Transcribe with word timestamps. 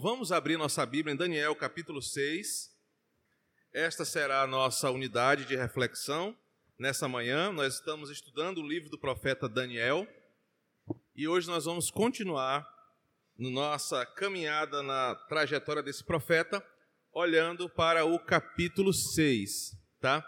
Vamos 0.00 0.30
abrir 0.30 0.56
nossa 0.56 0.86
Bíblia 0.86 1.12
em 1.12 1.16
Daniel 1.16 1.56
capítulo 1.56 2.00
6. 2.00 2.70
Esta 3.74 4.04
será 4.04 4.42
a 4.42 4.46
nossa 4.46 4.88
unidade 4.92 5.44
de 5.44 5.56
reflexão 5.56 6.36
nessa 6.78 7.08
manhã. 7.08 7.50
Nós 7.50 7.74
estamos 7.74 8.08
estudando 8.08 8.58
o 8.58 8.66
livro 8.66 8.88
do 8.88 8.96
profeta 8.96 9.48
Daniel 9.48 10.06
e 11.16 11.26
hoje 11.26 11.48
nós 11.48 11.64
vamos 11.64 11.90
continuar 11.90 12.64
nossa 13.36 14.06
caminhada 14.06 14.84
na 14.84 15.16
trajetória 15.16 15.82
desse 15.82 16.04
profeta, 16.04 16.64
olhando 17.12 17.68
para 17.68 18.04
o 18.04 18.20
capítulo 18.20 18.92
6, 18.92 19.76
tá? 20.00 20.24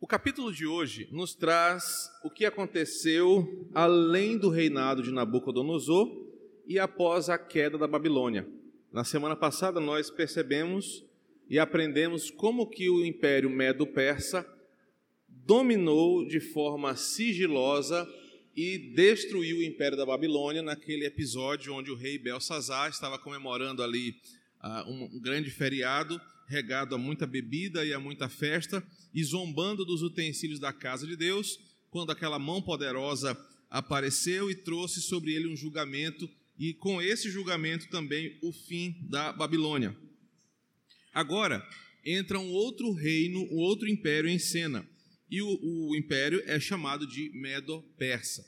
O 0.00 0.08
capítulo 0.08 0.52
de 0.52 0.66
hoje 0.66 1.08
nos 1.12 1.36
traz 1.36 2.10
o 2.24 2.30
que 2.30 2.44
aconteceu 2.44 3.70
além 3.72 4.36
do 4.36 4.50
reinado 4.50 5.04
de 5.04 5.12
Nabucodonosor 5.12 6.08
e 6.66 6.80
após 6.80 7.28
a 7.28 7.38
queda 7.38 7.78
da 7.78 7.86
Babilônia. 7.86 8.57
Na 8.90 9.04
semana 9.04 9.36
passada 9.36 9.80
nós 9.80 10.10
percebemos 10.10 11.04
e 11.48 11.58
aprendemos 11.58 12.30
como 12.30 12.66
que 12.66 12.88
o 12.88 13.04
Império 13.04 13.50
Medo-Persa 13.50 14.46
dominou 15.28 16.26
de 16.26 16.40
forma 16.40 16.96
sigilosa 16.96 18.08
e 18.56 18.78
destruiu 18.94 19.58
o 19.58 19.62
Império 19.62 19.96
da 19.96 20.06
Babilônia 20.06 20.62
naquele 20.62 21.04
episódio 21.04 21.74
onde 21.74 21.90
o 21.90 21.94
rei 21.94 22.18
Belsazar 22.18 22.88
estava 22.88 23.18
comemorando 23.18 23.82
ali 23.82 24.16
uh, 24.64 24.90
um 24.90 25.20
grande 25.20 25.50
feriado 25.50 26.18
regado 26.46 26.94
a 26.94 26.98
muita 26.98 27.26
bebida 27.26 27.84
e 27.84 27.92
a 27.92 28.00
muita 28.00 28.26
festa 28.26 28.82
e 29.12 29.22
zombando 29.22 29.84
dos 29.84 30.00
utensílios 30.00 30.58
da 30.58 30.72
casa 30.72 31.06
de 31.06 31.14
Deus, 31.14 31.60
quando 31.90 32.10
aquela 32.10 32.38
mão 32.38 32.62
poderosa 32.62 33.36
apareceu 33.68 34.50
e 34.50 34.54
trouxe 34.54 35.02
sobre 35.02 35.34
ele 35.34 35.46
um 35.46 35.56
julgamento 35.56 36.28
e 36.58 36.74
com 36.74 37.00
esse 37.00 37.30
julgamento 37.30 37.88
também 37.88 38.36
o 38.42 38.52
fim 38.52 38.96
da 39.08 39.32
Babilônia. 39.32 39.96
Agora 41.12 41.66
entra 42.04 42.38
um 42.38 42.50
outro 42.50 42.92
reino, 42.92 43.40
um 43.52 43.58
outro 43.58 43.88
império 43.88 44.28
em 44.28 44.38
cena, 44.38 44.88
e 45.30 45.40
o, 45.42 45.58
o 45.62 45.96
império 45.96 46.42
é 46.46 46.58
chamado 46.58 47.06
de 47.06 47.30
Medo-Persa. 47.30 48.44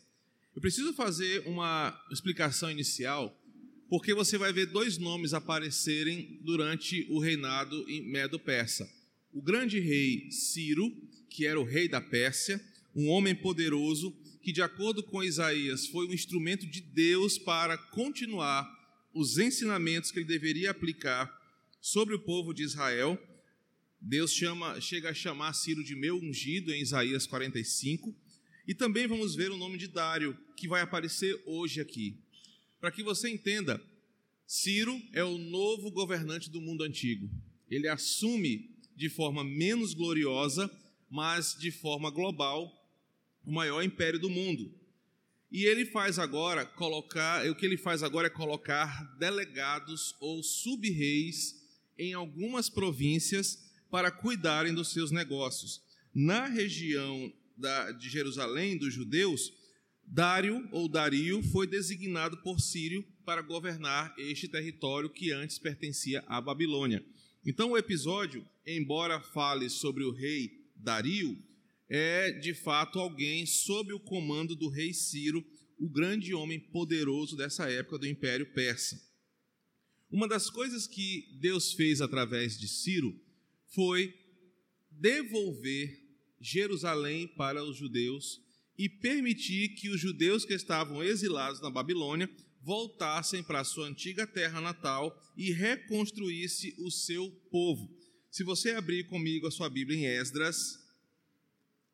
Eu 0.55 0.61
preciso 0.61 0.93
fazer 0.95 1.47
uma 1.47 1.97
explicação 2.11 2.71
inicial, 2.71 3.37
porque 3.89 4.15
você 4.15 4.37
vai 4.39 4.53
ver 4.53 4.67
dois 4.67 4.99
nomes 4.99 5.35
aparecerem 5.35 6.41
durante 6.43 7.07
o 7.11 7.19
reinado 7.19 7.89
em 7.89 8.03
Medo-Persa. 8.11 8.89
O 9.33 9.43
grande 9.43 9.79
rei 9.79 10.31
Ciro, 10.31 10.91
que 11.29 11.47
era 11.47 11.61
o 11.61 11.65
rei 11.65 11.89
da 11.89 12.01
Pérsia, 12.01 12.61
um 12.95 13.09
homem 13.09 13.35
poderoso 13.35 14.17
que, 14.43 14.53
de 14.53 14.63
acordo 14.63 15.03
com 15.03 15.23
Isaías, 15.23 15.87
foi 15.87 16.07
um 16.07 16.15
instrumento 16.15 16.67
de 16.67 16.81
Deus 16.81 17.39
para 17.39 17.77
continuar 17.77 18.69
os 19.13 19.39
ensinamentos 19.39 20.11
que 20.11 20.19
ele 20.19 20.27
deveria 20.27 20.71
aplicar 20.71 21.31
sobre 21.81 22.15
o 22.15 22.21
povo 22.21 22.53
de 22.53 22.63
Israel. 22.63 23.19
Deus 24.01 24.33
chama, 24.33 24.81
chega 24.81 25.11
a 25.11 25.15
chamar 25.15 25.53
Ciro 25.53 25.85
de 25.85 25.95
meu 25.95 26.17
ungido 26.17 26.73
em 26.73 26.81
Isaías 26.81 27.27
45. 27.27 28.15
E 28.67 28.75
também 28.75 29.07
vamos 29.07 29.35
ver 29.35 29.51
o 29.51 29.57
nome 29.57 29.77
de 29.77 29.89
Dário, 29.89 30.37
que 30.57 30.69
vai 30.69 30.81
aparecer 30.81 31.41
hoje 31.45 31.81
aqui. 31.81 32.17
Para 32.81 32.91
que 32.91 33.03
você 33.03 33.29
entenda, 33.29 33.83
Ciro 34.47 35.01
é 35.13 35.23
o 35.23 35.39
novo 35.39 35.91
governante 35.91 36.51
do 36.51 36.61
mundo 36.61 36.83
antigo. 36.83 37.31
Ele 37.71 37.89
assume 37.89 38.71
de 38.97 39.09
forma 39.09 39.45
menos 39.45 39.95
gloriosa, 39.95 40.71
mas 41.11 41.57
de 41.59 41.71
forma 41.71 42.11
global, 42.11 42.80
o 43.45 43.53
maior 43.53 43.83
império 43.83 44.19
do 44.19 44.31
mundo. 44.31 44.75
E 45.51 45.65
ele 45.65 45.85
faz 45.85 46.19
agora 46.19 46.65
colocar, 46.65 47.49
o 47.51 47.55
que 47.55 47.67
ele 47.67 47.77
faz 47.77 48.03
agora 48.03 48.29
é 48.29 48.31
colocar 48.31 49.17
delegados 49.19 50.15
ou 50.21 50.43
sub-reis 50.43 51.57
em 51.99 52.15
algumas 52.15 52.71
províncias 52.71 53.71
para 53.91 54.11
cuidarem 54.11 54.73
dos 54.73 54.93
seus 54.93 55.11
negócios. 55.11 55.83
Na 56.15 56.47
região 56.47 57.33
da, 57.57 57.91
de 57.91 58.09
Jerusalém, 58.09 58.79
dos 58.79 58.95
judeus, 58.95 59.53
Dário 60.07 60.69
ou 60.73 60.89
Dario 60.89 61.43
foi 61.43 61.67
designado 61.67 62.37
por 62.39 62.61
Sírio 62.61 63.05
para 63.25 63.43
governar 63.43 64.15
este 64.19 64.49
território 64.49 65.11
que 65.11 65.33
antes 65.33 65.59
pertencia 65.59 66.25
à 66.27 66.41
Babilônia. 66.41 67.05
Então, 67.45 67.71
o 67.71 67.79
episódio, 67.79 68.47
embora 68.67 69.21
fale 69.21 69.69
sobre 69.69 70.05
o 70.05 70.11
rei 70.11 70.69
Dario, 70.75 71.41
é 71.91 72.31
de 72.31 72.55
fato 72.55 73.01
alguém 73.01 73.45
sob 73.45 73.93
o 73.93 73.99
comando 73.99 74.55
do 74.55 74.69
rei 74.69 74.95
Ciro, 74.95 75.45
o 75.77 75.91
grande 75.91 76.33
homem 76.33 76.61
poderoso 76.61 77.37
dessa 77.37 77.69
época 77.69 77.99
do 77.99 78.07
Império 78.07 78.47
Persa. 78.55 78.97
Uma 80.09 80.29
das 80.29 80.49
coisas 80.49 80.87
que 80.87 81.37
Deus 81.41 81.73
fez 81.73 82.01
através 82.01 82.57
de 82.57 82.69
Ciro 82.69 83.13
foi 83.75 84.15
devolver 84.91 85.99
Jerusalém 86.41 87.27
para 87.27 87.65
os 87.65 87.77
judeus 87.77 88.41
e 88.79 88.89
permitir 88.89 89.71
que 89.75 89.89
os 89.89 90.01
judeus 90.01 90.45
que 90.45 90.55
estavam 90.55 91.03
exilados 91.03 91.61
na 91.61 91.71
Babilônia 91.71 92.31
voltassem 92.63 93.43
para 93.43 93.61
a 93.61 93.65
sua 93.65 93.89
antiga 93.89 94.27
terra 94.27 94.61
natal 94.61 95.17
e 95.37 95.51
reconstruísse 95.51 96.75
o 96.79 96.91
seu 96.91 97.31
povo. 97.51 97.89
Se 98.31 98.45
você 98.45 98.71
abrir 98.73 99.07
comigo 99.07 99.47
a 99.47 99.51
sua 99.51 99.69
Bíblia 99.69 99.99
em 99.99 100.07
Esdras, 100.07 100.80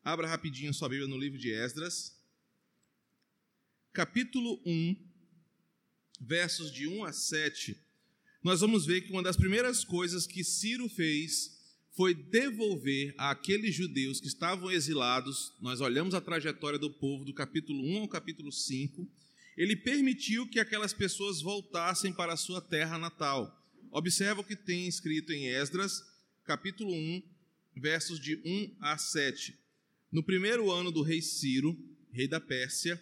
Abra 0.07 0.25
rapidinho 0.25 0.73
sua 0.73 0.87
Bíblia 0.87 1.05
no 1.05 1.17
livro 1.17 1.37
de 1.37 1.51
Esdras, 1.51 2.17
capítulo 3.91 4.57
1, 4.65 4.95
versos 6.21 6.71
de 6.71 6.87
1 6.87 7.03
a 7.03 7.11
7. 7.11 7.77
Nós 8.41 8.61
vamos 8.61 8.85
ver 8.85 9.01
que 9.01 9.11
uma 9.11 9.21
das 9.21 9.35
primeiras 9.35 9.83
coisas 9.83 10.25
que 10.25 10.45
Ciro 10.45 10.87
fez 10.87 11.59
foi 11.91 12.13
devolver 12.13 13.13
àqueles 13.17 13.75
judeus 13.75 14.21
que 14.21 14.29
estavam 14.29 14.71
exilados. 14.71 15.53
Nós 15.59 15.81
olhamos 15.81 16.13
a 16.13 16.21
trajetória 16.21 16.79
do 16.79 16.89
povo 16.89 17.25
do 17.25 17.33
capítulo 17.33 17.83
1 17.83 17.97
ao 18.03 18.07
capítulo 18.07 18.49
5. 18.49 19.05
Ele 19.57 19.75
permitiu 19.75 20.47
que 20.47 20.61
aquelas 20.61 20.93
pessoas 20.93 21.41
voltassem 21.41 22.13
para 22.13 22.31
a 22.31 22.37
sua 22.37 22.61
terra 22.61 22.97
natal. 22.97 23.61
Observa 23.91 24.39
o 24.39 24.45
que 24.45 24.55
tem 24.55 24.87
escrito 24.87 25.33
em 25.33 25.47
Esdras, 25.47 26.01
capítulo 26.45 26.93
1, 26.93 27.23
versos 27.75 28.21
de 28.21 28.37
1 28.45 28.77
a 28.79 28.97
7 28.97 29.66
no 30.17 30.23
primeiro 30.23 30.71
ano 30.71 30.91
do 30.91 31.03
rei 31.03 31.21
Ciro, 31.21 31.77
rei 32.09 32.27
da 32.27 32.41
Pérsia, 32.41 32.99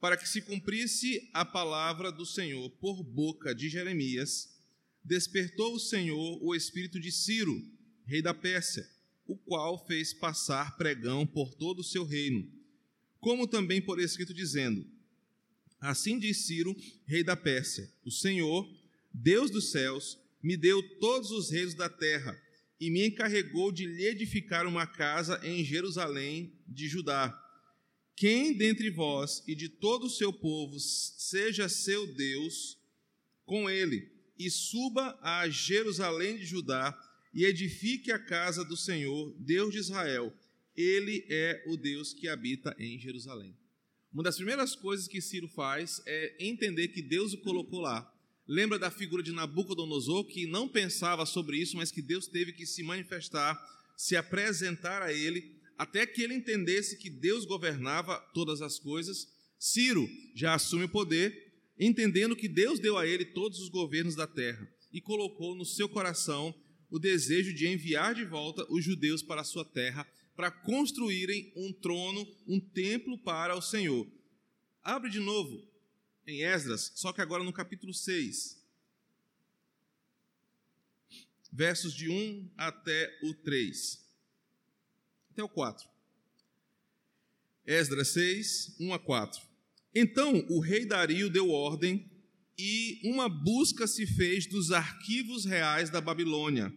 para 0.00 0.16
que 0.16 0.26
se 0.26 0.40
cumprisse 0.40 1.28
a 1.34 1.44
palavra 1.44 2.10
do 2.10 2.24
Senhor 2.24 2.70
por 2.80 3.02
boca 3.02 3.54
de 3.54 3.68
Jeremias, 3.68 4.48
despertou 5.04 5.74
o 5.74 5.78
Senhor 5.78 6.42
o 6.42 6.54
espírito 6.54 6.98
de 6.98 7.12
Ciro, 7.12 7.62
rei 8.06 8.22
da 8.22 8.32
Pérsia, 8.32 8.88
o 9.26 9.36
qual 9.36 9.86
fez 9.86 10.14
passar 10.14 10.78
pregão 10.78 11.26
por 11.26 11.54
todo 11.54 11.80
o 11.80 11.84
seu 11.84 12.06
reino, 12.06 12.50
como 13.20 13.46
também 13.46 13.82
por 13.82 14.00
escrito 14.00 14.32
dizendo: 14.32 14.82
Assim 15.78 16.18
diz 16.18 16.46
Ciro, 16.46 16.74
rei 17.04 17.22
da 17.22 17.36
Pérsia: 17.36 17.86
O 18.02 18.10
Senhor, 18.10 18.66
Deus 19.12 19.50
dos 19.50 19.72
céus, 19.72 20.18
me 20.42 20.56
deu 20.56 20.82
todos 21.00 21.32
os 21.32 21.50
reinos 21.50 21.74
da 21.74 21.90
terra 21.90 22.34
e 22.80 22.90
me 22.90 23.06
encarregou 23.06 23.70
de 23.70 23.84
lhe 23.84 24.06
edificar 24.06 24.66
uma 24.66 24.86
casa 24.86 25.38
em 25.44 25.62
Jerusalém 25.62 26.58
de 26.66 26.88
Judá. 26.88 27.36
Quem 28.16 28.56
dentre 28.56 28.90
vós 28.90 29.42
e 29.46 29.54
de 29.54 29.68
todo 29.68 30.06
o 30.06 30.10
seu 30.10 30.32
povo 30.32 30.80
seja 30.80 31.68
seu 31.68 32.06
Deus 32.14 32.78
com 33.44 33.68
ele, 33.68 34.10
e 34.38 34.50
suba 34.50 35.18
a 35.20 35.48
Jerusalém 35.50 36.38
de 36.38 36.46
Judá 36.46 36.98
e 37.34 37.44
edifique 37.44 38.10
a 38.10 38.18
casa 38.18 38.64
do 38.64 38.76
Senhor, 38.76 39.34
Deus 39.38 39.72
de 39.72 39.78
Israel. 39.78 40.32
Ele 40.74 41.26
é 41.28 41.62
o 41.66 41.76
Deus 41.76 42.14
que 42.14 42.28
habita 42.28 42.74
em 42.78 42.98
Jerusalém. 42.98 43.54
Uma 44.12 44.22
das 44.22 44.36
primeiras 44.36 44.74
coisas 44.74 45.06
que 45.06 45.20
Ciro 45.20 45.48
faz 45.48 46.00
é 46.06 46.36
entender 46.40 46.88
que 46.88 47.02
Deus 47.02 47.34
o 47.34 47.38
colocou 47.38 47.80
lá 47.80 48.10
Lembra 48.50 48.80
da 48.80 48.90
figura 48.90 49.22
de 49.22 49.30
Nabucodonosor, 49.30 50.24
que 50.24 50.44
não 50.44 50.66
pensava 50.66 51.24
sobre 51.24 51.56
isso, 51.56 51.76
mas 51.76 51.92
que 51.92 52.02
Deus 52.02 52.26
teve 52.26 52.52
que 52.52 52.66
se 52.66 52.82
manifestar, 52.82 53.56
se 53.96 54.16
apresentar 54.16 55.02
a 55.02 55.12
ele, 55.12 55.56
até 55.78 56.04
que 56.04 56.20
ele 56.20 56.34
entendesse 56.34 56.98
que 56.98 57.08
Deus 57.08 57.44
governava 57.44 58.18
todas 58.34 58.60
as 58.60 58.76
coisas. 58.76 59.28
Ciro 59.56 60.04
já 60.34 60.52
assume 60.52 60.82
o 60.82 60.88
poder, 60.88 61.32
entendendo 61.78 62.34
que 62.34 62.48
Deus 62.48 62.80
deu 62.80 62.98
a 62.98 63.06
ele 63.06 63.24
todos 63.24 63.60
os 63.60 63.68
governos 63.68 64.16
da 64.16 64.26
terra 64.26 64.68
e 64.92 65.00
colocou 65.00 65.54
no 65.54 65.64
seu 65.64 65.88
coração 65.88 66.52
o 66.90 66.98
desejo 66.98 67.54
de 67.54 67.68
enviar 67.68 68.16
de 68.16 68.24
volta 68.24 68.66
os 68.68 68.84
judeus 68.84 69.22
para 69.22 69.42
a 69.42 69.44
sua 69.44 69.64
terra 69.64 70.04
para 70.34 70.50
construírem 70.50 71.52
um 71.54 71.72
trono, 71.72 72.26
um 72.48 72.58
templo 72.58 73.16
para 73.16 73.56
o 73.56 73.62
Senhor. 73.62 74.10
Abre 74.82 75.08
de 75.08 75.20
novo 75.20 75.69
em 76.30 76.42
Esdras, 76.42 76.92
só 76.94 77.12
que 77.12 77.20
agora 77.20 77.42
no 77.42 77.52
capítulo 77.52 77.92
6, 77.92 78.60
versos 81.52 81.92
de 81.92 82.08
1 82.08 82.50
até 82.56 83.18
o 83.22 83.34
3, 83.34 84.00
até 85.32 85.42
o 85.42 85.48
4. 85.48 85.88
Esdras 87.66 88.08
6, 88.08 88.76
1 88.80 88.94
a 88.94 88.98
4. 88.98 89.42
Então 89.94 90.46
o 90.48 90.60
rei 90.60 90.86
Dario 90.86 91.28
deu 91.28 91.50
ordem 91.50 92.10
e 92.56 93.00
uma 93.04 93.28
busca 93.28 93.86
se 93.86 94.06
fez 94.06 94.46
dos 94.46 94.70
arquivos 94.70 95.44
reais 95.44 95.90
da 95.90 96.00
Babilônia, 96.00 96.72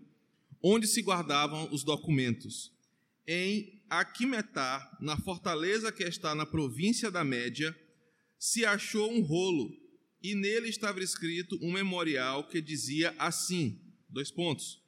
onde 0.61 0.87
se 0.87 1.01
guardavam 1.01 1.69
os 1.71 1.83
documentos. 1.83 2.71
Em 3.27 3.81
Aquimetá, 3.89 4.97
na 4.99 5.17
fortaleza 5.17 5.91
que 5.91 6.03
está 6.03 6.33
na 6.33 6.45
província 6.45 7.11
da 7.11 7.23
Média, 7.23 7.77
se 8.43 8.65
achou 8.65 9.09
um 9.09 9.21
rolo, 9.21 9.73
e 10.21 10.35
nele 10.35 10.67
estava 10.67 11.01
escrito 11.01 11.57
um 11.61 11.71
memorial 11.71 12.45
que 12.45 12.61
dizia 12.61 13.15
assim: 13.17 13.79
dois 14.09 14.31
pontos. 14.31 14.83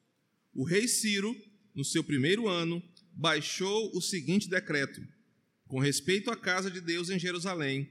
O 0.53 0.65
rei 0.65 0.89
Ciro, 0.89 1.33
no 1.73 1.85
seu 1.85 2.03
primeiro 2.03 2.49
ano, 2.49 2.83
baixou 3.13 3.95
o 3.95 4.01
seguinte 4.01 4.49
decreto: 4.49 5.01
com 5.69 5.79
respeito 5.79 6.29
à 6.29 6.35
casa 6.35 6.69
de 6.69 6.81
Deus 6.81 7.09
em 7.09 7.17
Jerusalém, 7.17 7.89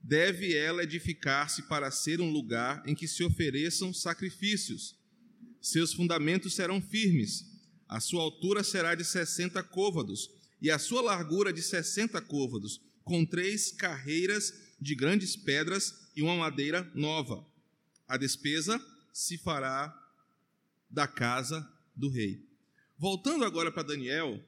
deve 0.00 0.54
ela 0.54 0.84
edificar-se 0.84 1.62
para 1.62 1.90
ser 1.90 2.20
um 2.20 2.30
lugar 2.30 2.80
em 2.86 2.94
que 2.94 3.08
se 3.08 3.24
ofereçam 3.24 3.92
sacrifícios. 3.92 4.94
Seus 5.60 5.92
fundamentos 5.92 6.54
serão 6.54 6.80
firmes, 6.80 7.46
a 7.88 7.98
sua 7.98 8.22
altura 8.22 8.62
será 8.62 8.94
de 8.94 9.04
sessenta 9.04 9.60
côvados, 9.60 10.30
e 10.62 10.70
a 10.70 10.78
sua 10.78 11.02
largura 11.02 11.52
de 11.52 11.62
sessenta 11.62 12.20
côvados, 12.20 12.80
com 13.02 13.26
três 13.26 13.72
carreiras 13.72 14.69
de 14.80 14.94
grandes 14.94 15.36
pedras 15.36 16.10
e 16.16 16.22
uma 16.22 16.36
madeira 16.36 16.90
nova. 16.94 17.46
A 18.08 18.16
despesa 18.16 18.80
se 19.12 19.38
fará 19.38 19.94
da 20.88 21.06
casa 21.06 21.68
do 21.94 22.08
rei. 22.08 22.44
Voltando 22.98 23.44
agora 23.44 23.70
para 23.70 23.82
Daniel, 23.82 24.42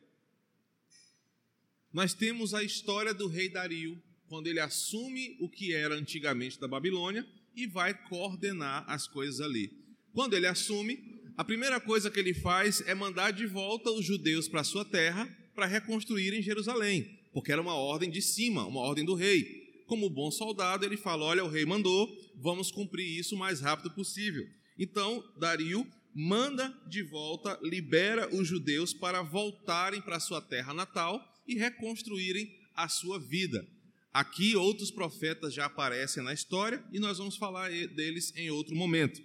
nós 1.92 2.14
temos 2.14 2.54
a 2.54 2.62
história 2.62 3.12
do 3.12 3.28
rei 3.28 3.48
Dario, 3.48 4.02
quando 4.28 4.46
ele 4.46 4.60
assume 4.60 5.36
o 5.40 5.48
que 5.48 5.74
era 5.74 5.94
antigamente 5.94 6.58
da 6.58 6.66
Babilônia 6.66 7.26
e 7.54 7.66
vai 7.66 7.92
coordenar 8.08 8.84
as 8.88 9.06
coisas 9.06 9.40
ali. 9.40 9.70
Quando 10.12 10.34
ele 10.34 10.46
assume, 10.46 11.20
a 11.36 11.44
primeira 11.44 11.78
coisa 11.80 12.10
que 12.10 12.18
ele 12.18 12.32
faz 12.32 12.82
é 12.86 12.94
mandar 12.94 13.30
de 13.30 13.46
volta 13.46 13.90
os 13.90 14.04
judeus 14.04 14.48
para 14.48 14.64
sua 14.64 14.84
terra 14.84 15.28
para 15.54 15.66
reconstruírem 15.66 16.42
Jerusalém, 16.42 17.18
porque 17.32 17.52
era 17.52 17.60
uma 17.60 17.74
ordem 17.74 18.10
de 18.10 18.22
cima, 18.22 18.66
uma 18.66 18.80
ordem 18.80 19.04
do 19.04 19.14
rei. 19.14 19.61
Como 19.86 20.10
bom 20.10 20.30
soldado, 20.30 20.84
ele 20.84 20.96
fala: 20.96 21.24
Olha, 21.24 21.44
o 21.44 21.48
rei 21.48 21.64
mandou, 21.64 22.08
vamos 22.36 22.70
cumprir 22.70 23.06
isso 23.18 23.34
o 23.34 23.38
mais 23.38 23.60
rápido 23.60 23.90
possível. 23.94 24.46
Então, 24.78 25.22
Dario 25.38 25.86
manda 26.14 26.68
de 26.86 27.02
volta, 27.02 27.58
libera 27.62 28.28
os 28.34 28.46
judeus 28.46 28.92
para 28.92 29.22
voltarem 29.22 30.00
para 30.00 30.20
sua 30.20 30.40
terra 30.40 30.74
natal 30.74 31.22
e 31.46 31.54
reconstruírem 31.54 32.52
a 32.74 32.88
sua 32.88 33.18
vida. 33.18 33.66
Aqui 34.12 34.54
outros 34.54 34.90
profetas 34.90 35.54
já 35.54 35.64
aparecem 35.64 36.22
na 36.22 36.34
história 36.34 36.84
e 36.92 36.98
nós 36.98 37.18
vamos 37.18 37.36
falar 37.36 37.70
deles 37.70 38.32
em 38.36 38.50
outro 38.50 38.74
momento. 38.74 39.22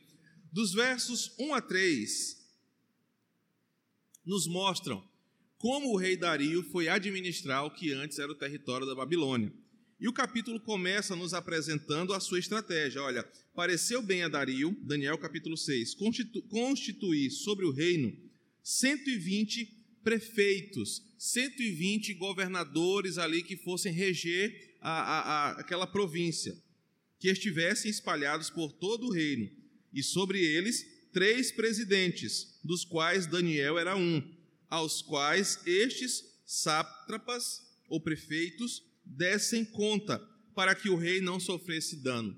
Dos 0.52 0.74
versos 0.74 1.36
1 1.38 1.54
a 1.54 1.62
3, 1.62 2.38
nos 4.26 4.48
mostram 4.48 5.04
como 5.58 5.90
o 5.92 5.98
rei 5.98 6.16
Dario 6.16 6.64
foi 6.72 6.88
administrar 6.88 7.66
o 7.66 7.72
que 7.72 7.92
antes 7.92 8.20
era 8.20 8.32
o 8.32 8.36
território 8.36 8.86
da 8.86 8.94
Babilônia. 8.94 9.52
E 10.00 10.08
o 10.08 10.14
capítulo 10.14 10.60
começa 10.60 11.16
nos 11.16 11.34
apresentando 11.34 12.14
a 12.14 12.20
sua 12.20 12.38
estratégia. 12.38 13.02
Olha, 13.02 13.24
pareceu 13.56 14.00
bem 14.00 14.22
a 14.22 14.28
Dario, 14.28 14.78
Daniel 14.84 15.18
capítulo 15.18 15.58
6, 15.58 15.96
constitu 15.96 16.40
constituir 16.44 17.32
sobre 17.32 17.66
o 17.66 17.72
reino 17.72 18.16
120 18.62 19.66
prefeitos, 20.04 21.02
120 21.18 22.14
governadores 22.14 23.18
ali 23.18 23.42
que 23.42 23.58
fossem 23.58 23.92
reger 23.92 24.76
a, 24.82 24.92
a, 24.92 25.20
a, 25.20 25.52
aquela 25.62 25.88
província, 25.88 26.56
que 27.18 27.28
estivessem 27.28 27.90
espalhados 27.90 28.52
por 28.52 28.72
todo 28.74 29.08
o 29.08 29.12
reino, 29.12 29.50
e 29.92 30.04
sobre 30.04 30.40
eles 30.40 30.86
três 31.12 31.52
presidentes, 31.52 32.60
dos 32.64 32.86
quais 32.86 33.26
Daniel 33.26 33.80
era 33.80 33.98
um, 33.98 34.22
aos 34.70 35.02
quais 35.02 35.60
estes 35.66 36.24
sátrapas 36.46 37.64
ou 37.90 38.00
prefeitos 38.00 38.84
dessem 39.16 39.66
conta, 39.66 40.20
para 40.56 40.74
que 40.74 40.90
o 40.90 40.96
rei 40.96 41.22
não 41.22 41.40
sofresse 41.40 42.02
dano. 42.02 42.36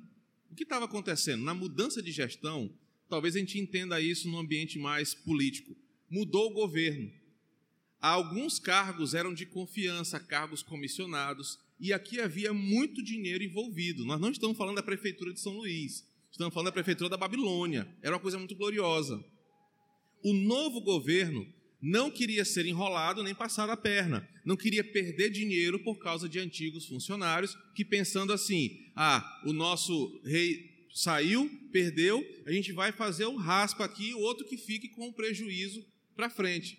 O 0.51 0.55
que 0.55 0.63
estava 0.63 0.85
acontecendo? 0.85 1.43
Na 1.43 1.53
mudança 1.53 2.01
de 2.01 2.11
gestão, 2.11 2.73
talvez 3.07 3.35
a 3.35 3.39
gente 3.39 3.59
entenda 3.59 4.01
isso 4.01 4.29
no 4.29 4.37
ambiente 4.37 4.77
mais 4.77 5.13
político. 5.13 5.75
Mudou 6.09 6.51
o 6.51 6.53
governo. 6.53 7.11
Alguns 8.01 8.59
cargos 8.59 9.13
eram 9.13 9.33
de 9.33 9.45
confiança, 9.45 10.19
cargos 10.19 10.63
comissionados, 10.63 11.59
e 11.79 11.93
aqui 11.93 12.19
havia 12.19 12.53
muito 12.53 13.03
dinheiro 13.03 13.43
envolvido. 13.43 14.05
Nós 14.05 14.19
não 14.19 14.31
estamos 14.31 14.57
falando 14.57 14.75
da 14.75 14.83
prefeitura 14.83 15.33
de 15.33 15.39
São 15.39 15.53
Luís, 15.53 16.05
estamos 16.31 16.53
falando 16.53 16.67
da 16.67 16.73
prefeitura 16.73 17.09
da 17.09 17.17
Babilônia. 17.17 17.87
Era 18.01 18.15
uma 18.15 18.21
coisa 18.21 18.37
muito 18.37 18.55
gloriosa. 18.55 19.23
O 20.23 20.33
novo 20.33 20.81
governo 20.81 21.45
não 21.81 22.11
queria 22.11 22.43
ser 22.43 22.65
enrolado 22.65 23.23
nem 23.23 23.33
passar 23.33 23.69
a 23.69 23.77
perna, 23.77 24.27
não 24.43 24.57
queria 24.57 24.83
perder 24.83 25.29
dinheiro 25.29 25.79
por 25.79 25.97
causa 25.99 26.27
de 26.27 26.39
antigos 26.39 26.87
funcionários 26.87 27.57
que 27.73 27.85
pensando 27.85 28.33
assim: 28.33 28.91
ah, 28.95 29.41
o 29.45 29.53
nosso 29.53 30.21
rei 30.25 30.87
saiu, 30.93 31.49
perdeu, 31.71 32.25
a 32.45 32.51
gente 32.51 32.73
vai 32.73 32.91
fazer 32.91 33.25
o 33.25 33.37
raspa 33.37 33.85
aqui, 33.85 34.13
o 34.13 34.19
outro 34.19 34.45
que 34.45 34.57
fique 34.57 34.89
com 34.89 35.07
o 35.07 35.13
prejuízo 35.13 35.85
para 36.15 36.29
frente. 36.29 36.77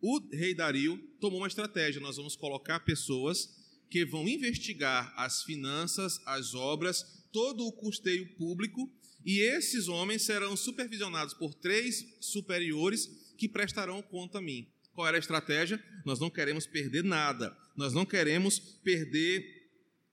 O 0.00 0.20
rei 0.32 0.54
Dario 0.54 0.96
tomou 1.20 1.40
uma 1.40 1.48
estratégia: 1.48 2.00
nós 2.00 2.16
vamos 2.16 2.36
colocar 2.36 2.80
pessoas 2.80 3.48
que 3.90 4.04
vão 4.04 4.28
investigar 4.28 5.12
as 5.16 5.42
finanças, 5.42 6.20
as 6.26 6.54
obras, 6.54 7.26
todo 7.32 7.66
o 7.66 7.72
custeio 7.72 8.34
público, 8.36 8.90
e 9.24 9.40
esses 9.40 9.88
homens 9.88 10.22
serão 10.22 10.56
supervisionados 10.56 11.34
por 11.34 11.52
três 11.54 12.04
superiores 12.20 13.27
que 13.38 13.48
prestarão 13.48 14.02
conta 14.02 14.38
a 14.38 14.42
mim. 14.42 14.68
Qual 14.92 15.06
era 15.06 15.16
a 15.16 15.20
estratégia? 15.20 15.82
Nós 16.04 16.18
não 16.18 16.28
queremos 16.28 16.66
perder 16.66 17.04
nada, 17.04 17.56
nós 17.76 17.94
não 17.94 18.04
queremos 18.04 18.58
perder 18.58 19.70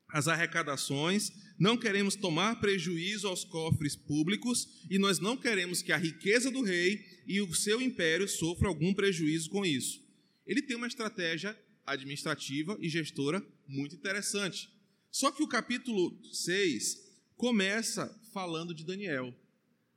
as 0.08 0.28
arrecadações, 0.28 1.32
não 1.60 1.76
queremos 1.76 2.16
tomar 2.16 2.60
prejuízo 2.60 3.28
aos 3.28 3.44
cofres 3.44 3.96
públicos 3.96 4.86
e 4.90 5.00
nós 5.00 5.20
não 5.20 5.36
queremos 5.36 5.82
que 5.82 5.92
a 5.92 5.98
riqueza 5.98 6.52
do 6.52 6.62
rei 6.62 7.04
e 7.26 7.42
o 7.42 7.54
seu 7.54 7.82
império 7.82 8.28
sofram 8.28 8.70
algum 8.70 8.94
prejuízo 8.94 9.50
com 9.50 9.66
isso. 9.66 10.06
Ele 10.46 10.62
tem 10.62 10.76
uma 10.76 10.88
estratégia 10.88 11.58
administrativa 11.86 12.78
e 12.80 12.88
gestora 12.88 13.44
muito 13.68 13.96
interessante. 13.96 14.70
Só 15.10 15.32
que 15.32 15.42
o 15.42 15.48
capítulo 15.48 16.16
6 16.32 16.98
começa 17.36 18.08
falando 18.32 18.74
de 18.74 18.86
Daniel. 18.86 19.34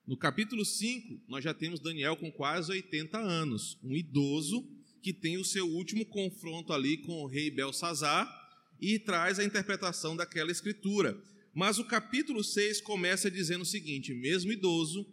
No 0.09 0.17
capítulo 0.17 0.65
5, 0.65 1.21
nós 1.29 1.45
já 1.45 1.55
temos 1.55 1.79
Daniel 1.79 2.17
com 2.17 2.33
quase 2.33 2.73
80 2.73 3.19
anos, 3.19 3.79
um 3.85 3.95
idoso 3.95 4.67
que 5.03 5.13
tem 5.13 5.37
o 5.37 5.45
seu 5.45 5.69
último 5.69 6.05
confronto 6.07 6.73
ali 6.73 6.97
com 6.97 7.23
o 7.23 7.27
rei 7.27 7.51
Belsazar 7.51 8.27
e 8.81 8.99
traz 8.99 9.39
a 9.39 9.45
interpretação 9.45 10.17
daquela 10.17 10.51
escritura. 10.51 11.17
Mas 11.55 11.79
o 11.79 11.85
capítulo 11.85 12.43
6 12.43 12.81
começa 12.81 13.31
dizendo 13.31 13.63
o 13.63 13.67
seguinte: 13.67 14.15
mesmo 14.15 14.51
idoso, 14.51 15.07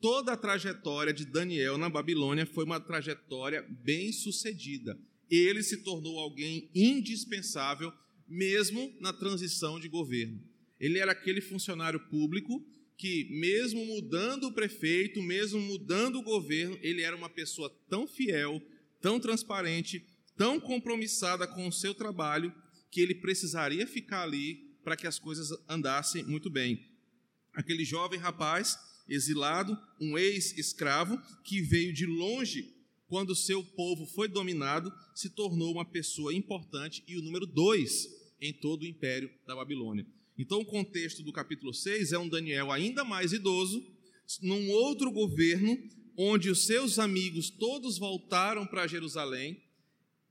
toda 0.00 0.32
a 0.32 0.36
trajetória 0.36 1.12
de 1.12 1.26
Daniel 1.26 1.78
na 1.78 1.90
Babilônia 1.90 2.46
foi 2.46 2.64
uma 2.64 2.80
trajetória 2.80 3.62
bem 3.68 4.10
sucedida 4.10 4.98
ele 5.30 5.62
se 5.62 5.78
tornou 5.78 6.18
alguém 6.18 6.68
indispensável, 6.74 7.92
mesmo 8.26 8.92
na 9.00 9.12
transição 9.12 9.78
de 9.78 9.88
governo. 9.88 10.42
Ele 10.78 10.98
era 10.98 11.12
aquele 11.12 11.40
funcionário 11.40 12.00
público 12.08 12.66
que, 13.00 13.24
mesmo 13.30 13.82
mudando 13.86 14.48
o 14.48 14.52
prefeito, 14.52 15.22
mesmo 15.22 15.58
mudando 15.58 16.16
o 16.16 16.22
governo, 16.22 16.78
ele 16.82 17.00
era 17.00 17.16
uma 17.16 17.30
pessoa 17.30 17.74
tão 17.88 18.06
fiel, 18.06 18.60
tão 19.00 19.18
transparente, 19.18 20.04
tão 20.36 20.60
compromissada 20.60 21.46
com 21.46 21.66
o 21.66 21.72
seu 21.72 21.94
trabalho, 21.94 22.52
que 22.90 23.00
ele 23.00 23.14
precisaria 23.14 23.86
ficar 23.86 24.24
ali 24.24 24.76
para 24.84 24.98
que 24.98 25.06
as 25.06 25.18
coisas 25.18 25.48
andassem 25.66 26.24
muito 26.24 26.50
bem. 26.50 26.86
Aquele 27.54 27.86
jovem 27.86 28.20
rapaz, 28.20 28.76
exilado, 29.08 29.78
um 29.98 30.18
ex-escravo, 30.18 31.18
que 31.42 31.62
veio 31.62 31.94
de 31.94 32.04
longe 32.04 32.70
quando 33.06 33.34
seu 33.34 33.64
povo 33.64 34.04
foi 34.04 34.28
dominado, 34.28 34.92
se 35.14 35.30
tornou 35.30 35.72
uma 35.72 35.86
pessoa 35.86 36.34
importante 36.34 37.02
e 37.08 37.16
o 37.16 37.22
número 37.22 37.46
dois 37.46 38.10
em 38.42 38.52
todo 38.52 38.82
o 38.82 38.86
império 38.86 39.30
da 39.46 39.56
Babilônia. 39.56 40.06
Então, 40.40 40.60
o 40.60 40.64
contexto 40.64 41.22
do 41.22 41.34
capítulo 41.34 41.74
6 41.74 42.14
é 42.14 42.18
um 42.18 42.26
Daniel 42.26 42.72
ainda 42.72 43.04
mais 43.04 43.30
idoso, 43.34 43.86
num 44.40 44.70
outro 44.70 45.12
governo, 45.12 45.76
onde 46.16 46.48
os 46.48 46.64
seus 46.64 46.98
amigos 46.98 47.50
todos 47.50 47.98
voltaram 47.98 48.66
para 48.66 48.86
Jerusalém, 48.86 49.62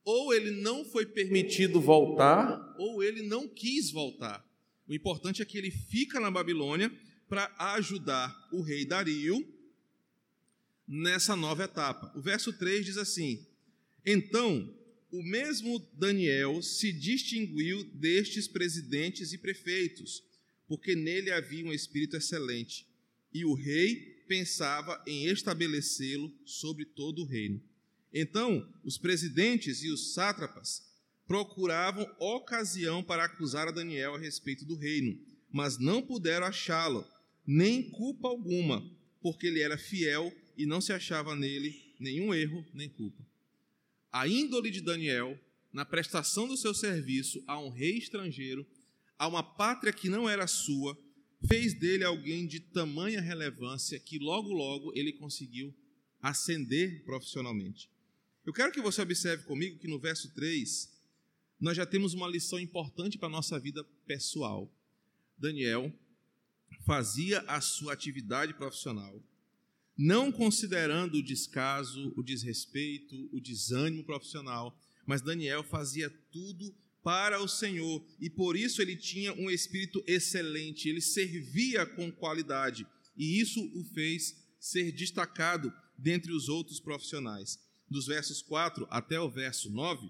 ou 0.03 0.33
ele 0.33 0.49
não 0.49 0.83
foi 0.83 1.05
permitido 1.05 1.79
voltar, 1.79 2.75
ou 2.79 3.03
ele 3.03 3.21
não 3.21 3.47
quis 3.47 3.91
voltar. 3.91 4.43
O 4.87 4.95
importante 4.95 5.43
é 5.43 5.45
que 5.45 5.59
ele 5.59 5.69
fica 5.69 6.19
na 6.19 6.31
Babilônia 6.31 6.91
para 7.27 7.53
ajudar 7.75 8.35
o 8.51 8.63
rei 8.63 8.85
Dario 8.85 9.47
nessa 10.87 11.35
nova 11.35 11.65
etapa. 11.65 12.11
O 12.17 12.21
verso 12.21 12.51
3 12.51 12.83
diz 12.83 12.97
assim: 12.97 13.45
Então, 14.03 14.75
o 15.11 15.23
mesmo 15.23 15.79
Daniel 15.93 16.61
se 16.61 16.91
distinguiu 16.91 17.83
destes 17.95 18.47
presidentes 18.47 19.33
e 19.33 19.37
prefeitos, 19.37 20.23
porque 20.67 20.95
nele 20.95 21.31
havia 21.31 21.65
um 21.65 21.73
espírito 21.73 22.15
excelente. 22.15 22.87
e 23.31 23.45
o 23.45 23.53
rei 23.53 24.23
pensava 24.27 25.03
em 25.05 25.25
estabelecê-lo 25.25 26.33
sobre 26.45 26.83
todo 26.83 27.21
o 27.21 27.25
reino. 27.25 27.61
Então, 28.11 28.67
os 28.83 28.97
presidentes 28.97 29.83
e 29.83 29.89
os 29.89 30.13
sátrapas 30.13 30.83
procuravam 31.27 32.07
ocasião 32.19 33.03
para 33.03 33.25
acusar 33.25 33.67
a 33.67 33.71
Daniel 33.71 34.15
a 34.15 34.19
respeito 34.19 34.65
do 34.65 34.75
reino, 34.75 35.15
mas 35.51 35.77
não 35.77 36.01
puderam 36.01 36.47
achá-lo, 36.47 37.05
nem 37.45 37.83
culpa 37.91 38.27
alguma, 38.27 38.83
porque 39.21 39.45
ele 39.45 39.61
era 39.61 39.77
fiel 39.77 40.35
e 40.57 40.65
não 40.65 40.81
se 40.81 40.91
achava 40.91 41.35
nele 41.35 41.93
nenhum 41.99 42.33
erro 42.33 42.65
nem 42.73 42.89
culpa. 42.89 43.28
A 44.11 44.27
índole 44.27 44.71
de 44.71 44.81
Daniel, 44.81 45.39
na 45.71 45.85
prestação 45.85 46.47
do 46.47 46.57
seu 46.57 46.73
serviço 46.73 47.43
a 47.45 47.59
um 47.59 47.69
rei 47.69 47.97
estrangeiro, 47.97 48.65
a 49.17 49.27
uma 49.27 49.43
pátria 49.43 49.93
que 49.93 50.09
não 50.09 50.27
era 50.27 50.47
sua, 50.47 50.97
fez 51.47 51.73
dele 51.73 52.03
alguém 52.03 52.47
de 52.47 52.59
tamanha 52.59 53.21
relevância 53.21 53.99
que 53.99 54.17
logo, 54.17 54.51
logo 54.51 54.91
ele 54.95 55.13
conseguiu 55.13 55.73
ascender 56.21 57.03
profissionalmente. 57.05 57.89
Eu 58.45 58.53
quero 58.53 58.71
que 58.71 58.81
você 58.81 59.01
observe 59.01 59.43
comigo 59.43 59.77
que 59.77 59.87
no 59.87 59.99
verso 59.99 60.33
3, 60.33 60.89
nós 61.59 61.77
já 61.77 61.85
temos 61.85 62.13
uma 62.13 62.27
lição 62.27 62.59
importante 62.59 63.17
para 63.17 63.27
a 63.27 63.31
nossa 63.31 63.59
vida 63.59 63.83
pessoal. 64.05 64.73
Daniel 65.37 65.93
fazia 66.85 67.41
a 67.41 67.61
sua 67.61 67.93
atividade 67.93 68.53
profissional, 68.53 69.21
não 70.01 70.31
considerando 70.31 71.15
o 71.15 71.21
descaso, 71.23 72.13
o 72.15 72.23
desrespeito, 72.23 73.29
o 73.33 73.41
desânimo 73.41 74.01
profissional, 74.01 74.73
mas 75.05 75.21
Daniel 75.21 75.61
fazia 75.61 76.09
tudo 76.31 76.73
para 77.03 77.41
o 77.41 77.49
Senhor 77.49 78.01
e 78.17 78.29
por 78.29 78.55
isso 78.55 78.81
ele 78.81 78.95
tinha 78.95 79.33
um 79.33 79.49
espírito 79.49 80.01
excelente, 80.07 80.87
ele 80.87 81.01
servia 81.01 81.85
com 81.85 82.09
qualidade 82.09 82.87
e 83.17 83.41
isso 83.41 83.61
o 83.75 83.83
fez 83.93 84.37
ser 84.57 84.93
destacado 84.93 85.73
dentre 85.97 86.31
os 86.31 86.47
outros 86.47 86.79
profissionais. 86.79 87.59
Dos 87.89 88.07
versos 88.07 88.41
4 88.41 88.87
até 88.89 89.19
o 89.19 89.29
verso 89.29 89.69
9, 89.69 90.09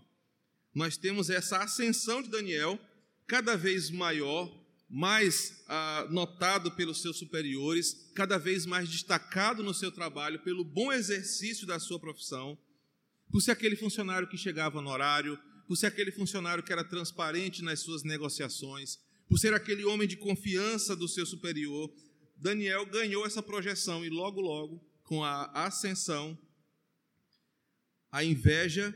nós 0.71 0.97
temos 0.97 1.31
essa 1.31 1.63
ascensão 1.63 2.21
de 2.21 2.29
Daniel 2.29 2.79
cada 3.25 3.57
vez 3.57 3.89
maior, 3.89 4.55
mais 4.89 5.63
ah, 5.67 6.07
notado 6.09 6.71
pelos 6.71 7.01
seus 7.01 7.17
superiores, 7.17 8.09
cada 8.15 8.39
vez 8.39 8.65
mais 8.65 8.89
destacado 8.89 9.63
no 9.63 9.73
seu 9.73 9.91
trabalho, 9.91 10.39
pelo 10.39 10.63
bom 10.63 10.91
exercício 10.91 11.67
da 11.67 11.79
sua 11.79 11.99
profissão, 11.99 12.57
por 13.31 13.39
ser 13.41 13.51
aquele 13.51 13.75
funcionário 13.75 14.27
que 14.27 14.37
chegava 14.37 14.81
no 14.81 14.89
horário, 14.89 15.39
por 15.67 15.75
ser 15.75 15.87
aquele 15.87 16.11
funcionário 16.11 16.63
que 16.63 16.73
era 16.73 16.83
transparente 16.83 17.61
nas 17.61 17.81
suas 17.81 18.03
negociações, 18.03 18.97
por 19.27 19.37
ser 19.37 19.53
aquele 19.53 19.85
homem 19.85 20.07
de 20.07 20.17
confiança 20.17 20.95
do 20.95 21.07
seu 21.07 21.25
superior. 21.25 21.93
Daniel 22.35 22.83
ganhou 22.87 23.27
essa 23.27 23.43
projeção 23.43 24.03
e 24.03 24.09
logo, 24.09 24.41
logo, 24.41 24.83
com 25.03 25.23
a 25.23 25.45
ascensão, 25.65 26.35
a 28.11 28.23
inveja 28.23 28.95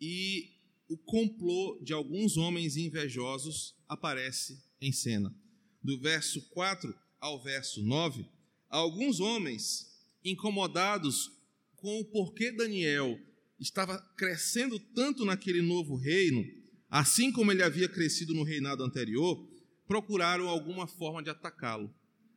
e 0.00 0.50
o 0.88 0.98
complô 0.98 1.78
de 1.80 1.92
alguns 1.92 2.36
homens 2.36 2.76
invejosos 2.76 3.76
aparece 3.88 4.65
em 4.80 4.92
cena. 4.92 5.34
Do 5.82 5.98
verso 5.98 6.40
4 6.50 6.94
ao 7.20 7.42
verso 7.42 7.82
9, 7.82 8.26
alguns 8.68 9.20
homens 9.20 9.86
incomodados 10.24 11.30
com 11.76 12.00
o 12.00 12.04
porquê 12.04 12.50
Daniel 12.50 13.18
estava 13.58 13.98
crescendo 14.16 14.78
tanto 14.78 15.24
naquele 15.24 15.62
novo 15.62 15.96
reino, 15.96 16.44
assim 16.90 17.32
como 17.32 17.52
ele 17.52 17.62
havia 17.62 17.88
crescido 17.88 18.34
no 18.34 18.42
reinado 18.42 18.82
anterior, 18.82 19.48
procuraram 19.86 20.48
alguma 20.48 20.86
forma 20.86 21.22
de 21.22 21.30
atacá-lo. 21.30 21.94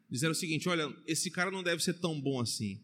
Disseram 0.10 0.32
o 0.32 0.36
seguinte: 0.36 0.70
olha, 0.70 0.94
esse 1.08 1.30
cara 1.30 1.52
não 1.52 1.64
deve 1.64 1.84
ser 1.84 1.94
tão 1.94 2.20
bom 2.20 2.40
assim. 2.40 2.82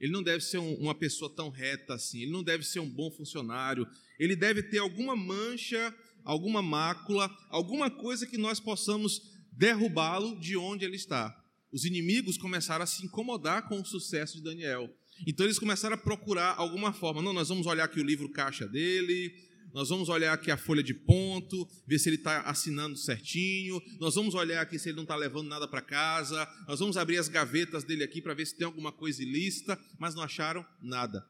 Ele 0.00 0.12
não 0.12 0.22
deve 0.22 0.44
ser 0.44 0.58
um, 0.58 0.74
uma 0.74 0.94
pessoa 0.94 1.34
tão 1.34 1.48
reta 1.48 1.94
assim. 1.94 2.22
Ele 2.22 2.30
não 2.30 2.42
deve 2.42 2.64
ser 2.64 2.78
um 2.78 2.88
bom 2.88 3.10
funcionário. 3.10 3.86
Ele 4.18 4.36
deve 4.36 4.62
ter 4.62 4.78
alguma 4.78 5.16
mancha, 5.16 5.94
alguma 6.24 6.62
mácula, 6.62 7.30
alguma 7.48 7.90
coisa 7.90 8.26
que 8.26 8.38
nós 8.38 8.60
possamos 8.60 9.22
derrubá-lo 9.52 10.38
de 10.38 10.56
onde 10.56 10.84
ele 10.84 10.96
está. 10.96 11.36
Os 11.72 11.84
inimigos 11.84 12.38
começaram 12.38 12.84
a 12.84 12.86
se 12.86 13.04
incomodar 13.04 13.68
com 13.68 13.80
o 13.80 13.84
sucesso 13.84 14.36
de 14.36 14.42
Daniel. 14.42 14.88
Então 15.26 15.44
eles 15.44 15.58
começaram 15.58 15.94
a 15.94 15.98
procurar 15.98 16.54
alguma 16.56 16.92
forma. 16.92 17.20
Não, 17.20 17.32
nós 17.32 17.48
vamos 17.48 17.66
olhar 17.66 17.84
aqui 17.84 18.00
o 18.00 18.04
livro 18.04 18.30
caixa 18.30 18.66
dele, 18.66 19.34
nós 19.74 19.90
vamos 19.90 20.08
olhar 20.08 20.32
aqui 20.32 20.50
a 20.50 20.56
folha 20.56 20.82
de 20.82 20.94
ponto, 20.94 21.68
ver 21.86 21.98
se 21.98 22.08
ele 22.08 22.16
está 22.16 22.40
assinando 22.42 22.96
certinho, 22.96 23.82
nós 24.00 24.14
vamos 24.14 24.34
olhar 24.34 24.62
aqui 24.62 24.78
se 24.78 24.88
ele 24.88 24.96
não 24.96 25.02
está 25.02 25.14
levando 25.14 25.48
nada 25.48 25.68
para 25.68 25.82
casa, 25.82 26.48
nós 26.66 26.80
vamos 26.80 26.96
abrir 26.96 27.18
as 27.18 27.28
gavetas 27.28 27.84
dele 27.84 28.02
aqui 28.02 28.22
para 28.22 28.34
ver 28.34 28.46
se 28.46 28.56
tem 28.56 28.64
alguma 28.64 28.90
coisa 28.90 29.22
ilícita, 29.22 29.78
mas 29.98 30.14
não 30.14 30.22
acharam 30.22 30.64
nada. 30.80 31.26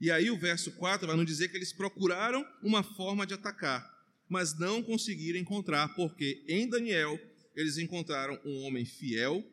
E 0.00 0.10
aí 0.10 0.30
o 0.30 0.38
verso 0.38 0.72
4 0.72 1.06
vai 1.06 1.16
nos 1.16 1.26
dizer 1.26 1.48
que 1.48 1.56
eles 1.56 1.72
procuraram 1.72 2.44
uma 2.62 2.82
forma 2.82 3.26
de 3.26 3.34
atacar, 3.34 3.88
mas 4.32 4.58
não 4.58 4.82
conseguiram 4.82 5.38
encontrar, 5.38 5.94
porque 5.94 6.42
em 6.48 6.66
Daniel 6.66 7.20
eles 7.54 7.76
encontraram 7.76 8.40
um 8.46 8.62
homem 8.62 8.82
fiel, 8.82 9.44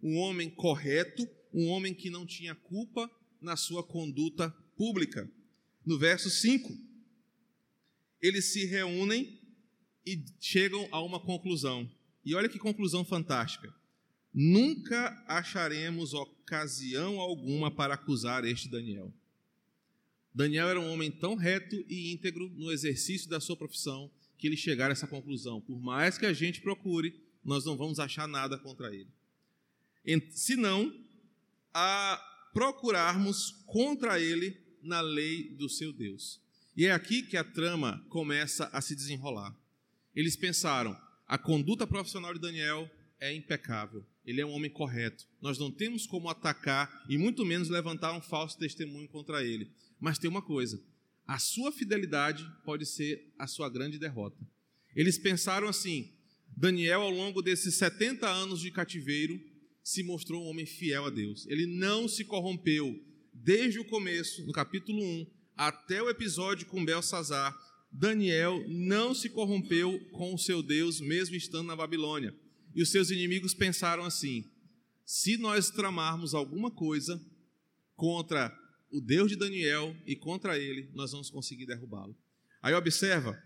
um 0.00 0.16
homem 0.18 0.48
correto, 0.48 1.28
um 1.52 1.66
homem 1.66 1.92
que 1.92 2.08
não 2.08 2.24
tinha 2.24 2.54
culpa 2.54 3.10
na 3.40 3.56
sua 3.56 3.82
conduta 3.82 4.48
pública. 4.76 5.28
No 5.84 5.98
verso 5.98 6.30
5, 6.30 6.72
eles 8.22 8.52
se 8.52 8.64
reúnem 8.64 9.40
e 10.06 10.24
chegam 10.38 10.88
a 10.92 11.02
uma 11.02 11.18
conclusão. 11.18 11.90
E 12.24 12.32
olha 12.32 12.48
que 12.48 12.60
conclusão 12.60 13.04
fantástica. 13.04 13.74
Nunca 14.32 15.20
acharemos 15.26 16.14
ocasião 16.14 17.18
alguma 17.18 17.72
para 17.72 17.94
acusar 17.94 18.44
este 18.44 18.70
Daniel. 18.70 19.12
Daniel 20.32 20.68
era 20.68 20.80
um 20.80 20.92
homem 20.92 21.10
tão 21.10 21.34
reto 21.34 21.84
e 21.88 22.12
íntegro 22.12 22.48
no 22.50 22.70
exercício 22.70 23.28
da 23.28 23.40
sua 23.40 23.56
profissão 23.56 24.08
que 24.38 24.46
ele 24.46 24.56
chegaram 24.56 24.90
a 24.90 24.92
essa 24.92 25.06
conclusão. 25.06 25.60
Por 25.60 25.80
mais 25.80 26.16
que 26.16 26.24
a 26.24 26.32
gente 26.32 26.60
procure, 26.60 27.14
nós 27.44 27.64
não 27.64 27.76
vamos 27.76 27.98
achar 27.98 28.26
nada 28.28 28.56
contra 28.56 28.94
ele. 28.94 29.10
Senão, 30.30 30.92
a 31.74 32.22
procurarmos 32.52 33.62
contra 33.66 34.18
ele 34.20 34.56
na 34.82 35.00
lei 35.00 35.50
do 35.50 35.68
seu 35.68 35.92
Deus. 35.92 36.40
E 36.76 36.86
é 36.86 36.92
aqui 36.92 37.22
que 37.22 37.36
a 37.36 37.44
trama 37.44 38.04
começa 38.08 38.66
a 38.72 38.80
se 38.80 38.94
desenrolar. 38.94 39.54
Eles 40.14 40.36
pensaram: 40.36 40.96
a 41.26 41.36
conduta 41.36 41.86
profissional 41.86 42.32
de 42.32 42.40
Daniel 42.40 42.88
é 43.20 43.34
impecável, 43.34 44.06
ele 44.24 44.40
é 44.40 44.46
um 44.46 44.52
homem 44.52 44.70
correto. 44.70 45.26
Nós 45.40 45.58
não 45.58 45.70
temos 45.70 46.06
como 46.06 46.28
atacar 46.28 47.04
e 47.08 47.18
muito 47.18 47.44
menos 47.44 47.68
levantar 47.68 48.12
um 48.12 48.20
falso 48.20 48.56
testemunho 48.58 49.08
contra 49.08 49.44
ele. 49.44 49.70
Mas 50.00 50.18
tem 50.18 50.30
uma 50.30 50.42
coisa: 50.42 50.80
a 51.28 51.38
sua 51.38 51.70
fidelidade 51.70 52.50
pode 52.64 52.86
ser 52.86 53.34
a 53.38 53.46
sua 53.46 53.68
grande 53.68 53.98
derrota. 53.98 54.38
Eles 54.96 55.18
pensaram 55.18 55.68
assim: 55.68 56.10
Daniel, 56.56 57.02
ao 57.02 57.10
longo 57.10 57.42
desses 57.42 57.74
70 57.74 58.26
anos 58.26 58.60
de 58.60 58.70
cativeiro, 58.70 59.38
se 59.84 60.02
mostrou 60.02 60.42
um 60.42 60.46
homem 60.46 60.64
fiel 60.64 61.04
a 61.04 61.10
Deus. 61.10 61.46
Ele 61.46 61.66
não 61.66 62.08
se 62.08 62.24
corrompeu 62.24 62.98
desde 63.34 63.78
o 63.78 63.84
começo, 63.84 64.44
no 64.46 64.52
capítulo 64.52 65.02
1, 65.02 65.26
até 65.54 66.02
o 66.02 66.08
episódio 66.08 66.66
com 66.66 66.82
Belsazar. 66.82 67.54
Daniel 67.92 68.64
não 68.66 69.14
se 69.14 69.28
corrompeu 69.28 70.00
com 70.12 70.34
o 70.34 70.38
seu 70.38 70.62
Deus, 70.62 70.98
mesmo 70.98 71.36
estando 71.36 71.66
na 71.66 71.76
Babilônia. 71.76 72.34
E 72.74 72.80
os 72.80 72.90
seus 72.90 73.10
inimigos 73.10 73.52
pensaram 73.52 74.04
assim: 74.04 74.50
se 75.04 75.36
nós 75.36 75.68
tramarmos 75.68 76.32
alguma 76.32 76.70
coisa 76.70 77.20
contra 77.94 78.50
o 78.90 79.00
Deus 79.00 79.30
de 79.30 79.36
Daniel 79.36 79.96
e 80.06 80.16
contra 80.16 80.58
ele, 80.58 80.90
nós 80.94 81.12
vamos 81.12 81.30
conseguir 81.30 81.66
derrubá-lo. 81.66 82.16
Aí 82.62 82.74
observa, 82.74 83.40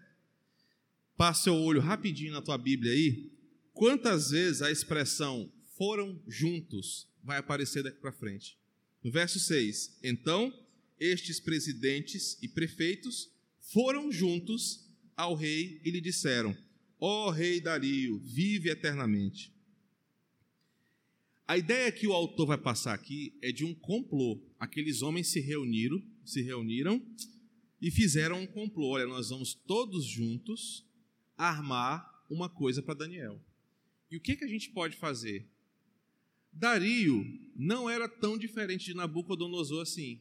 passa 1.16 1.50
o 1.50 1.62
olho 1.62 1.80
rapidinho 1.80 2.32
na 2.32 2.42
tua 2.42 2.56
Bíblia 2.56 2.92
aí, 2.92 3.30
quantas 3.72 4.30
vezes 4.30 4.62
a 4.62 4.70
expressão 4.70 5.50
foram 5.76 6.22
juntos, 6.26 7.08
vai 7.22 7.38
aparecer 7.38 7.82
daqui 7.82 8.00
para 8.00 8.12
frente. 8.12 8.56
No 9.02 9.10
verso 9.10 9.38
6: 9.38 9.98
Então 10.02 10.52
estes 10.98 11.40
presidentes 11.40 12.38
e 12.40 12.48
prefeitos 12.48 13.30
foram 13.60 14.12
juntos 14.12 14.86
ao 15.16 15.34
rei 15.34 15.80
e 15.84 15.90
lhe 15.90 16.00
disseram: 16.00 16.56
Ó 16.98 17.26
oh, 17.26 17.30
rei 17.30 17.60
Dario, 17.60 18.20
vive 18.20 18.70
eternamente. 18.70 19.51
A 21.46 21.58
ideia 21.58 21.90
que 21.90 22.06
o 22.06 22.12
autor 22.12 22.46
vai 22.46 22.58
passar 22.58 22.94
aqui 22.94 23.36
é 23.42 23.50
de 23.50 23.64
um 23.64 23.74
complô. 23.74 24.40
Aqueles 24.58 25.02
homens 25.02 25.28
se 25.28 25.40
reuniram, 25.40 26.02
se 26.24 26.40
reuniram 26.40 27.04
e 27.80 27.90
fizeram 27.90 28.40
um 28.40 28.46
complô. 28.46 28.90
Olha, 28.90 29.06
nós 29.06 29.30
vamos 29.30 29.54
todos 29.54 30.06
juntos 30.06 30.86
armar 31.36 32.08
uma 32.30 32.48
coisa 32.48 32.80
para 32.80 32.94
Daniel. 32.94 33.40
E 34.10 34.16
o 34.16 34.20
que, 34.20 34.36
que 34.36 34.44
a 34.44 34.48
gente 34.48 34.70
pode 34.70 34.96
fazer? 34.96 35.48
Dario 36.52 37.24
não 37.56 37.88
era 37.88 38.08
tão 38.08 38.38
diferente 38.38 38.84
de 38.84 38.94
Nabucodonosor 38.94 39.82
assim. 39.82 40.20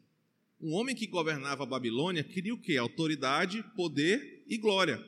Um 0.59 0.73
homem 0.73 0.95
que 0.95 1.07
governava 1.07 1.63
a 1.63 1.67
Babilônia 1.67 2.23
queria 2.23 2.53
o 2.53 2.59
quê? 2.59 2.77
Autoridade, 2.77 3.63
poder 3.75 4.43
e 4.47 4.57
glória. 4.57 5.03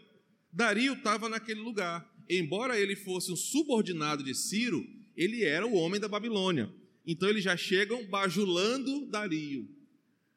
Dario 0.52 0.94
estava 0.94 1.28
naquele 1.28 1.62
lugar. 1.62 2.12
Embora 2.30 2.80
ele 2.80 2.96
fosse 2.96 3.32
um 3.32 3.36
subordinado 3.36 4.24
de 4.24 4.36
Ciro, 4.36 4.86
ele 5.16 5.44
era 5.44 5.66
o 5.66 5.74
homem 5.74 6.00
da 6.00 6.08
Babilônia. 6.08 6.72
Então 7.06 7.28
eles 7.30 7.44
já 7.44 7.58
chegam 7.58 8.06
bajulando 8.08 9.06
Dario. 9.08 9.70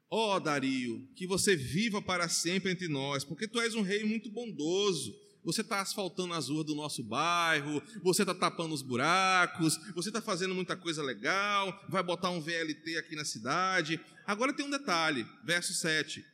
Ó 0.08 0.36
oh, 0.36 0.40
Dario, 0.40 1.08
que 1.14 1.26
você 1.26 1.56
viva 1.56 2.00
para 2.00 2.28
sempre 2.28 2.70
entre 2.70 2.88
nós, 2.88 3.24
porque 3.24 3.48
tu 3.48 3.60
és 3.60 3.74
um 3.74 3.82
rei 3.82 4.04
muito 4.04 4.30
bondoso. 4.30 5.14
Você 5.44 5.60
está 5.60 5.80
asfaltando 5.80 6.34
as 6.34 6.48
ruas 6.48 6.66
do 6.66 6.74
nosso 6.74 7.04
bairro, 7.04 7.80
você 8.02 8.22
está 8.22 8.34
tapando 8.34 8.74
os 8.74 8.82
buracos, 8.82 9.78
você 9.94 10.08
está 10.08 10.20
fazendo 10.20 10.54
muita 10.54 10.76
coisa 10.76 11.02
legal, 11.02 11.84
vai 11.88 12.02
botar 12.02 12.30
um 12.30 12.40
VLT 12.40 12.96
aqui 12.98 13.14
na 13.14 13.24
cidade. 13.24 14.00
Agora 14.26 14.52
tem 14.52 14.66
um 14.66 14.70
detalhe, 14.70 15.24
verso 15.44 15.72
7. 15.72 16.24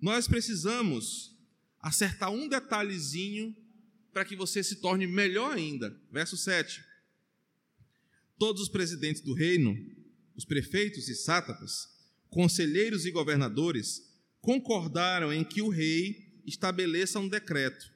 Nós 0.00 0.26
precisamos 0.26 1.36
acertar 1.80 2.30
um 2.30 2.48
detalhezinho 2.48 3.54
para 4.12 4.24
que 4.24 4.36
você 4.36 4.62
se 4.62 4.76
torne 4.76 5.06
melhor 5.06 5.52
ainda. 5.52 5.94
Verso 6.10 6.36
7. 6.36 6.82
Todos 8.42 8.62
os 8.62 8.68
presidentes 8.68 9.22
do 9.22 9.34
reino, 9.34 9.78
os 10.34 10.44
prefeitos 10.44 11.08
e 11.08 11.14
sátrapas, 11.14 11.86
conselheiros 12.28 13.06
e 13.06 13.12
governadores 13.12 14.02
concordaram 14.40 15.32
em 15.32 15.44
que 15.44 15.62
o 15.62 15.68
rei 15.68 16.40
estabeleça 16.44 17.20
um 17.20 17.28
decreto 17.28 17.88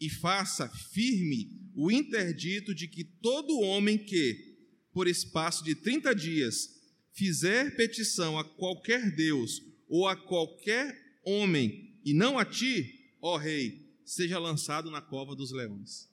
e 0.00 0.08
faça 0.08 0.68
firme 0.68 1.72
o 1.74 1.90
interdito 1.90 2.72
de 2.72 2.86
que 2.86 3.02
todo 3.02 3.58
homem 3.58 3.98
que, 3.98 4.56
por 4.92 5.08
espaço 5.08 5.64
de 5.64 5.74
30 5.74 6.14
dias, 6.14 6.80
fizer 7.12 7.74
petição 7.74 8.38
a 8.38 8.44
qualquer 8.44 9.10
Deus 9.16 9.60
ou 9.88 10.06
a 10.06 10.14
qualquer 10.14 10.96
homem, 11.24 11.98
e 12.04 12.14
não 12.14 12.38
a 12.38 12.44
ti, 12.44 13.16
ó 13.20 13.36
rei, 13.36 13.84
seja 14.04 14.38
lançado 14.38 14.92
na 14.92 15.02
cova 15.02 15.34
dos 15.34 15.50
leões. 15.50 16.08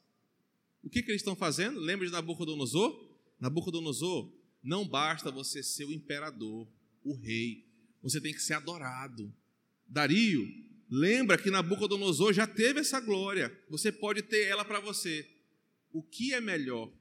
O 0.82 0.90
que, 0.90 1.04
que 1.04 1.12
eles 1.12 1.22
estão 1.22 1.36
fazendo? 1.36 1.80
Lembra 1.80 2.08
de 2.08 2.12
Nabucodonosor? 2.12 3.05
Nabucodonosor, 3.40 4.32
não 4.64 4.88
basta 4.88 5.32
você 5.32 5.62
ser 5.62 5.86
o 5.86 5.94
imperador, 5.94 6.68
o 7.04 7.14
rei, 7.16 7.66
você 8.02 8.20
tem 8.20 8.34
que 8.34 8.42
ser 8.42 8.54
adorado. 8.54 9.34
Dario, 9.88 10.48
Lembra 10.90 11.38
que 11.38 11.50
Nabucodonosor 11.50 12.32
já 12.32 12.46
teve 12.46 12.80
essa 12.80 13.00
glória, 13.00 13.52
você 13.68 13.92
pode 13.92 14.22
ter 14.22 14.48
ela 14.48 14.64
para 14.64 14.80
você. 14.80 15.28
O 15.92 16.04
que 16.04 16.34
é 16.34 16.40
melhor 16.40 16.92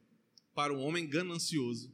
para 0.55 0.73
um 0.73 0.81
homem 0.81 1.07
ganancioso 1.07 1.93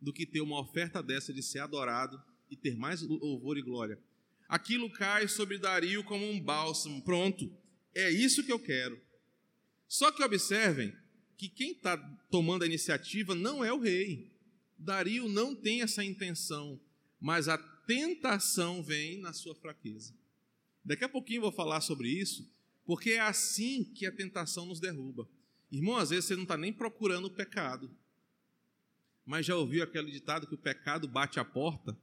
do 0.00 0.12
que 0.12 0.24
ter 0.24 0.40
uma 0.40 0.60
oferta 0.60 1.02
dessa 1.02 1.32
de 1.32 1.42
ser 1.42 1.58
adorado 1.58 2.20
e 2.50 2.56
ter 2.56 2.74
mais 2.74 3.02
louvor 3.02 3.58
e 3.58 3.62
glória? 3.62 3.98
Aquilo 4.48 4.90
cai 4.90 5.28
sobre 5.28 5.58
Dario 5.58 6.02
como 6.04 6.28
um 6.28 6.40
bálsamo, 6.40 7.02
pronto, 7.02 7.52
é 7.94 8.10
isso 8.10 8.42
que 8.42 8.52
eu 8.52 8.58
quero. 8.58 8.98
Só 9.86 10.10
que 10.10 10.24
observem 10.24 10.92
que 11.40 11.48
quem 11.48 11.72
está 11.72 11.96
tomando 12.30 12.64
a 12.64 12.66
iniciativa 12.66 13.34
não 13.34 13.64
é 13.64 13.72
o 13.72 13.80
rei. 13.80 14.30
Dario 14.76 15.26
não 15.26 15.54
tem 15.54 15.80
essa 15.80 16.04
intenção, 16.04 16.78
mas 17.18 17.48
a 17.48 17.56
tentação 17.56 18.82
vem 18.82 19.18
na 19.18 19.32
sua 19.32 19.54
fraqueza. 19.54 20.12
Daqui 20.84 21.02
a 21.02 21.08
pouquinho 21.08 21.38
eu 21.38 21.44
vou 21.44 21.52
falar 21.52 21.80
sobre 21.80 22.10
isso, 22.10 22.46
porque 22.84 23.12
é 23.12 23.20
assim 23.20 23.84
que 23.84 24.04
a 24.04 24.12
tentação 24.12 24.66
nos 24.66 24.80
derruba. 24.80 25.26
Irmão, 25.72 25.96
às 25.96 26.10
vezes 26.10 26.26
você 26.26 26.36
não 26.36 26.42
está 26.42 26.58
nem 26.58 26.74
procurando 26.74 27.24
o 27.24 27.30
pecado, 27.30 27.90
mas 29.24 29.46
já 29.46 29.56
ouviu 29.56 29.82
aquele 29.82 30.10
ditado 30.10 30.46
que 30.46 30.54
o 30.54 30.58
pecado 30.58 31.08
bate 31.08 31.40
a 31.40 31.44
porta 31.44 31.96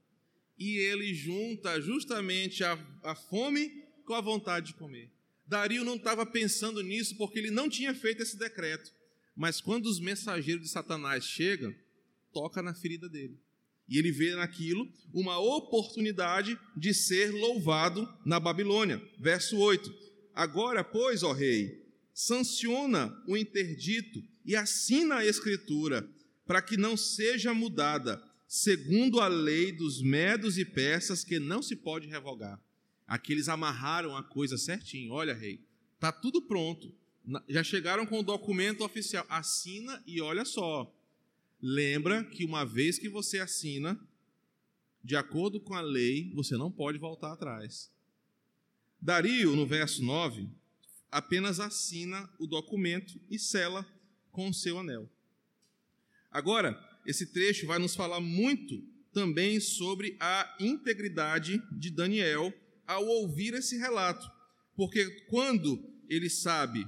e 0.58 0.78
ele 0.78 1.14
junta 1.14 1.80
justamente 1.80 2.64
a, 2.64 2.74
a 3.04 3.14
fome 3.14 3.84
com 4.04 4.16
a 4.16 4.22
vontade 4.22 4.68
de 4.68 4.74
comer. 4.74 5.12
Dario 5.46 5.84
não 5.84 5.96
estava 5.96 6.26
pensando 6.26 6.82
nisso 6.82 7.16
porque 7.18 7.38
ele 7.38 7.52
não 7.52 7.70
tinha 7.70 7.94
feito 7.94 8.24
esse 8.24 8.36
decreto, 8.36 8.97
mas 9.38 9.62
quando 9.62 9.86
os 9.86 10.00
mensageiros 10.00 10.64
de 10.64 10.70
Satanás 10.70 11.24
chegam, 11.24 11.74
toca 12.34 12.60
na 12.60 12.74
ferida 12.74 13.08
dele. 13.08 13.40
E 13.88 14.00
ele 14.00 14.12
vê 14.12 14.36
naquilo 14.36 14.92
uma 15.14 15.38
oportunidade 15.38 16.60
de 16.76 16.92
ser 16.92 17.32
louvado 17.32 18.12
na 18.26 18.40
Babilônia. 18.40 19.00
Verso 19.20 19.56
8: 19.58 19.94
Agora, 20.34 20.84
pois, 20.84 21.22
ó 21.22 21.34
rei, 21.34 21.86
sanciona 22.12 23.16
o 23.28 23.38
interdito 23.38 24.24
e 24.44 24.56
assina 24.56 25.18
a 25.18 25.26
escritura, 25.26 26.10
para 26.46 26.62
que 26.62 26.76
não 26.76 26.98
seja 26.98 27.54
mudada, 27.54 28.22
segundo 28.48 29.20
a 29.20 29.28
lei 29.28 29.72
dos 29.72 30.02
medos 30.02 30.58
e 30.58 30.66
persas, 30.66 31.24
que 31.24 31.38
não 31.38 31.62
se 31.62 31.76
pode 31.76 32.08
revogar. 32.08 32.60
Aqui 33.06 33.34
eles 33.34 33.48
amarraram 33.48 34.18
a 34.18 34.24
coisa 34.24 34.58
certinho. 34.58 35.14
Olha, 35.14 35.34
rei, 35.34 35.64
está 35.96 36.12
tudo 36.12 36.42
pronto. 36.42 36.92
Já 37.48 37.64
chegaram 37.64 38.06
com 38.06 38.20
o 38.20 38.24
documento 38.24 38.84
oficial. 38.84 39.26
Assina 39.30 40.02
e 40.06 40.22
olha 40.22 40.46
só 40.46 40.94
Lembra 41.62 42.24
que 42.24 42.46
uma 42.46 42.64
vez 42.64 43.00
que 43.00 43.10
você 43.10 43.40
assina, 43.40 44.00
de 45.04 45.16
acordo 45.16 45.60
com 45.60 45.74
a 45.74 45.82
lei, 45.82 46.32
você 46.36 46.56
não 46.56 46.72
pode 46.72 47.00
voltar 47.00 47.34
atrás. 47.34 47.92
Dario, 49.02 49.56
no 49.56 49.66
verso 49.66 50.04
9, 50.04 50.48
apenas 51.12 51.60
assina 51.60 52.30
o 52.38 52.46
documento 52.46 53.20
e 53.30 53.40
sela 53.40 53.86
com 54.32 54.50
o 54.50 54.54
seu 54.54 54.78
anel. 54.78 55.10
Agora, 56.30 56.80
esse 57.06 57.26
trecho 57.26 57.66
vai 57.66 57.80
nos 57.80 57.96
falar 57.96 58.20
muito 58.20 58.84
também 59.12 59.60
sobre 59.60 60.16
a 60.20 60.56
integridade 60.60 61.60
de 61.72 61.90
Daniel 61.90 62.54
ao 62.86 63.04
ouvir 63.04 63.56
esse 63.56 63.78
relato, 63.78 64.30
porque 64.76 65.10
quando 65.22 65.84
ele 66.08 66.30
sabe, 66.30 66.88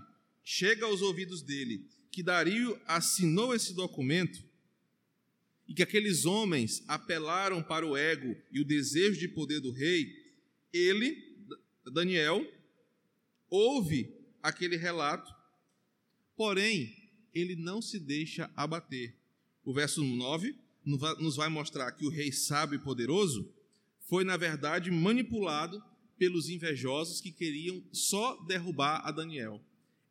chega 0.51 0.87
aos 0.87 1.03
ouvidos 1.03 1.43
dele, 1.43 1.87
que 2.11 2.23
Dario 2.23 2.75
assinou 2.87 3.53
esse 3.53 3.71
documento, 3.71 4.43
e 5.67 5.75
que 5.75 5.83
aqueles 5.83 6.25
homens 6.25 6.83
apelaram 6.87 7.61
para 7.61 7.85
o 7.85 7.95
ego 7.95 8.35
e 8.51 8.59
o 8.59 8.65
desejo 8.65 9.19
de 9.19 9.27
poder 9.27 9.59
do 9.59 9.71
rei, 9.71 10.11
ele, 10.73 11.15
Daniel, 11.93 12.43
ouve 13.47 14.11
aquele 14.41 14.75
relato, 14.75 15.31
porém, 16.35 16.95
ele 17.31 17.55
não 17.55 17.79
se 17.79 17.99
deixa 17.99 18.51
abater. 18.55 19.15
O 19.63 19.71
verso 19.71 20.03
9 20.03 20.55
nos 20.83 21.35
vai 21.35 21.47
mostrar 21.47 21.91
que 21.91 22.07
o 22.07 22.09
rei 22.09 22.31
sábio 22.31 22.77
e 22.77 22.83
poderoso 22.83 23.53
foi, 24.07 24.23
na 24.23 24.35
verdade, 24.35 24.89
manipulado 24.89 25.79
pelos 26.17 26.49
invejosos 26.49 27.21
que 27.21 27.31
queriam 27.31 27.83
só 27.93 28.35
derrubar 28.47 29.05
a 29.05 29.11
Daniel. 29.11 29.63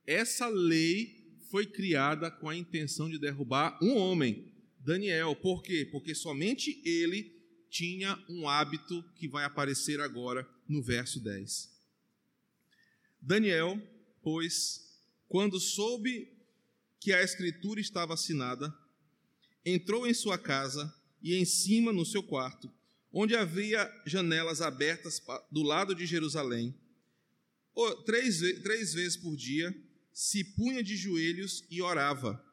Essa 0.09 0.49
lei 0.49 1.37
foi 1.51 1.67
criada 1.67 2.31
com 2.31 2.49
a 2.49 2.57
intenção 2.57 3.11
de 3.11 3.19
derrubar 3.19 3.79
um 3.83 3.95
homem, 3.95 4.51
Daniel. 4.81 5.37
Por 5.37 5.63
quê? 5.63 5.87
Porque 5.93 6.15
somente 6.15 6.81
ele 6.83 7.31
tinha 7.69 8.19
um 8.27 8.49
hábito 8.49 9.05
que 9.17 9.29
vai 9.29 9.45
aparecer 9.45 10.01
agora 10.01 10.49
no 10.67 10.83
verso 10.83 11.21
10. 11.21 11.71
Daniel, 13.21 13.79
pois, 14.23 14.99
quando 15.29 15.61
soube 15.61 16.33
que 16.99 17.13
a 17.13 17.23
escritura 17.23 17.79
estava 17.79 18.15
assinada, 18.15 18.75
entrou 19.63 20.07
em 20.07 20.15
sua 20.15 20.39
casa 20.39 20.91
e 21.23 21.35
em 21.35 21.45
cima 21.45 21.93
no 21.93 22.07
seu 22.07 22.23
quarto, 22.23 22.73
onde 23.13 23.37
havia 23.37 23.87
janelas 24.07 24.63
abertas 24.63 25.21
do 25.53 25.63
lado 25.63 25.95
de 25.95 26.07
Jerusalém, 26.07 26.75
três, 28.07 28.41
três 28.63 28.95
vezes 28.95 29.19
por 29.19 29.37
dia, 29.37 29.71
se 30.19 30.43
punha 30.43 30.83
de 30.83 30.97
joelhos 30.97 31.65
e 31.71 31.81
orava, 31.81 32.45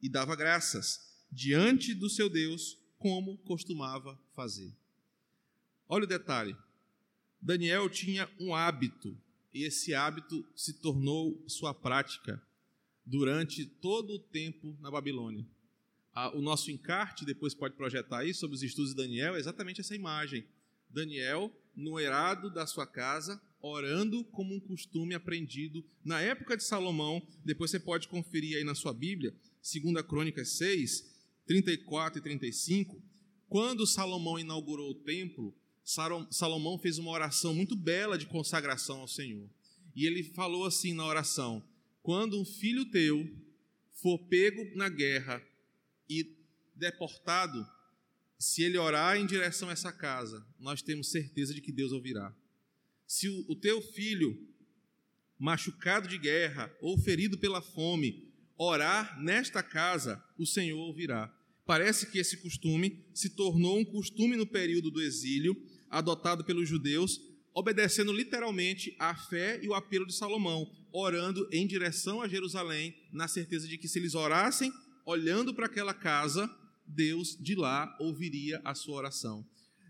e 0.00 0.08
dava 0.08 0.34
graças 0.34 1.20
diante 1.30 1.92
do 1.92 2.08
seu 2.08 2.30
Deus, 2.30 2.78
como 2.96 3.36
costumava 3.36 4.18
fazer. 4.34 4.74
Olha 5.86 6.04
o 6.04 6.08
detalhe: 6.08 6.56
Daniel 7.38 7.90
tinha 7.90 8.26
um 8.40 8.54
hábito, 8.54 9.14
e 9.52 9.64
esse 9.64 9.94
hábito 9.94 10.48
se 10.56 10.80
tornou 10.80 11.44
sua 11.46 11.74
prática 11.74 12.42
durante 13.04 13.66
todo 13.66 14.14
o 14.14 14.18
tempo 14.18 14.74
na 14.80 14.90
Babilônia. 14.90 15.46
O 16.32 16.40
nosso 16.40 16.70
encarte, 16.70 17.26
depois 17.26 17.52
pode 17.52 17.74
projetar 17.74 18.20
aí 18.20 18.32
sobre 18.32 18.56
os 18.56 18.62
estudos 18.62 18.92
de 18.92 18.96
Daniel, 18.96 19.36
é 19.36 19.38
exatamente 19.38 19.82
essa 19.82 19.94
imagem. 19.94 20.46
Daniel, 20.88 21.54
no 21.76 22.00
erado 22.00 22.50
da 22.50 22.66
sua 22.66 22.86
casa, 22.86 23.38
orando 23.62 24.24
como 24.24 24.54
um 24.54 24.60
costume 24.60 25.14
aprendido 25.14 25.84
na 26.04 26.20
época 26.20 26.56
de 26.56 26.64
Salomão. 26.64 27.22
Depois 27.44 27.70
você 27.70 27.78
pode 27.78 28.08
conferir 28.08 28.56
aí 28.56 28.64
na 28.64 28.74
sua 28.74 28.92
Bíblia, 28.92 29.34
2 29.62 30.06
Crônicas 30.06 30.50
6, 30.56 31.04
34 31.46 32.18
e 32.18 32.22
35, 32.22 33.02
quando 33.48 33.86
Salomão 33.86 34.38
inaugurou 34.38 34.90
o 34.90 34.94
templo, 34.94 35.54
Salomão 36.30 36.78
fez 36.78 36.98
uma 36.98 37.10
oração 37.10 37.52
muito 37.52 37.74
bela 37.74 38.16
de 38.16 38.26
consagração 38.26 39.00
ao 39.00 39.08
Senhor. 39.08 39.50
E 39.94 40.06
ele 40.06 40.22
falou 40.22 40.64
assim 40.64 40.94
na 40.94 41.04
oração: 41.04 41.62
Quando 42.02 42.40
um 42.40 42.44
filho 42.44 42.84
teu 42.86 43.28
for 43.94 44.18
pego 44.28 44.64
na 44.76 44.88
guerra 44.88 45.42
e 46.08 46.36
deportado, 46.76 47.66
se 48.38 48.62
ele 48.62 48.78
orar 48.78 49.16
em 49.16 49.26
direção 49.26 49.68
a 49.68 49.72
essa 49.72 49.92
casa, 49.92 50.46
nós 50.58 50.80
temos 50.80 51.10
certeza 51.10 51.52
de 51.52 51.60
que 51.60 51.72
Deus 51.72 51.92
ouvirá. 51.92 52.34
Se 53.12 53.28
o 53.28 53.56
teu 53.56 53.82
filho, 53.82 54.38
machucado 55.36 56.06
de 56.06 56.16
guerra 56.16 56.72
ou 56.80 56.96
ferido 56.96 57.36
pela 57.36 57.60
fome, 57.60 58.32
orar 58.56 59.20
nesta 59.20 59.64
casa, 59.64 60.22
o 60.38 60.46
Senhor 60.46 60.78
ouvirá. 60.78 61.28
Parece 61.66 62.06
que 62.06 62.20
esse 62.20 62.36
costume 62.36 63.04
se 63.12 63.30
tornou 63.30 63.80
um 63.80 63.84
costume 63.84 64.36
no 64.36 64.46
período 64.46 64.92
do 64.92 65.02
exílio, 65.02 65.60
adotado 65.90 66.44
pelos 66.44 66.68
judeus, 66.68 67.20
obedecendo 67.52 68.12
literalmente 68.12 68.94
à 68.96 69.12
fé 69.12 69.58
e 69.60 69.66
o 69.66 69.74
apelo 69.74 70.06
de 70.06 70.14
Salomão, 70.14 70.70
orando 70.92 71.48
em 71.50 71.66
direção 71.66 72.22
a 72.22 72.28
Jerusalém, 72.28 72.94
na 73.12 73.26
certeza 73.26 73.66
de 73.66 73.76
que 73.76 73.88
se 73.88 73.98
eles 73.98 74.14
orassem 74.14 74.72
olhando 75.04 75.52
para 75.52 75.66
aquela 75.66 75.92
casa, 75.92 76.48
Deus 76.86 77.36
de 77.40 77.56
lá 77.56 77.92
ouviria 77.98 78.60
a 78.64 78.72
sua 78.72 78.98
oração. 78.98 79.44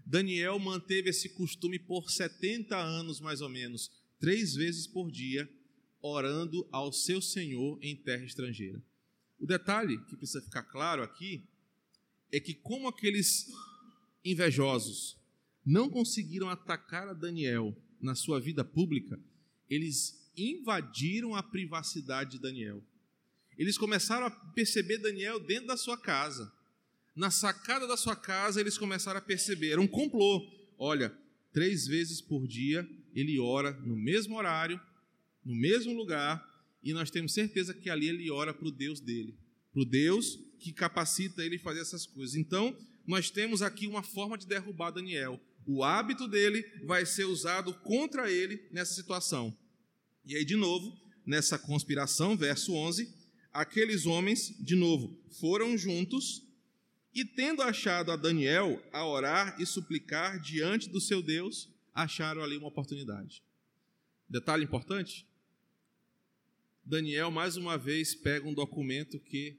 Daniel 0.06 0.58
manteve 0.58 1.10
esse 1.10 1.28
costume 1.30 1.78
por 1.78 2.10
70 2.10 2.76
anos, 2.76 3.20
mais 3.20 3.40
ou 3.40 3.48
menos, 3.48 3.90
três 4.18 4.54
vezes 4.54 4.86
por 4.86 5.10
dia, 5.10 5.48
orando 6.02 6.66
ao 6.72 6.92
seu 6.92 7.20
Senhor 7.20 7.78
em 7.82 7.96
terra 7.96 8.24
estrangeira. 8.24 8.82
O 9.38 9.46
detalhe 9.46 9.98
que 10.04 10.16
precisa 10.16 10.42
ficar 10.42 10.62
claro 10.64 11.02
aqui 11.02 11.48
é 12.32 12.38
que, 12.38 12.54
como 12.54 12.88
aqueles 12.88 13.46
invejosos 14.24 15.18
não 15.64 15.88
conseguiram 15.88 16.48
atacar 16.48 17.08
a 17.08 17.12
Daniel 17.12 17.76
na 18.00 18.14
sua 18.14 18.40
vida 18.40 18.64
pública, 18.64 19.18
eles 19.68 20.30
invadiram 20.36 21.34
a 21.34 21.42
privacidade 21.42 22.32
de 22.32 22.38
Daniel. 22.38 22.82
Eles 23.56 23.76
começaram 23.76 24.26
a 24.26 24.30
perceber 24.30 24.98
Daniel 24.98 25.38
dentro 25.38 25.66
da 25.66 25.76
sua 25.76 25.98
casa. 25.98 26.50
Na 27.20 27.30
sacada 27.30 27.86
da 27.86 27.98
sua 27.98 28.16
casa, 28.16 28.62
eles 28.62 28.78
começaram 28.78 29.18
a 29.18 29.22
perceber. 29.22 29.72
Era 29.72 29.80
um 29.82 29.86
complô. 29.86 30.42
Olha, 30.78 31.14
três 31.52 31.86
vezes 31.86 32.18
por 32.18 32.48
dia 32.48 32.88
ele 33.14 33.38
ora 33.38 33.72
no 33.72 33.94
mesmo 33.94 34.38
horário, 34.38 34.80
no 35.44 35.54
mesmo 35.54 35.92
lugar, 35.92 36.42
e 36.82 36.94
nós 36.94 37.10
temos 37.10 37.34
certeza 37.34 37.74
que 37.74 37.90
ali 37.90 38.08
ele 38.08 38.30
ora 38.30 38.54
para 38.54 38.66
o 38.66 38.70
Deus 38.70 39.00
dele, 39.00 39.36
para 39.70 39.82
o 39.82 39.84
Deus 39.84 40.38
que 40.58 40.72
capacita 40.72 41.44
ele 41.44 41.56
a 41.56 41.60
fazer 41.60 41.80
essas 41.80 42.06
coisas. 42.06 42.36
Então, 42.36 42.74
nós 43.06 43.28
temos 43.28 43.60
aqui 43.60 43.86
uma 43.86 44.02
forma 44.02 44.38
de 44.38 44.46
derrubar 44.46 44.90
Daniel. 44.90 45.38
O 45.66 45.84
hábito 45.84 46.26
dele 46.26 46.64
vai 46.86 47.04
ser 47.04 47.26
usado 47.26 47.74
contra 47.80 48.32
ele 48.32 48.66
nessa 48.72 48.94
situação. 48.94 49.54
E 50.24 50.36
aí, 50.36 50.44
de 50.46 50.56
novo, 50.56 50.98
nessa 51.26 51.58
conspiração, 51.58 52.34
verso 52.34 52.72
11, 52.72 53.14
aqueles 53.52 54.06
homens, 54.06 54.56
de 54.58 54.74
novo, 54.74 55.22
foram 55.38 55.76
juntos 55.76 56.48
e, 57.14 57.24
tendo 57.24 57.62
achado 57.62 58.12
a 58.12 58.16
Daniel 58.16 58.82
a 58.92 59.04
orar 59.04 59.60
e 59.60 59.66
suplicar 59.66 60.40
diante 60.40 60.88
do 60.88 61.00
seu 61.00 61.20
Deus, 61.22 61.68
acharam 61.92 62.42
ali 62.42 62.56
uma 62.56 62.68
oportunidade. 62.68 63.42
Detalhe 64.28 64.64
importante: 64.64 65.26
Daniel, 66.84 67.30
mais 67.30 67.56
uma 67.56 67.76
vez, 67.76 68.14
pega 68.14 68.48
um 68.48 68.54
documento 68.54 69.18
que 69.18 69.58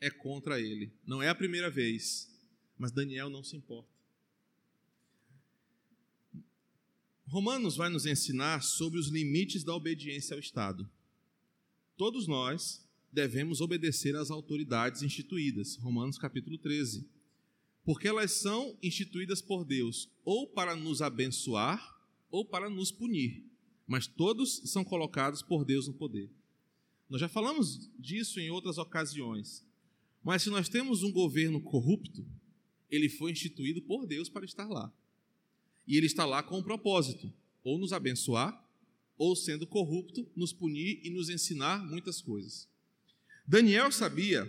é 0.00 0.10
contra 0.10 0.60
ele. 0.60 0.92
Não 1.04 1.22
é 1.22 1.28
a 1.28 1.34
primeira 1.34 1.70
vez, 1.70 2.28
mas 2.76 2.90
Daniel 2.90 3.28
não 3.28 3.42
se 3.42 3.56
importa. 3.56 3.98
Romanos 7.26 7.76
vai 7.76 7.90
nos 7.90 8.06
ensinar 8.06 8.62
sobre 8.62 8.98
os 8.98 9.08
limites 9.08 9.62
da 9.62 9.74
obediência 9.74 10.34
ao 10.34 10.40
Estado. 10.40 10.90
Todos 11.94 12.26
nós 12.26 12.87
devemos 13.12 13.60
obedecer 13.60 14.14
às 14.16 14.30
autoridades 14.30 15.02
instituídas. 15.02 15.76
Romanos 15.76 16.18
capítulo 16.18 16.58
13. 16.58 17.08
Porque 17.84 18.08
elas 18.08 18.32
são 18.32 18.76
instituídas 18.82 19.40
por 19.40 19.64
Deus 19.64 20.10
ou 20.24 20.46
para 20.46 20.76
nos 20.76 21.00
abençoar 21.00 21.96
ou 22.30 22.44
para 22.44 22.68
nos 22.68 22.92
punir. 22.92 23.44
Mas 23.86 24.06
todos 24.06 24.62
são 24.66 24.84
colocados 24.84 25.42
por 25.42 25.64
Deus 25.64 25.88
no 25.88 25.94
poder. 25.94 26.30
Nós 27.08 27.20
já 27.20 27.28
falamos 27.28 27.90
disso 27.98 28.38
em 28.38 28.50
outras 28.50 28.76
ocasiões. 28.76 29.64
Mas 30.22 30.42
se 30.42 30.50
nós 30.50 30.68
temos 30.68 31.02
um 31.02 31.10
governo 31.10 31.60
corrupto, 31.60 32.26
ele 32.90 33.08
foi 33.08 33.32
instituído 33.32 33.80
por 33.80 34.06
Deus 34.06 34.28
para 34.28 34.44
estar 34.44 34.68
lá. 34.68 34.92
E 35.86 35.96
ele 35.96 36.06
está 36.06 36.26
lá 36.26 36.42
com 36.42 36.58
um 36.58 36.62
propósito: 36.62 37.32
ou 37.64 37.78
nos 37.78 37.94
abençoar, 37.94 38.62
ou 39.16 39.34
sendo 39.34 39.66
corrupto, 39.66 40.30
nos 40.36 40.52
punir 40.52 41.00
e 41.02 41.08
nos 41.08 41.30
ensinar 41.30 41.82
muitas 41.84 42.20
coisas. 42.20 42.68
Daniel 43.48 43.90
sabia 43.90 44.46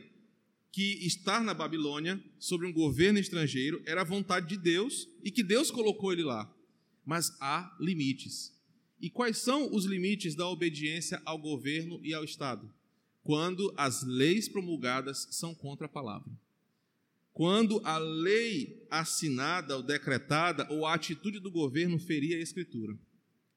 que 0.74 1.06
estar 1.08 1.42
na 1.42 1.54
Babilônia, 1.54 2.22
sobre 2.38 2.68
um 2.68 2.74
governo 2.74 3.18
estrangeiro, 3.18 3.82
era 3.86 4.02
a 4.02 4.04
vontade 4.04 4.50
de 4.50 4.58
Deus 4.58 5.08
e 5.24 5.32
que 5.32 5.42
Deus 5.42 5.72
colocou 5.72 6.12
ele 6.12 6.24
lá. 6.24 6.54
Mas 7.06 7.32
há 7.40 7.78
limites. 7.80 8.54
E 9.00 9.10
quais 9.10 9.38
são 9.38 9.74
os 9.74 9.86
limites 9.86 10.36
da 10.36 10.46
obediência 10.50 11.22
ao 11.24 11.38
governo 11.38 12.02
e 12.04 12.14
ao 12.14 12.26
Estado? 12.26 12.70
Quando 13.24 13.74
as 13.78 14.04
leis 14.04 14.50
promulgadas 14.50 15.30
são 15.32 15.56
contra 15.56 15.86
a 15.86 15.90
palavra. 15.90 16.30
Quando 17.32 17.82
a 17.86 17.98
lei 17.98 18.86
assinada 18.92 19.78
ou 19.78 19.82
decretada 19.82 20.68
ou 20.70 20.86
a 20.86 20.94
atitude 20.94 21.40
do 21.40 21.50
governo 21.50 21.98
feria 21.98 22.36
a 22.36 22.42
Escritura. 22.42 23.00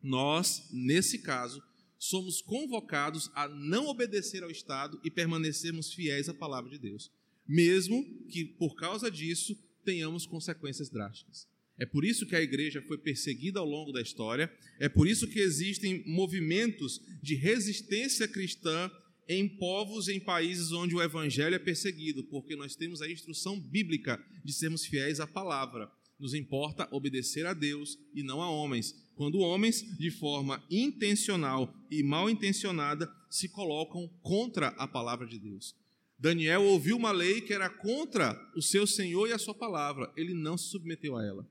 Nós, 0.01 0.69
nesse 0.71 1.19
caso, 1.19 1.61
somos 2.03 2.43
convocados 2.43 3.31
a 3.33 3.47
não 3.47 3.87
obedecer 3.87 4.43
ao 4.43 4.51
Estado 4.51 5.01
e 5.05 5.11
permanecermos 5.11 5.95
fiéis 5.95 6.29
à 6.29 6.35
palavra 6.35 6.69
de 6.69 6.77
Deus, 6.77 7.13
mesmo 7.47 8.05
que 8.29 8.45
por 8.45 8.75
causa 8.75 9.09
disso 9.09 9.57
tenhamos 9.85 10.27
consequências 10.27 10.91
drásticas. 10.91 11.47
É 11.79 11.87
por 11.87 12.05
isso 12.05 12.27
que 12.27 12.35
a 12.35 12.43
igreja 12.43 12.83
foi 12.89 12.99
perseguida 12.99 13.61
ao 13.61 13.67
longo 13.67 13.93
da 13.93 14.03
história, 14.03 14.53
é 14.81 14.89
por 14.89 15.07
isso 15.07 15.29
que 15.29 15.39
existem 15.39 16.03
movimentos 16.05 17.01
de 17.23 17.37
resistência 17.37 18.27
cristã 18.27 18.91
em 19.29 19.49
povos, 19.49 20.09
em 20.09 20.19
países 20.19 20.73
onde 20.73 20.97
o 20.97 21.03
evangelho 21.03 21.55
é 21.55 21.59
perseguido, 21.61 22.25
porque 22.25 22.57
nós 22.57 22.75
temos 22.75 23.01
a 23.01 23.09
instrução 23.09 23.61
bíblica 23.61 24.21
de 24.45 24.53
sermos 24.53 24.85
fiéis 24.85 25.21
à 25.21 25.27
palavra. 25.27 25.89
Nos 26.19 26.35
importa 26.35 26.89
obedecer 26.91 27.47
a 27.47 27.55
Deus 27.55 27.97
e 28.13 28.25
não 28.25 28.43
a 28.43 28.51
homens, 28.51 28.93
quando 29.15 29.39
homens, 29.39 29.83
de 29.99 30.11
forma 30.11 30.63
intencional 30.71 31.73
e 31.91 32.03
mal 32.03 32.29
intencionada, 32.29 33.11
se 33.31 33.49
colocam 33.49 34.09
contra 34.23 34.69
a 34.69 34.87
palavra 34.87 35.27
de 35.27 35.39
Deus. 35.39 35.75
Daniel 36.19 36.63
ouviu 36.63 36.97
uma 36.97 37.11
lei 37.11 37.41
que 37.41 37.53
era 37.53 37.69
contra 37.69 38.39
o 38.55 38.63
seu 38.63 38.87
Senhor 38.87 39.29
e 39.29 39.33
a 39.33 39.39
sua 39.39 39.55
palavra, 39.55 40.13
ele 40.17 40.35
não 40.35 40.57
se 40.57 40.69
submeteu 40.69 41.17
a 41.17 41.25
ela 41.25 41.47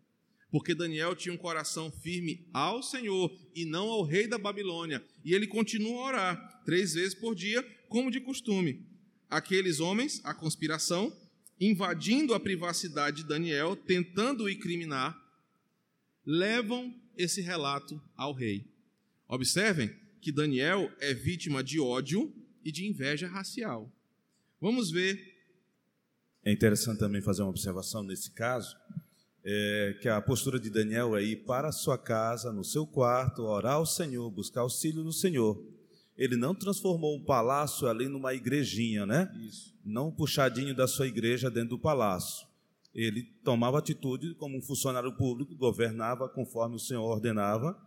porque 0.52 0.76
Daniel 0.76 1.16
tinha 1.16 1.34
um 1.34 1.38
coração 1.38 1.90
firme 1.90 2.46
ao 2.54 2.84
Senhor 2.84 3.34
e 3.56 3.64
não 3.64 3.88
ao 3.88 4.04
rei 4.04 4.28
da 4.28 4.38
Babilônia. 4.38 5.02
E 5.24 5.34
ele 5.34 5.48
continua 5.48 6.02
a 6.02 6.06
orar 6.08 6.64
três 6.66 6.94
vezes 6.94 7.16
por 7.16 7.34
dia, 7.34 7.64
como 7.88 8.12
de 8.12 8.20
costume. 8.20 8.86
Aqueles 9.30 9.80
homens, 9.80 10.20
a 10.26 10.34
conspiração, 10.34 11.16
invadindo 11.58 12.34
a 12.34 12.40
privacidade 12.40 13.24
de 13.24 13.30
Daniel, 13.30 13.78
tentando 13.78 14.44
o 14.44 14.50
incriminar, 14.50 15.18
levam 16.26 16.94
esse 17.18 17.42
relato 17.42 18.02
ao 18.16 18.34
rei. 18.34 18.66
Observem 19.28 19.90
que 20.22 20.32
Daniel 20.32 20.92
é 21.00 21.14
vítima 21.14 21.64
de 21.64 21.80
ódio 21.80 22.34
e 22.64 22.72
de 22.72 22.86
inveja 22.86 23.28
racial. 23.28 23.92
Vamos 24.60 24.92
ver. 24.92 25.20
É 26.44 26.52
interessante 26.52 27.00
também 27.00 27.22
fazer 27.22 27.42
uma 27.42 27.50
observação 27.50 28.04
nesse 28.04 28.32
caso 28.32 28.76
é, 29.44 29.98
que 30.02 30.08
a 30.08 30.22
postura 30.22 30.60
de 30.60 30.70
Daniel 30.70 31.16
é 31.16 31.24
ir 31.24 31.38
para 31.46 31.70
a 31.70 31.72
sua 31.72 31.98
casa, 31.98 32.52
no 32.52 32.64
seu 32.64 32.86
quarto, 32.86 33.44
orar 33.44 33.76
ao 33.76 33.86
Senhor, 33.86 34.30
buscar 34.30 34.62
auxílio 34.62 35.04
no 35.04 35.12
Senhor. 35.12 35.62
Ele 36.16 36.36
não 36.36 36.54
transformou 36.54 37.16
um 37.16 37.24
palácio 37.24 37.88
ali 37.88 38.08
numa 38.08 38.34
igrejinha, 38.34 39.06
né? 39.06 39.32
Isso. 39.48 39.74
Não 39.84 40.10
um 40.10 40.12
puxadinho 40.12 40.76
da 40.76 40.88
sua 40.88 41.08
igreja 41.08 41.50
dentro 41.50 41.70
do 41.70 41.80
palácio. 41.80 42.46
Ele 42.94 43.24
tomava 43.44 43.80
atitude 43.80 44.36
como 44.36 44.58
um 44.58 44.62
funcionário 44.62 45.16
público, 45.16 45.56
governava 45.56 46.28
conforme 46.28 46.76
o 46.76 46.80
Senhor 46.80 47.04
ordenava, 47.04 47.78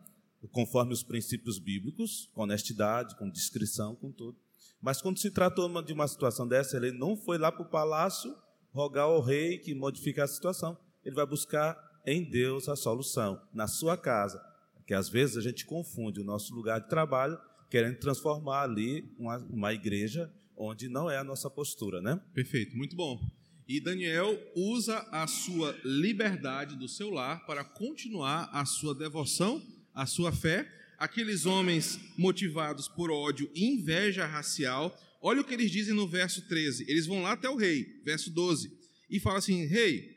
conforme 0.51 0.93
os 0.93 1.03
princípios 1.03 1.59
bíblicos, 1.59 2.31
com 2.35 2.43
honestidade, 2.43 3.17
com 3.17 3.31
discrição, 3.31 3.95
com 3.95 4.11
tudo. 4.11 4.39
Mas 4.81 5.01
quando 5.01 5.19
se 5.19 5.31
tratou 5.31 5.83
de 5.83 5.93
uma 5.93 6.09
situação 6.09 6.47
dessa, 6.47 6.77
ele 6.77 6.93
não 6.93 7.17
foi 7.17 7.39
lá 7.39 7.51
para 7.51 7.63
o 7.63 7.71
palácio 7.71 8.35
rogar 8.73 9.05
ao 9.05 9.21
rei 9.21 9.59
que 9.59 9.75
modificasse 9.75 10.33
a 10.33 10.37
situação 10.37 10.85
ele 11.05 11.15
vai 11.15 11.27
buscar 11.27 11.77
em 12.07 12.29
Deus 12.29 12.69
a 12.69 12.75
solução, 12.75 13.41
na 13.53 13.69
sua 13.69 13.97
casa. 13.97 14.43
Que 14.87 14.95
às 14.95 15.09
vezes 15.09 15.37
a 15.37 15.41
gente 15.41 15.65
confunde 15.65 16.21
o 16.21 16.25
nosso 16.25 16.55
lugar 16.55 16.81
de 16.81 16.89
trabalho 16.89 17.39
querendo 17.71 17.99
transformar 17.99 18.63
ali 18.63 19.05
uma, 19.19 19.39
uma 19.51 19.73
igreja 19.73 20.33
onde 20.57 20.89
não 20.89 21.11
é 21.11 21.19
a 21.19 21.25
nossa 21.25 21.51
postura, 21.51 22.01
né? 22.01 22.21
Perfeito, 22.33 22.77
muito 22.77 22.95
bom. 22.95 23.19
E 23.67 23.81
Daniel 23.81 24.39
usa 24.55 24.99
a 25.11 25.27
sua 25.27 25.79
liberdade 25.85 26.77
do 26.77 26.87
seu 26.87 27.11
lar 27.11 27.47
para 27.47 27.65
continuar 27.65 28.51
a 28.53 28.67
sua 28.67 28.95
devoção, 28.95 29.63
a 29.95 30.05
sua 30.05 30.33
fé. 30.33 30.71
Aqueles 30.99 31.47
homens 31.47 31.99
motivados 32.17 32.89
por 32.89 33.11
ódio 33.11 33.51
e 33.55 33.65
inveja 33.65 34.27
racial, 34.27 34.97
olha 35.21 35.41
o 35.41 35.45
que 35.45 35.55
eles 35.55 35.71
dizem 35.71 35.95
no 35.95 36.07
verso 36.07 36.47
13. 36.47 36.85
Eles 36.89 37.07
vão 37.07 37.23
lá 37.23 37.33
até 37.33 37.49
o 37.49 37.57
rei, 37.57 38.01
verso 38.05 38.31
12, 38.31 38.71
e 39.09 39.19
falam 39.19 39.39
assim: 39.39 39.65
Rei, 39.65 40.15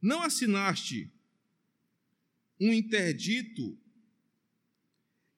não 0.00 0.22
assinaste 0.22 1.10
um 2.60 2.72
interdito 2.72 3.78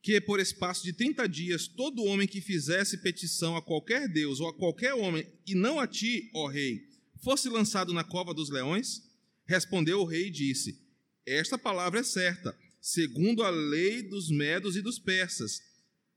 que 0.02 0.20
por 0.20 0.38
espaço 0.38 0.84
de 0.84 0.92
30 0.92 1.28
dias 1.28 1.66
todo 1.66 2.04
homem 2.04 2.28
que 2.28 2.40
fizesse 2.40 2.98
petição 2.98 3.56
a 3.56 3.62
qualquer 3.62 4.08
Deus 4.08 4.38
ou 4.38 4.48
a 4.48 4.54
qualquer 4.54 4.94
homem, 4.94 5.26
e 5.46 5.54
não 5.54 5.80
a 5.80 5.86
ti, 5.86 6.30
ó 6.34 6.46
rei, 6.46 6.85
fosse 7.22 7.48
lançado 7.48 7.92
na 7.92 8.04
cova 8.04 8.32
dos 8.32 8.50
leões? 8.50 9.02
Respondeu 9.46 10.00
o 10.00 10.04
rei 10.04 10.26
e 10.28 10.30
disse: 10.30 10.80
Esta 11.24 11.56
palavra 11.56 12.00
é 12.00 12.02
certa, 12.02 12.56
segundo 12.80 13.42
a 13.42 13.50
lei 13.50 14.02
dos 14.02 14.30
medos 14.30 14.76
e 14.76 14.82
dos 14.82 14.98
persas, 14.98 15.62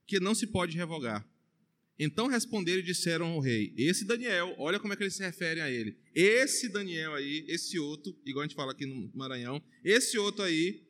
que 0.06 0.18
não 0.18 0.34
se 0.34 0.46
pode 0.46 0.76
revogar. 0.76 1.26
Então 2.02 2.28
responderam 2.28 2.80
e 2.80 2.82
disseram 2.82 3.26
ao 3.26 3.40
rei: 3.40 3.74
Esse 3.76 4.06
Daniel, 4.06 4.54
olha 4.58 4.80
como 4.80 4.92
é 4.92 4.96
que 4.96 5.02
eles 5.02 5.14
se 5.14 5.22
referem 5.22 5.62
a 5.62 5.70
ele. 5.70 5.96
Esse 6.14 6.68
Daniel 6.68 7.14
aí, 7.14 7.44
esse 7.46 7.78
outro, 7.78 8.18
igual 8.24 8.42
a 8.42 8.46
gente 8.46 8.56
fala 8.56 8.72
aqui 8.72 8.86
no 8.86 9.10
Maranhão, 9.14 9.62
esse 9.84 10.16
outro 10.16 10.42
aí, 10.42 10.82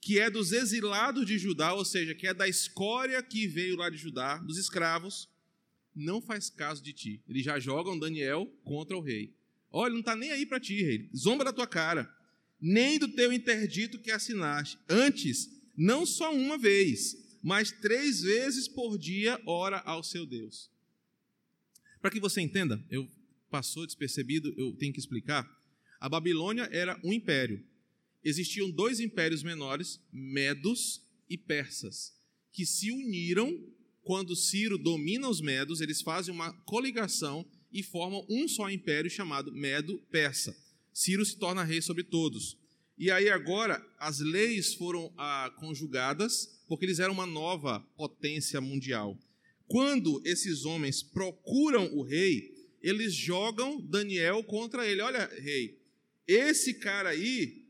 que 0.00 0.18
é 0.18 0.30
dos 0.30 0.52
exilados 0.52 1.26
de 1.26 1.36
Judá, 1.38 1.74
ou 1.74 1.84
seja, 1.84 2.14
que 2.14 2.26
é 2.26 2.32
da 2.32 2.48
escória 2.48 3.22
que 3.22 3.46
veio 3.46 3.76
lá 3.76 3.90
de 3.90 3.98
Judá, 3.98 4.38
dos 4.38 4.56
escravos, 4.56 5.28
não 5.94 6.22
faz 6.22 6.48
caso 6.48 6.82
de 6.82 6.94
ti. 6.94 7.22
Eles 7.28 7.44
já 7.44 7.58
jogam 7.58 7.98
Daniel 7.98 8.46
contra 8.64 8.96
o 8.96 9.00
rei. 9.02 9.34
Olha, 9.70 9.92
não 9.92 10.00
está 10.00 10.16
nem 10.16 10.30
aí 10.30 10.46
para 10.46 10.60
ti, 10.60 10.82
rei. 10.82 11.08
Zomba 11.16 11.44
da 11.44 11.52
tua 11.52 11.66
cara. 11.66 12.12
Nem 12.60 12.98
do 12.98 13.08
teu 13.08 13.32
interdito 13.32 13.98
que 13.98 14.10
assinaste. 14.10 14.78
Antes, 14.88 15.48
não 15.76 16.04
só 16.04 16.34
uma 16.34 16.58
vez, 16.58 17.16
mas 17.42 17.70
três 17.70 18.20
vezes 18.20 18.66
por 18.66 18.98
dia 18.98 19.40
ora 19.46 19.78
ao 19.80 20.02
seu 20.02 20.26
Deus. 20.26 20.70
Para 22.00 22.10
que 22.10 22.20
você 22.20 22.40
entenda, 22.40 22.82
eu 22.90 23.08
passou 23.50 23.86
despercebido, 23.86 24.52
eu 24.56 24.72
tenho 24.74 24.92
que 24.92 25.00
explicar. 25.00 25.48
A 26.00 26.08
Babilônia 26.08 26.68
era 26.72 26.98
um 27.04 27.12
império 27.12 27.64
existiam 28.28 28.70
dois 28.70 29.00
impérios 29.00 29.42
menores, 29.42 30.00
medos 30.12 31.02
e 31.28 31.36
persas, 31.36 32.12
que 32.52 32.66
se 32.66 32.90
uniram 32.90 33.58
quando 34.02 34.34
Ciro 34.34 34.78
domina 34.78 35.28
os 35.28 35.40
medos, 35.40 35.80
eles 35.80 36.00
fazem 36.00 36.32
uma 36.32 36.52
coligação 36.62 37.46
e 37.72 37.82
formam 37.82 38.24
um 38.28 38.48
só 38.48 38.70
império 38.70 39.10
chamado 39.10 39.52
Medo-Persa. 39.52 40.56
Ciro 40.92 41.24
se 41.24 41.36
torna 41.36 41.64
rei 41.64 41.80
sobre 41.80 42.02
todos. 42.02 42.56
E 42.96 43.10
aí 43.10 43.28
agora 43.28 43.84
as 43.98 44.18
leis 44.18 44.74
foram 44.74 45.12
ah, 45.16 45.54
conjugadas 45.58 46.62
porque 46.66 46.84
eles 46.84 46.98
eram 46.98 47.14
uma 47.14 47.26
nova 47.26 47.80
potência 47.96 48.60
mundial. 48.60 49.16
Quando 49.66 50.20
esses 50.24 50.64
homens 50.64 51.02
procuram 51.02 51.94
o 51.94 52.02
rei, 52.02 52.54
eles 52.82 53.14
jogam 53.14 53.80
Daniel 53.80 54.42
contra 54.42 54.86
ele. 54.86 55.00
Olha, 55.00 55.26
rei, 55.40 55.78
esse 56.26 56.74
cara 56.74 57.10
aí 57.10 57.68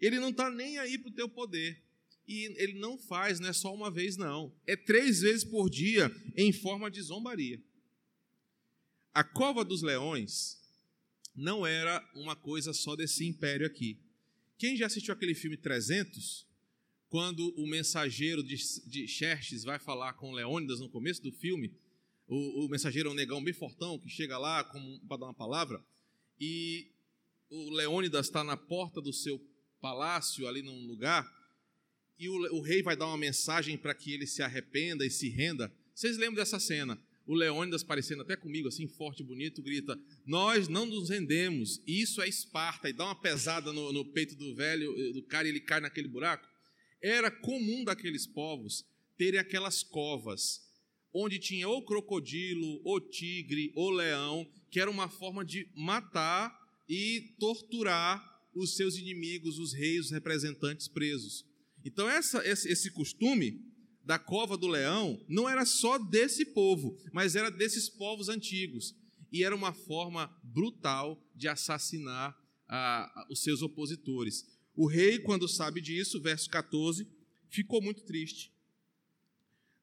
ele 0.00 0.18
não 0.18 0.30
está 0.30 0.50
nem 0.50 0.78
aí 0.78 0.98
para 0.98 1.10
o 1.10 1.14
teu 1.14 1.28
poder. 1.28 1.82
E 2.26 2.54
ele 2.62 2.74
não 2.74 2.98
faz, 2.98 3.38
não 3.38 3.48
é 3.48 3.52
só 3.52 3.74
uma 3.74 3.90
vez, 3.90 4.16
não. 4.16 4.54
É 4.66 4.76
três 4.76 5.20
vezes 5.20 5.44
por 5.44 5.68
dia, 5.68 6.10
em 6.36 6.52
forma 6.52 6.90
de 6.90 7.00
zombaria. 7.02 7.60
A 9.14 9.22
cova 9.22 9.64
dos 9.64 9.80
leões 9.80 10.58
não 11.36 11.64
era 11.64 12.04
uma 12.16 12.34
coisa 12.34 12.72
só 12.72 12.96
desse 12.96 13.24
império 13.24 13.64
aqui. 13.64 13.96
Quem 14.58 14.76
já 14.76 14.86
assistiu 14.86 15.14
aquele 15.14 15.36
filme 15.36 15.56
300, 15.56 16.44
quando 17.08 17.54
o 17.56 17.64
mensageiro 17.64 18.42
de, 18.42 18.56
de 18.88 19.06
Xerxes 19.06 19.62
vai 19.62 19.78
falar 19.78 20.14
com 20.14 20.32
Leônidas 20.32 20.80
no 20.80 20.88
começo 20.88 21.22
do 21.22 21.30
filme, 21.30 21.72
o, 22.26 22.64
o 22.64 22.68
mensageiro 22.68 23.08
é 23.08 23.12
um 23.12 23.14
negão 23.14 23.42
bem 23.42 23.54
fortão 23.54 24.00
que 24.00 24.08
chega 24.08 24.36
lá 24.36 24.64
para 24.64 25.16
dar 25.16 25.26
uma 25.26 25.34
palavra, 25.34 25.80
e 26.40 26.90
o 27.48 27.70
Leônidas 27.70 28.26
está 28.26 28.42
na 28.42 28.56
porta 28.56 29.00
do 29.00 29.12
seu 29.12 29.40
palácio, 29.80 30.48
ali 30.48 30.60
num 30.60 30.88
lugar, 30.88 31.24
e 32.18 32.28
o, 32.28 32.56
o 32.56 32.60
rei 32.62 32.82
vai 32.82 32.96
dar 32.96 33.06
uma 33.06 33.16
mensagem 33.16 33.78
para 33.78 33.94
que 33.94 34.12
ele 34.12 34.26
se 34.26 34.42
arrependa 34.42 35.06
e 35.06 35.10
se 35.10 35.28
renda. 35.28 35.72
Vocês 35.94 36.16
lembram 36.16 36.42
dessa 36.42 36.58
cena? 36.58 37.00
O 37.26 37.34
Leônidas, 37.34 37.82
parecendo 37.82 38.22
até 38.22 38.36
comigo, 38.36 38.68
assim, 38.68 38.86
forte 38.86 39.22
e 39.22 39.26
bonito, 39.26 39.62
grita: 39.62 39.98
Nós 40.26 40.68
não 40.68 40.84
nos 40.84 41.08
rendemos, 41.08 41.82
isso 41.86 42.20
é 42.20 42.28
Esparta, 42.28 42.88
e 42.88 42.92
dá 42.92 43.04
uma 43.04 43.20
pesada 43.20 43.72
no, 43.72 43.92
no 43.92 44.04
peito 44.12 44.36
do 44.36 44.54
velho, 44.54 44.92
do 45.12 45.22
cara, 45.22 45.48
e 45.48 45.50
ele 45.50 45.60
cai 45.60 45.80
naquele 45.80 46.08
buraco. 46.08 46.46
Era 47.02 47.30
comum 47.30 47.84
daqueles 47.84 48.26
povos 48.26 48.84
terem 49.16 49.40
aquelas 49.40 49.82
covas, 49.82 50.60
onde 51.14 51.38
tinha 51.38 51.68
ou 51.68 51.84
crocodilo, 51.84 52.80
ou 52.84 53.00
tigre, 53.00 53.72
ou 53.74 53.90
leão, 53.90 54.46
que 54.70 54.80
era 54.80 54.90
uma 54.90 55.08
forma 55.08 55.44
de 55.44 55.70
matar 55.74 56.54
e 56.88 57.34
torturar 57.38 58.22
os 58.54 58.76
seus 58.76 58.96
inimigos, 58.96 59.58
os 59.58 59.72
reis, 59.72 60.06
os 60.06 60.10
representantes 60.10 60.88
presos. 60.88 61.44
Então, 61.84 62.08
essa, 62.08 62.46
esse, 62.46 62.68
esse 62.68 62.90
costume 62.90 63.60
da 64.04 64.18
cova 64.18 64.56
do 64.56 64.66
leão 64.66 65.24
não 65.28 65.48
era 65.48 65.64
só 65.64 65.98
desse 65.98 66.44
povo, 66.44 66.96
mas 67.12 67.34
era 67.34 67.50
desses 67.50 67.88
povos 67.88 68.28
antigos. 68.28 68.94
E 69.32 69.42
era 69.42 69.54
uma 69.54 69.72
forma 69.72 70.30
brutal 70.42 71.20
de 71.34 71.48
assassinar 71.48 72.36
os 73.30 73.42
seus 73.42 73.62
opositores. 73.62 74.46
O 74.76 74.86
rei, 74.86 75.18
quando 75.18 75.48
sabe 75.48 75.80
disso, 75.80 76.20
verso 76.20 76.48
14, 76.50 77.08
ficou 77.48 77.80
muito 77.80 78.02
triste. 78.02 78.52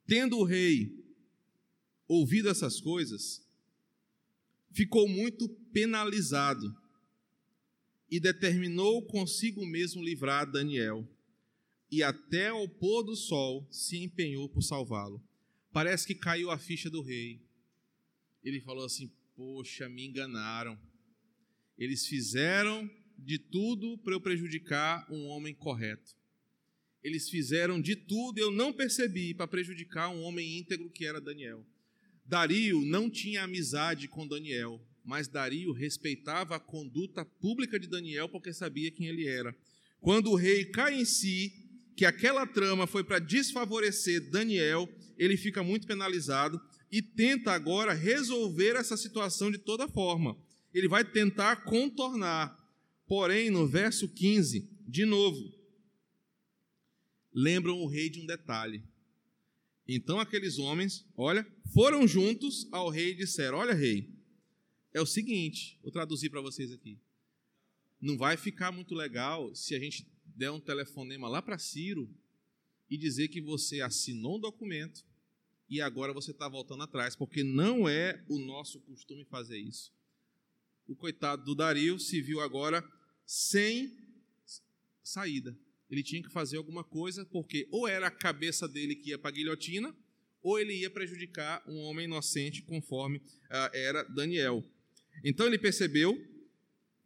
Tendo 0.06 0.38
o 0.38 0.44
rei 0.44 1.04
ouvido 2.08 2.50
essas 2.50 2.80
coisas, 2.80 3.42
ficou 4.72 5.08
muito 5.08 5.48
penalizado 5.74 6.76
e 8.10 8.20
determinou 8.20 9.06
consigo 9.06 9.66
mesmo 9.66 10.04
livrar 10.04 10.50
Daniel. 10.50 11.08
E 11.92 12.02
até 12.02 12.48
ao 12.48 12.70
pôr 12.70 13.04
do 13.04 13.16
sol 13.16 13.68
se 13.70 13.98
empenhou 13.98 14.48
por 14.48 14.62
salvá-lo. 14.62 15.22
Parece 15.74 16.08
que 16.08 16.16
caiu 16.16 16.50
a 16.50 16.58
ficha 16.58 16.90
do 16.90 17.02
rei. 17.02 17.42
Ele 18.44 18.62
falou 18.62 18.86
assim: 18.86 19.12
Poxa, 19.36 19.90
me 19.90 20.06
enganaram. 20.06 20.80
Eles 21.78 22.08
fizeram 22.08 22.90
de 23.18 23.38
tudo 23.38 23.98
para 24.00 24.14
eu 24.14 24.22
prejudicar 24.22 25.06
um 25.12 25.26
homem 25.28 25.54
correto. 25.54 26.16
Eles 27.04 27.30
fizeram 27.30 27.82
de 27.82 27.96
tudo, 27.96 28.38
eu 28.38 28.52
não 28.52 28.72
percebi, 28.72 29.34
para 29.34 29.48
prejudicar 29.48 30.10
um 30.10 30.22
homem 30.22 30.60
íntegro 30.60 30.90
que 30.90 31.06
era 31.06 31.20
Daniel. 31.20 31.66
Dario 32.26 32.82
não 32.86 33.10
tinha 33.10 33.44
amizade 33.44 34.08
com 34.08 34.28
Daniel, 34.28 34.80
mas 35.04 35.28
Dario 35.28 35.72
respeitava 35.72 36.56
a 36.56 36.60
conduta 36.60 37.26
pública 37.26 37.80
de 37.80 37.88
Daniel 37.88 38.30
porque 38.30 38.54
sabia 38.54 38.92
quem 38.92 39.08
ele 39.08 39.28
era. 39.28 39.56
Quando 40.00 40.30
o 40.32 40.36
rei 40.36 40.66
cai 40.66 41.00
em 41.00 41.06
si, 41.06 41.71
que 41.96 42.06
aquela 42.06 42.46
trama 42.46 42.88
foi 42.88 43.04
para 43.04 43.20
desfavorecer 43.20 44.30
Daniel, 44.30 44.90
ele 45.18 45.38
fica 45.38 45.64
muito 45.64 45.86
penalizado 45.86 46.60
e 46.92 47.02
tenta 47.02 47.52
agora 47.52 47.94
resolver 47.94 48.76
essa 48.76 48.98
situação 48.98 49.52
de 49.52 49.58
toda 49.58 49.88
forma. 49.88 50.38
Ele 50.74 50.88
vai 50.88 51.04
tentar 51.04 51.64
contornar. 51.64 52.58
Porém, 53.08 53.50
no 53.50 53.68
verso 53.68 54.08
15, 54.08 54.70
de 54.88 55.06
novo, 55.06 55.54
lembram 57.34 57.80
o 57.80 57.88
rei 57.88 58.10
de 58.10 58.20
um 58.20 58.26
detalhe. 58.26 58.84
Então 59.88 60.20
aqueles 60.20 60.58
homens, 60.58 61.06
olha, 61.16 61.46
foram 61.74 62.08
juntos 62.08 62.68
ao 62.72 62.90
rei 62.90 63.12
e 63.12 63.16
disseram: 63.16 63.58
Olha, 63.58 63.74
rei, 63.74 64.10
é 64.94 65.02
o 65.02 65.06
seguinte, 65.06 65.78
vou 65.82 65.92
traduzir 65.92 66.30
para 66.30 66.42
vocês 66.42 66.72
aqui. 66.72 66.98
Não 68.00 68.18
vai 68.18 68.36
ficar 68.38 68.72
muito 68.72 68.96
legal 68.96 69.54
se 69.54 69.76
a 69.76 69.80
gente 69.80 70.11
der 70.42 70.52
um 70.52 70.60
telefonema 70.60 71.30
lá 71.30 71.40
para 71.40 71.60
Ciro 71.60 72.10
e 72.90 72.98
dizer 72.98 73.28
que 73.28 73.40
você 73.40 73.80
assinou 73.80 74.38
um 74.38 74.40
documento 74.40 75.06
e 75.70 75.80
agora 75.80 76.12
você 76.12 76.32
está 76.32 76.50
voltando 76.50 76.82
atrás, 76.82 77.16
porque 77.16 77.44
não 77.44 77.88
é 77.88 78.26
o 78.28 78.40
nosso 78.40 78.80
costume 78.82 79.24
fazer 79.26 79.60
isso. 79.60 79.94
O 80.88 80.96
coitado 80.96 81.46
do 81.46 81.54
Dario 81.54 82.00
se 82.00 82.20
viu 82.22 82.42
agora 82.42 82.84
sem 83.24 83.96
saída. 85.04 85.56
Ele 85.92 86.02
tinha 86.02 86.24
que 86.24 86.32
fazer 86.32 86.58
alguma 86.58 86.84
coisa, 86.84 87.24
porque 87.24 87.68
ou 87.70 87.88
era 87.88 88.08
a 88.08 88.12
cabeça 88.12 88.68
dele 88.68 88.96
que 88.96 89.12
ia 89.12 89.20
para 89.20 89.30
a 89.30 89.34
guilhotina, 89.34 89.96
ou 90.42 90.60
ele 90.60 90.74
ia 90.74 90.90
prejudicar 90.90 91.64
um 91.68 91.78
homem 91.82 92.06
inocente, 92.06 92.64
conforme 92.64 93.20
uh, 93.20 93.70
era 93.76 94.02
Daniel. 94.06 94.66
Então 95.24 95.46
ele 95.46 95.60
percebeu 95.60 96.20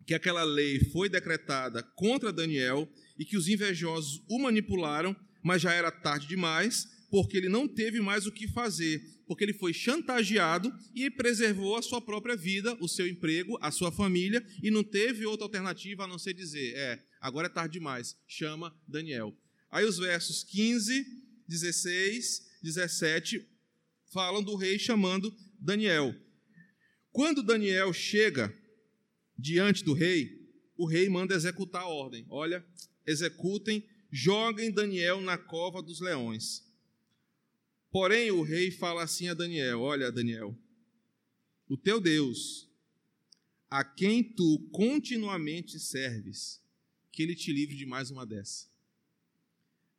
que 0.05 0.13
aquela 0.13 0.43
lei 0.43 0.79
foi 0.85 1.09
decretada 1.09 1.83
contra 1.83 2.31
Daniel 2.31 2.89
e 3.17 3.25
que 3.25 3.37
os 3.37 3.47
invejosos 3.47 4.23
o 4.27 4.39
manipularam, 4.39 5.15
mas 5.43 5.61
já 5.61 5.73
era 5.73 5.91
tarde 5.91 6.27
demais, 6.27 6.87
porque 7.09 7.37
ele 7.37 7.49
não 7.49 7.67
teve 7.67 8.01
mais 8.01 8.25
o 8.25 8.31
que 8.31 8.47
fazer, 8.47 9.01
porque 9.27 9.43
ele 9.43 9.53
foi 9.53 9.73
chantageado 9.73 10.73
e 10.93 11.09
preservou 11.09 11.77
a 11.77 11.81
sua 11.81 12.01
própria 12.01 12.35
vida, 12.35 12.75
o 12.81 12.87
seu 12.87 13.07
emprego, 13.07 13.57
a 13.61 13.71
sua 13.71 13.91
família, 13.91 14.45
e 14.61 14.69
não 14.69 14.83
teve 14.83 15.25
outra 15.25 15.45
alternativa 15.45 16.03
a 16.03 16.07
não 16.07 16.19
ser 16.19 16.33
dizer: 16.33 16.75
é, 16.75 17.03
agora 17.21 17.47
é 17.47 17.49
tarde 17.49 17.73
demais, 17.73 18.17
chama 18.27 18.75
Daniel. 18.87 19.35
Aí 19.71 19.85
os 19.85 19.97
versos 19.97 20.43
15, 20.43 21.05
16, 21.47 22.59
17 22.63 23.45
falam 24.11 24.43
do 24.43 24.55
rei 24.55 24.79
chamando 24.79 25.35
Daniel. 25.59 26.15
Quando 27.11 27.43
Daniel 27.43 27.93
chega 27.93 28.53
diante 29.37 29.83
do 29.83 29.93
rei, 29.93 30.45
o 30.77 30.85
rei 30.85 31.07
manda 31.09 31.35
executar 31.35 31.83
a 31.83 31.87
ordem. 31.87 32.25
Olha, 32.29 32.65
executem, 33.05 33.87
joguem 34.11 34.71
Daniel 34.71 35.21
na 35.21 35.37
cova 35.37 35.81
dos 35.81 35.99
leões. 35.99 36.63
Porém, 37.91 38.31
o 38.31 38.41
rei 38.41 38.71
fala 38.71 39.03
assim 39.03 39.27
a 39.29 39.33
Daniel: 39.33 39.81
Olha, 39.81 40.11
Daniel, 40.11 40.57
o 41.67 41.77
teu 41.77 41.99
Deus, 41.99 42.69
a 43.69 43.83
quem 43.83 44.23
tu 44.23 44.67
continuamente 44.71 45.79
serves, 45.79 46.61
que 47.11 47.23
ele 47.23 47.35
te 47.35 47.51
livre 47.51 47.75
de 47.75 47.85
mais 47.85 48.11
uma 48.11 48.25
dessa. 48.25 48.67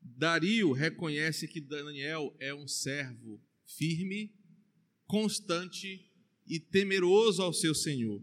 Dario 0.00 0.72
reconhece 0.72 1.48
que 1.48 1.60
Daniel 1.60 2.34
é 2.38 2.54
um 2.54 2.68
servo 2.68 3.40
firme, 3.64 4.32
constante 5.06 6.08
e 6.46 6.60
temeroso 6.60 7.42
ao 7.42 7.52
seu 7.52 7.74
Senhor. 7.74 8.22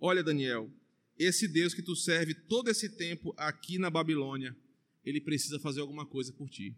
Olha, 0.00 0.22
Daniel, 0.22 0.72
esse 1.18 1.48
Deus 1.48 1.74
que 1.74 1.82
tu 1.82 1.96
serve 1.96 2.34
todo 2.34 2.70
esse 2.70 2.88
tempo 2.88 3.34
aqui 3.36 3.78
na 3.78 3.90
Babilônia, 3.90 4.56
ele 5.04 5.20
precisa 5.20 5.58
fazer 5.58 5.80
alguma 5.80 6.06
coisa 6.06 6.32
por 6.32 6.48
ti. 6.48 6.76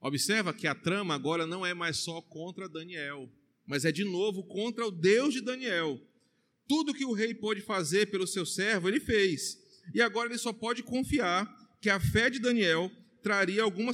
Observa 0.00 0.52
que 0.52 0.66
a 0.66 0.74
trama 0.74 1.14
agora 1.14 1.46
não 1.46 1.64
é 1.64 1.72
mais 1.72 1.96
só 1.96 2.20
contra 2.20 2.68
Daniel, 2.68 3.32
mas 3.66 3.84
é 3.84 3.92
de 3.92 4.04
novo 4.04 4.44
contra 4.44 4.86
o 4.86 4.90
Deus 4.90 5.32
de 5.32 5.40
Daniel. 5.40 6.00
Tudo 6.68 6.94
que 6.94 7.04
o 7.04 7.12
rei 7.12 7.34
pôde 7.34 7.60
fazer 7.60 8.10
pelo 8.10 8.26
seu 8.26 8.44
servo, 8.44 8.88
ele 8.88 9.00
fez. 9.00 9.58
E 9.94 10.02
agora 10.02 10.28
ele 10.28 10.38
só 10.38 10.52
pode 10.52 10.82
confiar 10.82 11.46
que 11.80 11.88
a 11.88 11.98
fé 11.98 12.28
de 12.28 12.38
Daniel 12.38 12.90
traria 13.22 13.62
alguma, 13.62 13.92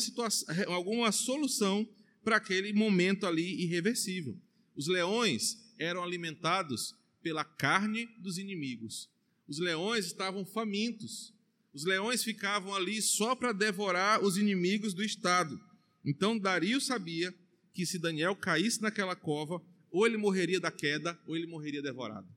alguma 0.69 1.13
solução 1.13 1.89
para 2.25 2.37
aquele 2.37 2.73
momento 2.73 3.27
ali 3.27 3.63
irreversível. 3.63 4.37
Os 4.75 4.89
leões 4.89 5.73
eram 5.79 6.03
alimentados 6.03 6.95
pela 7.23 7.45
carne 7.45 8.07
dos 8.19 8.39
inimigos. 8.39 9.11
Os 9.49 9.59
leões 9.59 10.07
estavam 10.07 10.45
famintos. 10.45 11.35
Os 11.73 11.85
leões 11.85 12.23
ficavam 12.23 12.75
ali 12.75 13.01
só 13.01 13.35
para 13.35 13.53
devorar 13.53 14.23
os 14.23 14.37
inimigos 14.37 14.93
do 14.93 15.03
Estado. 15.03 15.59
Então 16.05 16.39
Dario 16.39 16.81
sabia 16.81 17.35
que 17.73 17.87
se 17.87 17.99
Daniel 17.99 18.37
caísse 18.37 18.83
naquela 18.83 19.17
cova, 19.17 19.63
ou 19.91 20.07
ele 20.07 20.17
morreria 20.17 20.61
da 20.61 20.71
queda, 20.71 21.19
ou 21.27 21.37
ele 21.37 21.47
morreria 21.47 21.83
devorado. 21.83 22.29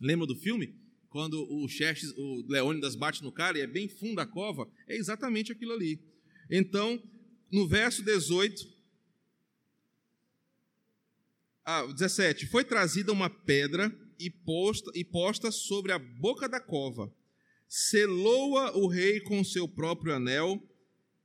Lembra 0.00 0.26
do 0.26 0.36
filme? 0.36 0.74
Quando 1.08 1.40
o 1.48 1.68
Xerxes, 1.68 2.12
o 2.16 2.44
Leônidas 2.48 2.96
bate 2.96 3.22
no 3.22 3.30
cara 3.30 3.58
e 3.58 3.60
é 3.60 3.66
bem 3.66 3.88
fundo 3.88 4.18
a 4.20 4.26
cova, 4.26 4.68
é 4.88 4.96
exatamente 4.96 5.52
aquilo 5.52 5.72
ali. 5.72 6.02
Então, 6.50 7.00
no 7.50 7.68
verso 7.68 8.02
18, 8.02 8.74
ah, 11.64 11.86
17, 11.86 12.46
foi 12.46 12.64
trazida 12.64 13.12
uma 13.12 13.30
pedra 13.30 13.96
e 14.18 14.30
posta, 14.30 14.90
e 14.94 15.04
posta 15.04 15.50
sobre 15.50 15.92
a 15.92 15.98
boca 15.98 16.48
da 16.48 16.60
cova. 16.60 17.12
Selou-a 17.68 18.76
o 18.76 18.86
rei 18.86 19.20
com 19.20 19.42
seu 19.42 19.68
próprio 19.68 20.14
anel 20.14 20.62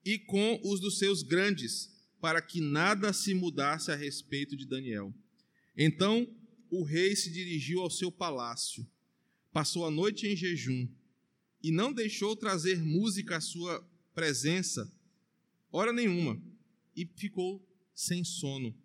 e 0.06 0.18
com 0.18 0.60
os 0.64 0.80
dos 0.80 0.98
seus 0.98 1.22
grandes, 1.22 1.92
para 2.20 2.42
que 2.42 2.60
nada 2.60 3.14
se 3.14 3.34
mudasse 3.34 3.92
a 3.92 3.96
respeito 3.96 4.56
de 4.56 4.66
Daniel. 4.66 5.14
Então 5.78 6.28
o 6.70 6.84
rei 6.84 7.16
se 7.16 7.32
dirigiu 7.32 7.82
ao 7.82 7.90
seu 7.90 8.12
palácio, 8.12 8.88
passou 9.52 9.86
a 9.86 9.92
noite 9.92 10.28
em 10.28 10.36
jejum 10.36 10.88
e 11.64 11.72
não 11.72 11.92
deixou 11.92 12.36
trazer 12.36 12.82
música 12.82 13.38
à 13.38 13.42
sua 13.42 13.86
presença, 14.14 14.92
hora 15.72 15.92
nenhuma, 15.92 16.42
e 16.96 17.06
ficou 17.16 17.66
sem 17.94 18.24
sono. 18.24 18.76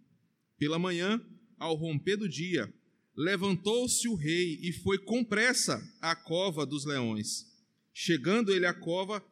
Pela 0.57 0.79
manhã, 0.79 1.21
ao 1.59 1.75
romper 1.75 2.17
do 2.17 2.29
dia, 2.29 2.73
levantou-se 3.17 4.09
o 4.09 4.15
rei 4.15 4.59
e 4.63 4.73
foi 4.73 4.99
com 4.99 5.25
pressa 5.25 5.83
à 6.01 6.17
cova 6.17 6.67
dos 6.67 6.85
leões. 6.85 7.47
Chegando 7.93 8.53
ele 8.53 8.67
à 8.67 8.75
cova, 8.75 9.25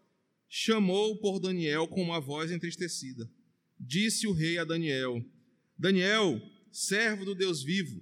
chamou 0.49 1.16
por 1.18 1.40
Daniel 1.40 1.88
com 1.88 2.03
uma 2.03 2.21
voz 2.21 2.51
entristecida. 2.51 3.29
Disse 3.79 4.27
o 4.27 4.33
rei 4.33 4.59
a 4.59 4.64
Daniel: 4.64 5.25
Daniel, 5.77 6.40
servo 6.71 7.25
do 7.25 7.35
Deus 7.35 7.62
vivo, 7.62 8.01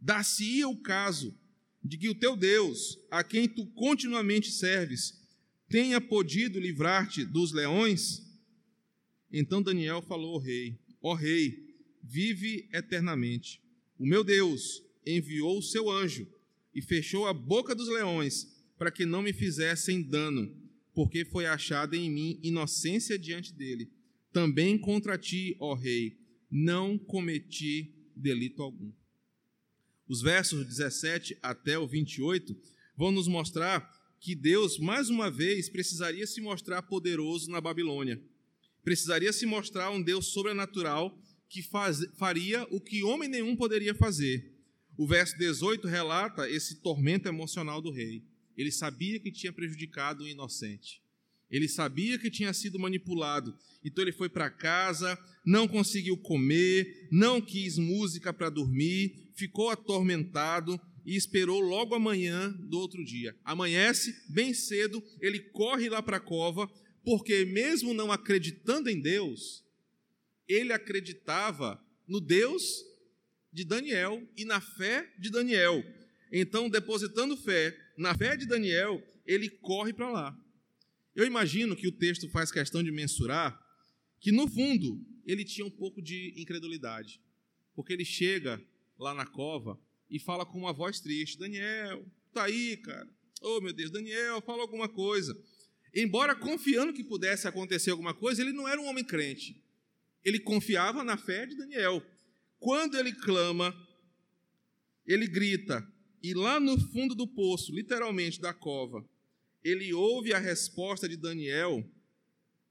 dar-se-ia 0.00 0.68
o 0.68 0.80
caso 0.82 1.36
de 1.82 1.96
que 1.96 2.08
o 2.08 2.14
teu 2.14 2.36
Deus, 2.36 2.98
a 3.10 3.22
quem 3.22 3.46
tu 3.48 3.66
continuamente 3.66 4.50
serves, 4.50 5.22
tenha 5.68 6.00
podido 6.00 6.58
livrar-te 6.58 7.24
dos 7.24 7.52
leões? 7.52 8.22
Então 9.30 9.62
Daniel 9.62 10.02
falou 10.02 10.34
ao 10.34 10.40
rei: 10.40 10.78
Ó 11.00 11.14
rei, 11.14 11.76
vive 12.02 12.68
eternamente. 12.72 13.60
O 13.98 14.06
meu 14.06 14.24
Deus 14.24 14.82
enviou 15.06 15.58
o 15.58 15.62
seu 15.62 15.90
anjo 15.90 16.26
e 16.74 16.82
fechou 16.82 17.26
a 17.26 17.32
boca 17.32 17.74
dos 17.74 17.88
leões 17.88 18.52
para 18.76 18.90
que 18.90 19.06
não 19.06 19.22
me 19.22 19.32
fizessem 19.32 20.02
dano 20.02 20.64
porque 20.94 21.24
foi 21.24 21.44
achada 21.44 21.96
em 21.96 22.08
mim 22.08 22.38
inocência 22.42 23.18
diante 23.18 23.52
dele. 23.52 23.90
Também 24.32 24.78
contra 24.78 25.18
ti, 25.18 25.56
ó 25.58 25.74
rei, 25.74 26.16
não 26.50 26.96
cometi 26.96 27.92
delito 28.14 28.62
algum. 28.62 28.92
Os 30.08 30.22
versos 30.22 30.64
17 30.64 31.36
até 31.42 31.78
o 31.78 31.86
28 31.86 32.56
vão 32.96 33.10
nos 33.10 33.26
mostrar 33.26 33.92
que 34.20 34.34
Deus, 34.34 34.78
mais 34.78 35.10
uma 35.10 35.30
vez, 35.30 35.68
precisaria 35.68 36.26
se 36.26 36.40
mostrar 36.40 36.82
poderoso 36.82 37.50
na 37.50 37.60
Babilônia. 37.60 38.22
Precisaria 38.82 39.32
se 39.32 39.44
mostrar 39.44 39.90
um 39.90 40.00
Deus 40.00 40.28
sobrenatural 40.28 41.18
que 41.48 41.62
faz, 41.62 42.04
faria 42.16 42.62
o 42.70 42.80
que 42.80 43.02
homem 43.02 43.28
nenhum 43.28 43.56
poderia 43.56 43.94
fazer. 43.94 44.53
O 44.96 45.06
verso 45.06 45.36
18 45.38 45.88
relata 45.88 46.48
esse 46.48 46.76
tormento 46.76 47.28
emocional 47.28 47.82
do 47.82 47.90
rei. 47.90 48.22
Ele 48.56 48.70
sabia 48.70 49.18
que 49.18 49.32
tinha 49.32 49.52
prejudicado 49.52 50.24
o 50.24 50.28
inocente. 50.28 51.02
Ele 51.50 51.68
sabia 51.68 52.18
que 52.18 52.30
tinha 52.30 52.52
sido 52.52 52.78
manipulado. 52.78 53.56
Então 53.84 54.02
ele 54.02 54.12
foi 54.12 54.28
para 54.28 54.50
casa, 54.50 55.18
não 55.44 55.68
conseguiu 55.68 56.16
comer, 56.16 57.08
não 57.10 57.40
quis 57.40 57.76
música 57.76 58.32
para 58.32 58.50
dormir, 58.50 59.30
ficou 59.34 59.70
atormentado 59.70 60.80
e 61.04 61.16
esperou 61.16 61.60
logo 61.60 61.94
amanhã 61.94 62.50
do 62.60 62.78
outro 62.78 63.04
dia. 63.04 63.36
Amanhece, 63.44 64.14
bem 64.28 64.54
cedo, 64.54 65.02
ele 65.20 65.38
corre 65.38 65.88
lá 65.88 66.02
para 66.02 66.16
a 66.16 66.20
cova, 66.20 66.70
porque 67.04 67.44
mesmo 67.44 67.92
não 67.92 68.10
acreditando 68.10 68.88
em 68.88 69.00
Deus, 69.00 69.62
ele 70.48 70.72
acreditava 70.72 71.80
no 72.08 72.20
Deus 72.20 72.82
de 73.54 73.64
Daniel 73.64 74.20
e 74.36 74.44
na 74.44 74.60
fé 74.60 75.08
de 75.16 75.30
Daniel. 75.30 75.82
Então, 76.32 76.68
depositando 76.68 77.36
fé 77.36 77.74
na 77.96 78.12
fé 78.12 78.36
de 78.36 78.44
Daniel, 78.46 79.00
ele 79.24 79.48
corre 79.48 79.92
para 79.92 80.10
lá. 80.10 80.36
Eu 81.14 81.24
imagino 81.24 81.76
que 81.76 81.86
o 81.86 81.92
texto 81.92 82.28
faz 82.28 82.50
questão 82.50 82.82
de 82.82 82.90
mensurar 82.90 83.56
que, 84.18 84.32
no 84.32 84.48
fundo, 84.48 85.00
ele 85.24 85.44
tinha 85.44 85.64
um 85.64 85.70
pouco 85.70 86.02
de 86.02 86.34
incredulidade, 86.36 87.20
porque 87.76 87.92
ele 87.92 88.04
chega 88.04 88.60
lá 88.98 89.14
na 89.14 89.24
cova 89.24 89.80
e 90.10 90.18
fala 90.18 90.44
com 90.44 90.58
uma 90.58 90.72
voz 90.72 90.98
triste: 90.98 91.38
Daniel, 91.38 92.04
tá 92.32 92.44
aí, 92.44 92.76
cara. 92.78 93.08
Oh, 93.40 93.60
meu 93.60 93.72
Deus, 93.72 93.92
Daniel, 93.92 94.42
fala 94.42 94.62
alguma 94.62 94.88
coisa. 94.88 95.32
Embora 95.94 96.34
confiando 96.34 96.92
que 96.92 97.04
pudesse 97.04 97.46
acontecer 97.46 97.92
alguma 97.92 98.12
coisa, 98.12 98.42
ele 98.42 98.52
não 98.52 98.66
era 98.66 98.80
um 98.80 98.86
homem 98.86 99.04
crente. 99.04 99.62
Ele 100.24 100.40
confiava 100.40 101.04
na 101.04 101.16
fé 101.16 101.46
de 101.46 101.56
Daniel. 101.56 102.04
Quando 102.64 102.96
ele 102.96 103.12
clama, 103.12 103.76
ele 105.06 105.26
grita, 105.26 105.86
e 106.22 106.32
lá 106.32 106.58
no 106.58 106.80
fundo 106.80 107.14
do 107.14 107.28
poço, 107.28 107.70
literalmente 107.74 108.40
da 108.40 108.54
cova, 108.54 109.06
ele 109.62 109.92
ouve 109.92 110.32
a 110.32 110.38
resposta 110.38 111.06
de 111.06 111.14
Daniel 111.14 111.86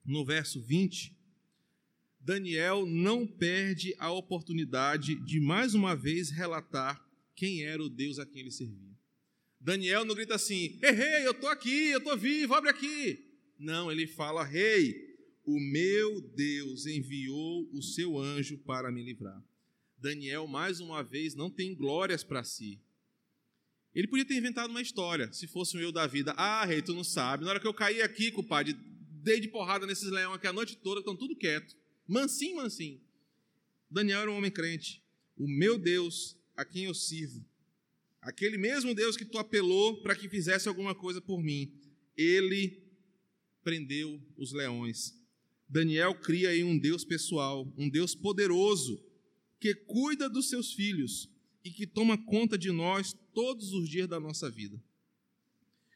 no 0.04 0.26
verso 0.26 0.60
20. 0.64 1.16
Daniel 2.20 2.88
não 2.88 3.28
perde 3.28 3.94
a 4.00 4.12
oportunidade 4.12 5.14
de 5.24 5.40
mais 5.40 5.76
uma 5.76 5.96
vez 5.96 6.32
relatar 6.32 7.00
quem 7.36 7.64
era 7.64 7.84
o 7.84 7.88
Deus 7.88 8.18
a 8.18 8.26
quem 8.26 8.42
ele 8.42 8.50
servia. 8.50 8.98
Daniel 9.62 10.06
não 10.06 10.16
grita 10.16 10.34
assim: 10.34 10.80
"Ei, 10.82 10.92
rei, 10.92 11.28
eu 11.28 11.34
estou 11.34 11.52
aqui, 11.52 11.90
eu 11.90 12.00
estou 12.00 12.18
vivo, 12.18 12.56
abre 12.56 12.72
aqui". 12.72 13.24
Não, 13.60 13.92
ele 13.92 14.08
fala: 14.08 14.44
"Rei, 14.44 14.96
o 15.46 15.60
meu 15.60 16.20
Deus 16.36 16.88
enviou 16.88 17.70
o 17.72 17.84
seu 17.84 18.18
anjo 18.18 18.58
para 18.58 18.92
me 18.92 19.04
livrar". 19.04 19.53
Daniel 20.04 20.46
mais 20.48 20.82
uma 20.82 21.02
vez 21.02 21.34
não 21.34 21.50
tem 21.50 21.74
glórias 21.74 22.26
para 22.26 22.44
si. 22.44 22.78
Ele 23.96 24.06
podia 24.06 24.26
ter 24.26 24.36
inventado 24.36 24.70
uma 24.70 24.82
história, 24.82 25.32
se 25.32 25.48
fosse 25.48 25.78
um 25.78 25.80
eu 25.80 25.94
da 25.94 26.06
vida. 26.06 26.34
Ah, 26.34 26.66
rei, 26.66 26.82
tu 26.82 26.94
não 26.94 27.06
sabe. 27.06 27.46
Na 27.46 27.52
hora 27.52 27.60
que 27.60 27.66
eu 27.66 27.74
caí 27.74 28.02
aqui, 28.02 28.30
compadre, 28.30 28.74
dei 29.24 29.40
de 29.40 29.48
porrada 29.48 29.88
nesses 29.88 30.10
leões 30.10 30.36
aqui 30.36 30.46
a 30.46 30.52
noite 30.52 30.76
toda, 30.76 31.00
estão 31.00 31.16
tudo 31.16 31.38
quieto. 31.38 31.74
Mansinho, 32.06 32.58
mansinho. 32.58 33.00
Daniel 33.90 34.20
era 34.20 34.32
um 34.32 34.36
homem 34.36 34.52
crente. 34.52 35.02
O 35.38 35.48
meu 35.48 35.78
Deus, 35.78 36.38
a 36.54 36.66
quem 36.66 36.84
eu 36.84 36.94
sirvo, 36.94 37.46
aquele 38.22 38.58
mesmo 38.58 38.94
Deus 38.94 39.16
que 39.16 39.24
tu 39.24 39.38
apelou 39.38 40.02
para 40.02 40.18
que 40.18 40.28
fizesse 40.28 40.68
alguma 40.68 40.94
coisa 40.94 41.22
por 41.22 41.42
mim, 41.42 41.74
ele 42.18 42.84
prendeu 43.64 44.22
os 44.36 44.52
leões. 44.52 45.14
Daniel 45.70 46.14
cria 46.14 46.50
aí 46.50 46.62
um 46.62 46.78
Deus 46.78 47.06
pessoal, 47.06 47.72
um 47.78 47.88
Deus 47.90 48.14
poderoso, 48.14 49.02
que 49.64 49.74
cuida 49.74 50.30
dos 50.30 50.50
seus 50.50 50.74
filhos 50.74 51.30
e 51.64 51.72
que 51.72 51.88
toma 51.88 52.18
conta 52.18 52.58
de 52.58 52.70
nós 52.70 53.16
todos 53.34 53.72
os 53.72 53.88
dias 53.88 54.10
da 54.10 54.20
nossa 54.20 54.52
vida. 54.52 54.78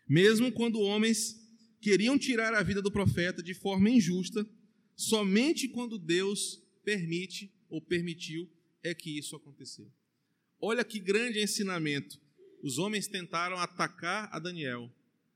Mesmo 0.08 0.54
quando 0.54 0.80
homens 0.80 1.36
queriam 1.82 2.18
tirar 2.18 2.54
a 2.54 2.64
vida 2.64 2.82
do 2.82 2.90
profeta 2.90 3.44
de 3.44 3.54
forma 3.54 3.90
injusta, 3.90 4.50
somente 4.96 5.68
quando 5.68 6.00
Deus 6.00 6.64
permite 6.86 7.54
ou 7.68 7.82
permitiu 7.82 8.50
é 8.82 8.96
que 8.96 9.18
isso 9.18 9.36
aconteceu. 9.36 9.92
Olha 10.62 10.86
que 10.86 10.98
grande 10.98 11.44
ensinamento. 11.44 12.18
Os 12.64 12.78
homens 12.78 13.10
tentaram 13.10 13.58
atacar 13.58 14.30
a 14.32 14.40
Daniel, 14.40 14.90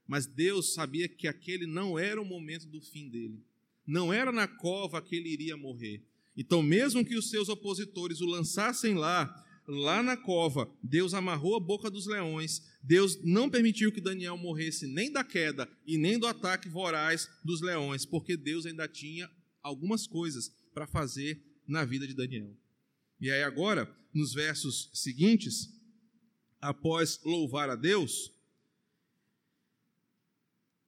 mas 0.08 0.26
Deus 0.26 0.74
sabia 0.74 1.10
que 1.10 1.28
aquele 1.28 1.66
não 1.68 2.00
era 2.00 2.22
o 2.22 2.26
momento 2.26 2.66
do 2.66 2.80
fim 2.80 3.10
dele. 3.10 3.44
Não 3.86 4.14
era 4.14 4.32
na 4.32 4.48
cova 4.48 5.02
que 5.02 5.18
ele 5.18 5.28
iria 5.28 5.58
morrer. 5.58 6.02
Então, 6.42 6.64
mesmo 6.64 7.06
que 7.06 7.16
os 7.16 7.30
seus 7.30 7.50
opositores 7.50 8.20
o 8.20 8.26
lançassem 8.26 8.96
lá, 8.96 9.32
lá 9.68 10.02
na 10.02 10.18
cova, 10.18 10.68
Deus 10.82 11.14
amarrou 11.14 11.56
a 11.56 11.60
boca 11.60 11.88
dos 11.88 12.08
leões, 12.08 12.64
Deus 12.82 13.24
não 13.24 13.48
permitiu 13.48 13.92
que 13.92 14.02
Daniel 14.02 14.36
morresse 14.38 14.88
nem 14.88 15.12
da 15.12 15.24
queda 15.24 15.70
e 15.86 16.00
nem 16.00 16.18
do 16.18 16.26
ataque 16.26 16.68
voraz 16.68 17.30
dos 17.46 17.62
leões, 17.62 18.08
porque 18.08 18.36
Deus 18.36 18.66
ainda 18.66 18.88
tinha 18.88 19.30
algumas 19.62 20.08
coisas 20.08 20.50
para 20.74 20.88
fazer 20.88 21.40
na 21.68 21.86
vida 21.86 22.08
de 22.08 22.16
Daniel. 22.16 22.58
E 23.20 23.30
aí, 23.30 23.44
agora, 23.44 23.88
nos 24.12 24.34
versos 24.34 24.90
seguintes, 24.96 25.70
após 26.60 27.20
louvar 27.24 27.70
a 27.70 27.76
Deus, 27.76 28.34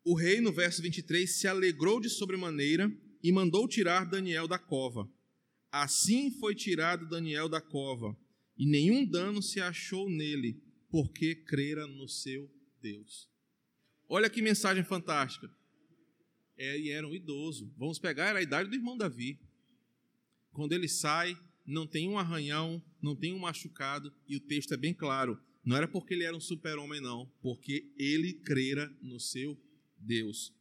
o 0.04 0.16
rei, 0.16 0.42
no 0.42 0.52
verso 0.52 0.82
23, 0.82 1.32
se 1.32 1.48
alegrou 1.48 2.00
de 2.00 2.10
sobremaneira 2.10 2.92
e 3.22 3.32
mandou 3.32 3.68
tirar 3.68 4.10
Daniel 4.10 4.48
da 4.48 4.58
cova. 4.58 5.08
Assim 5.74 6.30
foi 6.30 6.54
tirado 6.54 7.10
Daniel 7.10 7.50
da 7.50 7.60
cova, 7.60 8.16
e 8.56 8.64
nenhum 8.64 9.04
dano 9.04 9.42
se 9.42 9.60
achou 9.60 10.08
nele, 10.08 10.62
porque 10.88 11.34
crera 11.34 11.88
no 11.88 12.08
seu 12.08 12.48
Deus. 12.80 13.28
Olha 14.08 14.30
que 14.30 14.40
mensagem 14.40 14.84
fantástica. 14.84 15.50
Ele 16.56 16.92
era 16.92 17.08
um 17.08 17.16
idoso. 17.16 17.74
Vamos 17.76 17.98
pegar 17.98 18.36
a 18.36 18.42
idade 18.44 18.70
do 18.70 18.76
irmão 18.76 18.96
Davi. 18.96 19.40
Quando 20.52 20.74
ele 20.74 20.88
sai, 20.88 21.36
não 21.66 21.88
tem 21.88 22.08
um 22.08 22.20
arranhão, 22.20 22.80
não 23.02 23.16
tem 23.16 23.34
um 23.34 23.40
machucado, 23.40 24.14
e 24.28 24.36
o 24.36 24.40
texto 24.40 24.76
é 24.76 24.78
bem 24.78 24.94
claro. 24.94 25.42
Não 25.66 25.76
era 25.76 25.88
porque 25.88 26.14
ele 26.14 26.24
era 26.24 26.38
um 26.38 26.40
super-homem, 26.40 27.02
não, 27.02 27.26
porque 27.42 27.92
ele 27.98 28.34
crera 28.34 28.96
no 29.02 29.20
seu 29.20 29.60
Deus. 29.98 30.54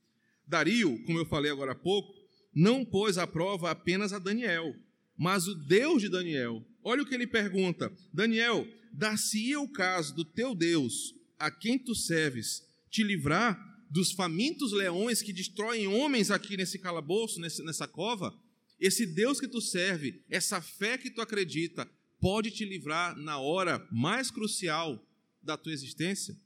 Dario, 0.46 1.04
como 1.04 1.18
eu 1.18 1.26
falei 1.26 1.50
agora 1.50 1.72
há 1.72 1.74
pouco, 1.74 2.14
não 2.54 2.82
pôs 2.82 3.18
à 3.18 3.26
prova 3.26 3.70
apenas 3.70 4.14
a 4.14 4.18
Daniel, 4.18 4.74
mas 5.16 5.46
o 5.46 5.54
Deus 5.54 6.02
de 6.02 6.08
Daniel. 6.08 6.64
Olha 6.82 7.02
o 7.02 7.06
que 7.06 7.14
ele 7.14 7.26
pergunta: 7.26 7.92
Daniel, 8.12 8.66
dar-se-ia 8.92 9.60
o 9.60 9.68
caso 9.68 10.14
do 10.14 10.24
teu 10.24 10.54
Deus, 10.54 11.14
a 11.38 11.50
quem 11.50 11.78
tu 11.78 11.94
serves, 11.94 12.66
te 12.90 13.02
livrar 13.02 13.58
dos 13.90 14.12
famintos 14.12 14.72
leões 14.72 15.22
que 15.22 15.32
destroem 15.32 15.86
homens 15.86 16.30
aqui 16.30 16.56
nesse 16.56 16.78
calabouço, 16.78 17.40
nessa 17.40 17.86
cova? 17.86 18.34
Esse 18.80 19.06
Deus 19.06 19.38
que 19.38 19.46
tu 19.46 19.60
serve, 19.60 20.22
essa 20.28 20.60
fé 20.60 20.98
que 20.98 21.10
tu 21.10 21.20
acredita, 21.20 21.88
pode 22.20 22.50
te 22.50 22.64
livrar 22.64 23.16
na 23.16 23.38
hora 23.38 23.86
mais 23.92 24.30
crucial 24.30 25.00
da 25.42 25.56
tua 25.56 25.72
existência? 25.72 26.36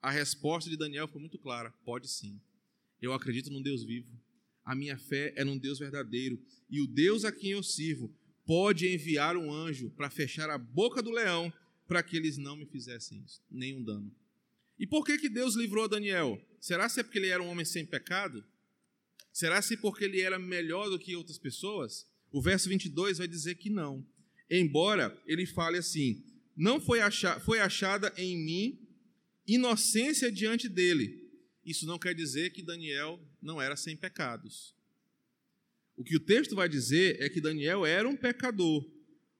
A 0.00 0.10
resposta 0.10 0.70
de 0.70 0.76
Daniel 0.76 1.08
foi 1.08 1.20
muito 1.20 1.38
clara: 1.38 1.72
pode 1.84 2.08
sim. 2.08 2.40
Eu 3.00 3.12
acredito 3.12 3.50
num 3.50 3.62
Deus 3.62 3.84
vivo. 3.84 4.10
A 4.66 4.74
minha 4.74 4.98
fé 4.98 5.32
é 5.36 5.44
num 5.44 5.56
Deus 5.56 5.78
verdadeiro. 5.78 6.38
E 6.68 6.82
o 6.82 6.86
Deus 6.88 7.24
a 7.24 7.30
quem 7.30 7.52
eu 7.52 7.62
sirvo 7.62 8.12
pode 8.44 8.88
enviar 8.88 9.36
um 9.36 9.52
anjo 9.52 9.90
para 9.90 10.10
fechar 10.10 10.50
a 10.50 10.58
boca 10.58 11.00
do 11.00 11.12
leão 11.12 11.52
para 11.86 12.02
que 12.02 12.16
eles 12.16 12.36
não 12.36 12.56
me 12.56 12.66
fizessem 12.66 13.22
isso, 13.24 13.40
nenhum 13.48 13.82
dano. 13.82 14.12
E 14.78 14.86
por 14.86 15.06
que, 15.06 15.18
que 15.18 15.28
Deus 15.28 15.54
livrou 15.54 15.88
Daniel? 15.88 16.40
Será 16.60 16.88
se 16.88 16.98
é 16.98 17.02
porque 17.04 17.18
ele 17.18 17.28
era 17.28 17.42
um 17.42 17.46
homem 17.46 17.64
sem 17.64 17.86
pecado? 17.86 18.44
Será 19.32 19.62
se 19.62 19.76
porque 19.76 20.04
ele 20.04 20.20
era 20.20 20.38
melhor 20.38 20.90
do 20.90 20.98
que 20.98 21.14
outras 21.14 21.38
pessoas? 21.38 22.06
O 22.32 22.42
verso 22.42 22.68
22 22.68 23.18
vai 23.18 23.28
dizer 23.28 23.54
que 23.54 23.70
não. 23.70 24.04
Embora 24.50 25.16
ele 25.26 25.46
fale 25.46 25.78
assim: 25.78 26.24
Não 26.56 26.80
foi, 26.80 27.00
achar, 27.00 27.40
foi 27.40 27.60
achada 27.60 28.12
em 28.16 28.36
mim 28.36 28.80
inocência 29.46 30.30
diante 30.30 30.68
dele. 30.68 31.25
Isso 31.66 31.84
não 31.84 31.98
quer 31.98 32.14
dizer 32.14 32.50
que 32.50 32.62
Daniel 32.62 33.20
não 33.42 33.60
era 33.60 33.76
sem 33.76 33.96
pecados. 33.96 34.72
O 35.96 36.04
que 36.04 36.14
o 36.14 36.20
texto 36.20 36.54
vai 36.54 36.68
dizer 36.68 37.20
é 37.20 37.28
que 37.28 37.40
Daniel 37.40 37.84
era 37.84 38.08
um 38.08 38.16
pecador, 38.16 38.88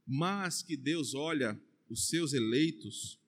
mas 0.04 0.60
que 0.60 0.76
Deus 0.76 1.14
olha 1.14 1.56
os 1.88 2.08
seus 2.08 2.32
eleitos 2.32 3.20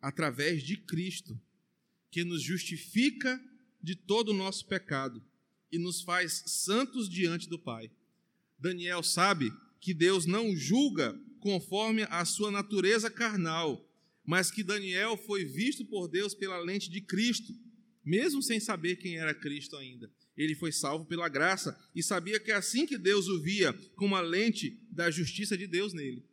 através 0.00 0.62
de 0.62 0.76
Cristo, 0.76 1.40
que 2.12 2.22
nos 2.22 2.40
justifica 2.40 3.42
de 3.82 3.96
todo 3.96 4.28
o 4.28 4.34
nosso 4.34 4.66
pecado 4.66 5.20
e 5.72 5.76
nos 5.76 6.00
faz 6.00 6.44
santos 6.46 7.08
diante 7.08 7.48
do 7.48 7.58
Pai. 7.58 7.90
Daniel 8.56 9.02
sabe 9.02 9.52
que 9.80 9.92
Deus 9.92 10.26
não 10.26 10.54
julga 10.54 11.18
conforme 11.40 12.04
a 12.04 12.24
sua 12.24 12.52
natureza 12.52 13.10
carnal, 13.10 13.84
mas 14.24 14.50
que 14.50 14.62
Daniel 14.62 15.16
foi 15.16 15.44
visto 15.44 15.84
por 15.84 16.06
Deus 16.06 16.34
pela 16.34 16.58
lente 16.58 16.88
de 16.88 17.00
Cristo, 17.00 17.63
mesmo 18.04 18.42
sem 18.42 18.60
saber 18.60 18.96
quem 18.96 19.16
era 19.16 19.34
Cristo 19.34 19.76
ainda. 19.76 20.10
Ele 20.36 20.54
foi 20.54 20.72
salvo 20.72 21.04
pela 21.04 21.28
graça 21.28 21.78
e 21.94 22.02
sabia 22.02 22.40
que 22.40 22.50
é 22.50 22.54
assim 22.54 22.86
que 22.86 22.98
Deus 22.98 23.28
o 23.28 23.40
via, 23.40 23.72
com 23.96 24.04
uma 24.04 24.20
lente 24.20 24.78
da 24.90 25.10
justiça 25.10 25.56
de 25.56 25.66
Deus 25.66 25.92
nele. 25.92 26.24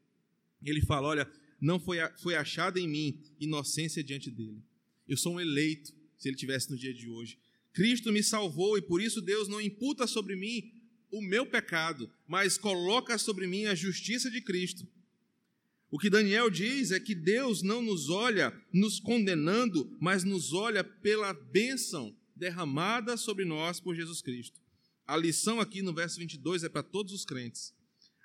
Ele 0.63 0.81
fala: 0.81 1.07
Olha, 1.07 1.31
não 1.59 1.79
foi, 1.79 1.97
foi 2.21 2.35
achada 2.35 2.79
em 2.79 2.87
mim 2.87 3.19
inocência 3.39 4.03
diante 4.03 4.29
dele. 4.31 4.63
Eu 5.07 5.17
sou 5.17 5.35
um 5.35 5.39
eleito, 5.39 5.93
se 6.17 6.27
ele 6.27 6.37
tivesse 6.37 6.69
no 6.71 6.77
dia 6.77 6.93
de 6.93 7.07
hoje. 7.07 7.37
Cristo 7.73 8.11
me 8.11 8.23
salvou 8.23 8.77
e 8.77 8.81
por 8.81 9.01
isso 9.01 9.21
Deus 9.21 9.47
não 9.47 9.61
imputa 9.61 10.05
sobre 10.05 10.35
mim 10.35 10.73
o 11.11 11.21
meu 11.21 11.45
pecado, 11.45 12.09
mas 12.27 12.57
coloca 12.57 13.17
sobre 13.17 13.45
mim 13.45 13.65
a 13.65 13.75
justiça 13.75 14.29
de 14.31 14.41
Cristo. 14.41 14.87
O 15.91 15.99
que 15.99 16.09
Daniel 16.09 16.49
diz 16.49 16.91
é 16.91 17.01
que 17.01 17.13
Deus 17.13 17.61
não 17.61 17.81
nos 17.81 18.09
olha 18.09 18.57
nos 18.71 18.97
condenando, 18.97 19.93
mas 19.99 20.23
nos 20.23 20.53
olha 20.53 20.85
pela 20.85 21.33
bênção 21.33 22.15
derramada 22.33 23.17
sobre 23.17 23.43
nós 23.43 23.81
por 23.81 23.93
Jesus 23.93 24.21
Cristo. 24.21 24.61
A 25.05 25.17
lição 25.17 25.59
aqui 25.59 25.81
no 25.81 25.93
verso 25.93 26.17
22 26.17 26.63
é 26.63 26.69
para 26.69 26.81
todos 26.81 27.11
os 27.11 27.25
crentes. 27.25 27.73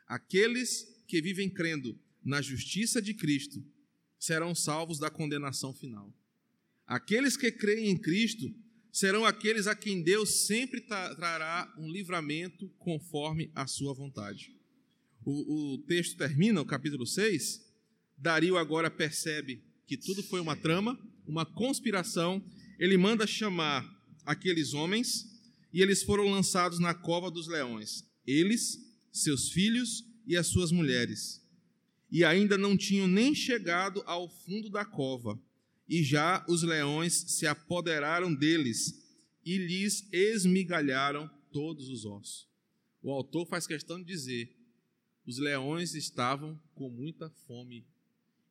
Aqueles 0.06 0.86
que 1.08 1.20
vivem 1.20 1.50
crendo 1.50 1.98
na 2.24 2.40
justiça 2.40 3.02
de 3.02 3.12
Cristo 3.12 3.60
serão 4.16 4.54
salvos 4.54 5.00
da 5.00 5.10
condenação 5.10 5.74
final. 5.74 6.14
Aqueles 6.86 7.36
que 7.36 7.50
creem 7.50 7.90
em 7.90 7.98
Cristo 7.98 8.54
serão 8.92 9.26
aqueles 9.26 9.66
a 9.66 9.74
quem 9.74 10.02
Deus 10.02 10.46
sempre 10.46 10.80
trará 10.80 11.74
um 11.76 11.90
livramento 11.90 12.68
conforme 12.78 13.50
a 13.56 13.66
sua 13.66 13.92
vontade. 13.92 14.55
O, 15.26 15.74
o 15.74 15.78
texto 15.78 16.16
termina, 16.16 16.62
o 16.62 16.64
capítulo 16.64 17.06
6. 17.06 17.60
Dario 18.16 18.56
agora 18.56 18.90
percebe 18.90 19.62
que 19.86 19.98
tudo 19.98 20.22
foi 20.22 20.40
uma 20.40 20.56
trama, 20.56 20.98
uma 21.26 21.44
conspiração. 21.44 22.42
Ele 22.78 22.96
manda 22.96 23.26
chamar 23.26 23.84
aqueles 24.24 24.72
homens 24.72 25.26
e 25.70 25.82
eles 25.82 26.02
foram 26.02 26.30
lançados 26.30 26.78
na 26.78 26.94
cova 26.94 27.30
dos 27.30 27.46
leões. 27.46 28.02
Eles, 28.26 28.78
seus 29.12 29.50
filhos 29.50 30.02
e 30.26 30.34
as 30.34 30.46
suas 30.46 30.72
mulheres 30.72 31.44
e 32.10 32.24
ainda 32.24 32.56
não 32.56 32.76
tinham 32.76 33.06
nem 33.06 33.34
chegado 33.34 34.02
ao 34.06 34.28
fundo 34.28 34.70
da 34.70 34.84
cova, 34.84 35.40
e 35.88 36.02
já 36.02 36.44
os 36.48 36.62
leões 36.62 37.12
se 37.12 37.46
apoderaram 37.46 38.34
deles 38.34 39.04
e 39.44 39.56
lhes 39.58 40.08
esmigalharam 40.12 41.30
todos 41.52 41.88
os 41.88 42.04
ossos. 42.04 42.48
O 43.02 43.10
autor 43.12 43.46
faz 43.46 43.66
questão 43.66 43.98
de 43.98 44.04
dizer: 44.04 44.55
os 45.26 45.38
leões 45.38 45.94
estavam 45.94 46.58
com 46.74 46.88
muita 46.88 47.28
fome. 47.46 47.84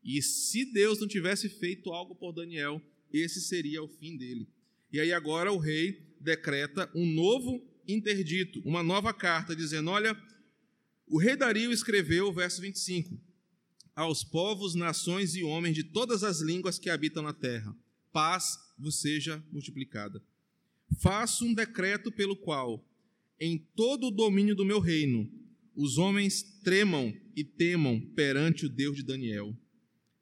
E 0.04 0.22
se 0.22 0.66
Deus 0.66 1.00
não 1.00 1.08
tivesse 1.08 1.50
feito 1.50 1.92
algo 1.92 2.16
por 2.16 2.32
Daniel, 2.32 2.82
esse 3.12 3.42
seria 3.42 3.82
o 3.82 3.88
fim 3.88 4.18
dele. 4.18 4.48
E 4.92 5.00
aí 5.00 5.14
agora 5.14 5.52
o 5.52 5.58
rei 5.58 6.16
decreta 6.20 6.90
um 6.94 7.06
novo 7.06 7.64
interdito, 7.88 8.62
uma 8.66 8.84
nova 8.84 9.14
carta, 9.14 9.56
dizendo: 9.56 9.90
Olha, 9.90 10.16
o 11.08 11.18
rei 11.18 11.36
Dario 11.36 11.72
escreveu, 11.72 12.32
verso 12.32 12.62
25: 12.62 13.20
aos 13.96 14.24
povos, 14.24 14.76
nações 14.76 15.36
e 15.36 15.44
homens 15.44 15.74
de 15.74 15.84
todas 15.84 16.24
as 16.24 16.42
línguas 16.42 16.78
que 16.78 16.90
habitam 16.90 17.24
na 17.24 17.34
terra. 17.34 17.76
Paz 18.12 18.60
vos 18.78 19.00
seja 19.00 19.44
multiplicada. 19.52 20.22
Faço 21.00 21.46
um 21.46 21.54
decreto 21.54 22.12
pelo 22.12 22.36
qual, 22.36 22.86
em 23.40 23.58
todo 23.76 24.08
o 24.08 24.12
domínio 24.12 24.56
do 24.56 24.66
meu 24.66 24.80
reino, 24.80 25.32
os 25.76 25.98
homens 25.98 26.42
tremam 26.64 27.14
e 27.36 27.44
temam 27.44 28.00
perante 28.16 28.66
o 28.66 28.70
Deus 28.70 28.96
de 28.96 29.04
Daniel, 29.04 29.56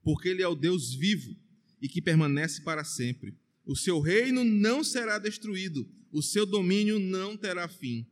porque 0.04 0.30
ele 0.30 0.42
é 0.42 0.48
o 0.48 0.56
Deus 0.56 0.94
vivo 0.94 1.36
e 1.82 1.88
que 1.88 2.02
permanece 2.02 2.62
para 2.64 2.84
sempre. 2.84 3.36
O 3.66 3.76
seu 3.76 4.00
reino 4.00 4.44
não 4.44 4.84
será 4.84 5.20
destruído, 5.20 5.88
o 6.12 6.22
seu 6.22 6.46
domínio 6.46 7.00
não 7.00 7.38
terá 7.38 7.68
fim. 7.68 8.06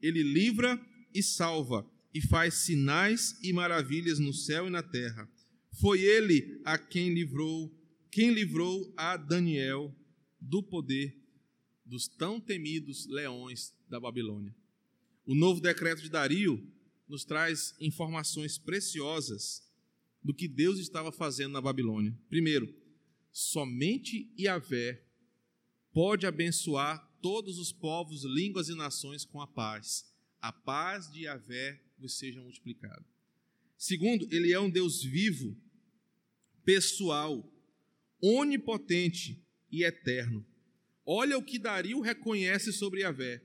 Ele 0.00 0.22
livra 0.22 0.80
e 1.12 1.22
salva 1.22 1.88
e 2.12 2.20
faz 2.20 2.54
sinais 2.54 3.38
e 3.42 3.52
maravilhas 3.52 4.18
no 4.18 4.32
céu 4.32 4.66
e 4.68 4.70
na 4.70 4.82
terra. 4.82 5.28
Foi 5.80 6.00
ele 6.00 6.60
a 6.64 6.78
quem 6.78 7.12
livrou, 7.12 7.74
quem 8.10 8.32
livrou 8.32 8.92
a 8.96 9.16
Daniel 9.16 9.94
do 10.40 10.62
poder 10.62 11.16
dos 11.84 12.08
tão 12.08 12.40
temidos 12.40 13.06
leões 13.06 13.74
da 13.88 13.98
Babilônia. 13.98 14.54
O 15.26 15.34
novo 15.34 15.60
decreto 15.60 16.02
de 16.02 16.08
Dario 16.08 16.62
nos 17.08 17.24
traz 17.24 17.74
informações 17.80 18.58
preciosas 18.58 19.62
do 20.22 20.32
que 20.32 20.48
Deus 20.48 20.78
estava 20.78 21.12
fazendo 21.12 21.52
na 21.52 21.60
Babilônia. 21.60 22.16
Primeiro, 22.28 22.74
somente 23.30 24.32
Yahvé 24.38 25.02
pode 25.92 26.26
abençoar 26.26 27.06
todos 27.20 27.58
os 27.58 27.72
povos, 27.72 28.24
línguas 28.24 28.68
e 28.68 28.74
nações 28.74 29.24
com 29.24 29.40
a 29.40 29.46
paz. 29.46 30.06
A 30.40 30.52
paz 30.52 31.10
de 31.12 31.22
Yahvé 31.22 31.80
vos 31.98 32.18
seja 32.18 32.40
multiplicada. 32.40 33.04
Segundo, 33.76 34.26
ele 34.30 34.52
é 34.52 34.58
um 34.58 34.70
Deus 34.70 35.02
vivo, 35.02 35.56
pessoal, 36.64 37.50
onipotente 38.20 39.42
e 39.70 39.84
eterno. 39.84 40.44
Olha 41.04 41.36
o 41.36 41.44
que 41.44 41.58
Dario 41.58 42.00
reconhece 42.00 42.72
sobre 42.72 43.02
Yahvé. 43.02 43.42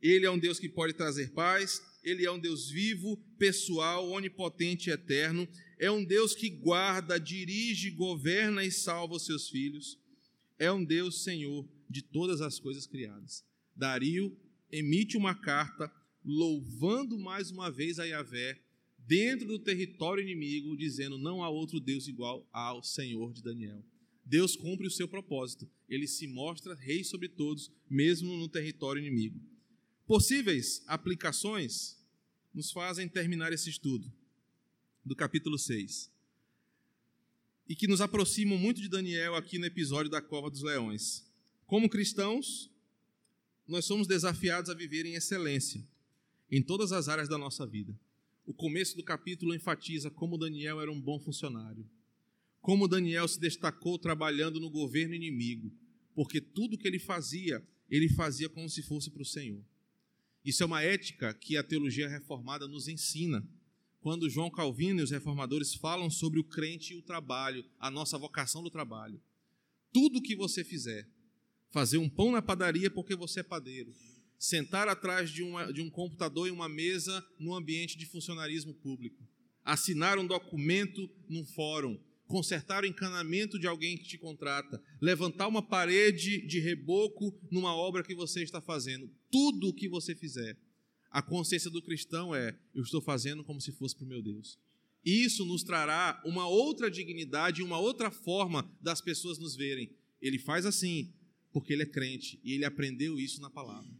Ele 0.00 0.24
é 0.24 0.30
um 0.30 0.38
Deus 0.38 0.58
que 0.58 0.68
pode 0.68 0.92
trazer 0.92 1.32
paz, 1.32 1.82
ele 2.02 2.24
é 2.24 2.30
um 2.30 2.38
Deus 2.38 2.70
vivo, 2.70 3.16
pessoal, 3.38 4.08
onipotente 4.10 4.88
e 4.88 4.92
eterno. 4.92 5.48
É 5.78 5.90
um 5.90 6.04
Deus 6.04 6.34
que 6.34 6.48
guarda, 6.48 7.18
dirige, 7.18 7.90
governa 7.90 8.64
e 8.64 8.70
salva 8.70 9.16
os 9.16 9.26
seus 9.26 9.48
filhos. 9.48 9.98
É 10.58 10.70
um 10.72 10.84
Deus 10.84 11.22
Senhor 11.22 11.68
de 11.88 12.02
todas 12.02 12.40
as 12.40 12.58
coisas 12.58 12.86
criadas. 12.86 13.44
Dario 13.74 14.36
emite 14.70 15.16
uma 15.16 15.34
carta 15.34 15.90
louvando 16.24 17.18
mais 17.18 17.50
uma 17.50 17.70
vez 17.70 17.98
a 17.98 18.04
Yahvé 18.04 18.60
dentro 18.98 19.46
do 19.46 19.58
território 19.58 20.22
inimigo, 20.22 20.76
dizendo: 20.76 21.18
Não 21.18 21.42
há 21.42 21.48
outro 21.48 21.80
Deus 21.80 22.06
igual 22.08 22.48
ao 22.52 22.82
Senhor 22.82 23.32
de 23.32 23.42
Daniel. 23.42 23.84
Deus 24.24 24.54
cumpre 24.54 24.86
o 24.86 24.90
seu 24.90 25.08
propósito. 25.08 25.68
Ele 25.88 26.06
se 26.06 26.26
mostra 26.28 26.74
rei 26.74 27.02
sobre 27.02 27.28
todos, 27.28 27.72
mesmo 27.88 28.36
no 28.36 28.48
território 28.48 29.00
inimigo. 29.00 29.40
Possíveis 30.10 30.82
aplicações 30.88 31.96
nos 32.52 32.72
fazem 32.72 33.08
terminar 33.08 33.52
esse 33.52 33.70
estudo 33.70 34.12
do 35.04 35.14
capítulo 35.14 35.56
6. 35.56 36.10
E 37.68 37.76
que 37.76 37.86
nos 37.86 38.00
aproximam 38.00 38.58
muito 38.58 38.80
de 38.80 38.88
Daniel 38.88 39.36
aqui 39.36 39.56
no 39.56 39.66
episódio 39.66 40.10
da 40.10 40.20
Cova 40.20 40.50
dos 40.50 40.62
Leões. 40.62 41.24
Como 41.64 41.88
cristãos, 41.88 42.68
nós 43.68 43.84
somos 43.84 44.08
desafiados 44.08 44.68
a 44.68 44.74
viver 44.74 45.06
em 45.06 45.14
excelência 45.14 45.86
em 46.50 46.60
todas 46.60 46.90
as 46.90 47.08
áreas 47.08 47.28
da 47.28 47.38
nossa 47.38 47.64
vida. 47.64 47.96
O 48.44 48.52
começo 48.52 48.96
do 48.96 49.04
capítulo 49.04 49.54
enfatiza 49.54 50.10
como 50.10 50.36
Daniel 50.36 50.80
era 50.80 50.90
um 50.90 51.00
bom 51.00 51.20
funcionário, 51.20 51.88
como 52.60 52.88
Daniel 52.88 53.28
se 53.28 53.38
destacou 53.38 53.96
trabalhando 53.96 54.58
no 54.58 54.70
governo 54.70 55.14
inimigo, 55.14 55.72
porque 56.16 56.40
tudo 56.40 56.76
que 56.76 56.88
ele 56.88 56.98
fazia, 56.98 57.64
ele 57.88 58.08
fazia 58.08 58.48
como 58.48 58.68
se 58.68 58.82
fosse 58.82 59.08
para 59.08 59.22
o 59.22 59.24
Senhor. 59.24 59.64
Isso 60.44 60.62
é 60.62 60.66
uma 60.66 60.82
ética 60.82 61.34
que 61.34 61.56
a 61.56 61.62
teologia 61.62 62.08
reformada 62.08 62.66
nos 62.66 62.88
ensina. 62.88 63.46
Quando 64.00 64.30
João 64.30 64.50
Calvino 64.50 65.00
e 65.00 65.02
os 65.02 65.10
reformadores 65.10 65.74
falam 65.74 66.08
sobre 66.08 66.40
o 66.40 66.44
crente 66.44 66.94
e 66.94 66.96
o 66.96 67.02
trabalho, 67.02 67.64
a 67.78 67.90
nossa 67.90 68.16
vocação 68.16 68.62
do 68.62 68.70
trabalho. 68.70 69.20
Tudo 69.92 70.22
que 70.22 70.34
você 70.34 70.64
fizer, 70.64 71.06
fazer 71.70 71.98
um 71.98 72.08
pão 72.08 72.32
na 72.32 72.40
padaria 72.40 72.90
porque 72.90 73.14
você 73.14 73.40
é 73.40 73.42
padeiro, 73.42 73.94
sentar 74.38 74.88
atrás 74.88 75.30
de, 75.30 75.42
uma, 75.42 75.70
de 75.70 75.82
um 75.82 75.90
computador 75.90 76.48
e 76.48 76.50
uma 76.50 76.68
mesa 76.68 77.22
no 77.38 77.54
ambiente 77.54 77.98
de 77.98 78.06
funcionarismo 78.06 78.72
público, 78.72 79.28
assinar 79.62 80.18
um 80.18 80.26
documento 80.26 81.10
num 81.28 81.44
fórum, 81.44 82.00
consertar 82.30 82.84
o 82.84 82.86
encanamento 82.86 83.58
de 83.58 83.66
alguém 83.66 83.98
que 83.98 84.04
te 84.04 84.16
contrata, 84.16 84.80
levantar 85.00 85.48
uma 85.48 85.60
parede 85.60 86.46
de 86.46 86.60
reboco 86.60 87.36
numa 87.50 87.74
obra 87.74 88.04
que 88.04 88.14
você 88.14 88.40
está 88.40 88.60
fazendo. 88.60 89.10
Tudo 89.28 89.68
o 89.68 89.74
que 89.74 89.88
você 89.88 90.14
fizer, 90.14 90.56
a 91.10 91.20
consciência 91.20 91.68
do 91.68 91.82
cristão 91.82 92.32
é: 92.32 92.56
eu 92.72 92.84
estou 92.84 93.02
fazendo 93.02 93.42
como 93.42 93.60
se 93.60 93.72
fosse 93.72 93.96
para 93.96 94.04
o 94.04 94.08
meu 94.08 94.22
Deus. 94.22 94.56
Isso 95.04 95.44
nos 95.44 95.64
trará 95.64 96.22
uma 96.24 96.46
outra 96.46 96.88
dignidade, 96.88 97.64
uma 97.64 97.80
outra 97.80 98.12
forma 98.12 98.70
das 98.80 99.00
pessoas 99.00 99.36
nos 99.36 99.56
verem. 99.56 99.90
Ele 100.22 100.38
faz 100.38 100.64
assim, 100.64 101.12
porque 101.52 101.72
ele 101.72 101.82
é 101.82 101.86
crente 101.86 102.38
e 102.44 102.52
ele 102.52 102.64
aprendeu 102.64 103.18
isso 103.18 103.40
na 103.40 103.50
palavra. 103.50 103.90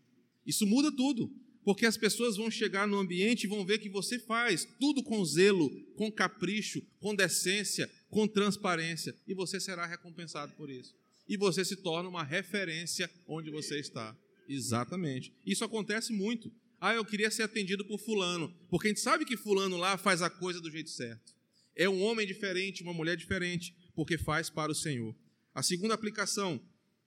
Isso 0.46 0.64
muda 0.66 0.92
tudo. 0.92 1.34
Porque 1.70 1.86
as 1.86 1.96
pessoas 1.96 2.36
vão 2.36 2.50
chegar 2.50 2.84
no 2.88 2.98
ambiente 2.98 3.44
e 3.44 3.46
vão 3.46 3.64
ver 3.64 3.78
que 3.78 3.88
você 3.88 4.18
faz 4.18 4.66
tudo 4.80 5.04
com 5.04 5.24
zelo, 5.24 5.70
com 5.94 6.10
capricho, 6.10 6.82
com 6.98 7.14
decência, 7.14 7.88
com 8.08 8.26
transparência, 8.26 9.14
e 9.24 9.32
você 9.32 9.60
será 9.60 9.86
recompensado 9.86 10.52
por 10.54 10.68
isso. 10.68 10.96
E 11.28 11.36
você 11.36 11.64
se 11.64 11.76
torna 11.76 12.08
uma 12.08 12.24
referência 12.24 13.08
onde 13.24 13.52
você 13.52 13.78
está. 13.78 14.18
Exatamente. 14.48 15.32
Isso 15.46 15.64
acontece 15.64 16.12
muito. 16.12 16.52
Ah, 16.80 16.92
eu 16.92 17.04
queria 17.04 17.30
ser 17.30 17.44
atendido 17.44 17.84
por 17.84 18.00
fulano, 18.00 18.52
porque 18.68 18.88
a 18.88 18.90
gente 18.90 19.00
sabe 19.00 19.24
que 19.24 19.36
fulano 19.36 19.76
lá 19.76 19.96
faz 19.96 20.22
a 20.22 20.28
coisa 20.28 20.60
do 20.60 20.72
jeito 20.72 20.90
certo. 20.90 21.32
É 21.76 21.88
um 21.88 22.02
homem 22.02 22.26
diferente, 22.26 22.82
uma 22.82 22.92
mulher 22.92 23.16
diferente, 23.16 23.76
porque 23.94 24.18
faz 24.18 24.50
para 24.50 24.72
o 24.72 24.74
Senhor. 24.74 25.14
A 25.54 25.62
segunda 25.62 25.94
aplicação, 25.94 26.60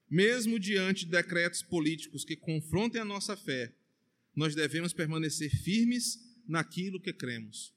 mesmo 0.08 0.58
diante 0.58 1.04
de 1.04 1.10
decretos 1.10 1.62
políticos 1.62 2.24
que 2.24 2.34
confrontem 2.34 2.98
a 2.98 3.04
nossa 3.04 3.36
fé, 3.36 3.70
nós 4.34 4.54
devemos 4.54 4.92
permanecer 4.92 5.50
firmes 5.50 6.18
naquilo 6.46 7.00
que 7.00 7.12
cremos. 7.12 7.72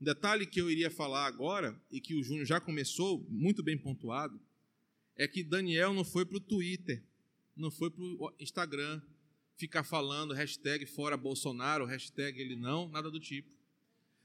Um 0.00 0.04
detalhe 0.04 0.46
que 0.46 0.60
eu 0.60 0.70
iria 0.70 0.90
falar 0.90 1.26
agora, 1.26 1.80
e 1.90 2.00
que 2.00 2.14
o 2.14 2.22
Júnior 2.22 2.46
já 2.46 2.60
começou, 2.60 3.24
muito 3.28 3.62
bem 3.62 3.78
pontuado, 3.78 4.40
é 5.16 5.28
que 5.28 5.44
Daniel 5.44 5.92
não 5.92 6.04
foi 6.04 6.24
para 6.24 6.38
o 6.38 6.40
Twitter, 6.40 7.04
não 7.56 7.70
foi 7.70 7.90
para 7.90 8.02
o 8.02 8.34
Instagram 8.40 9.00
ficar 9.56 9.84
falando 9.84 10.34
hashtag 10.34 10.86
fora 10.86 11.16
Bolsonaro, 11.16 11.84
hashtag 11.84 12.40
ele 12.40 12.56
não, 12.56 12.88
nada 12.88 13.10
do 13.10 13.20
tipo. 13.20 13.48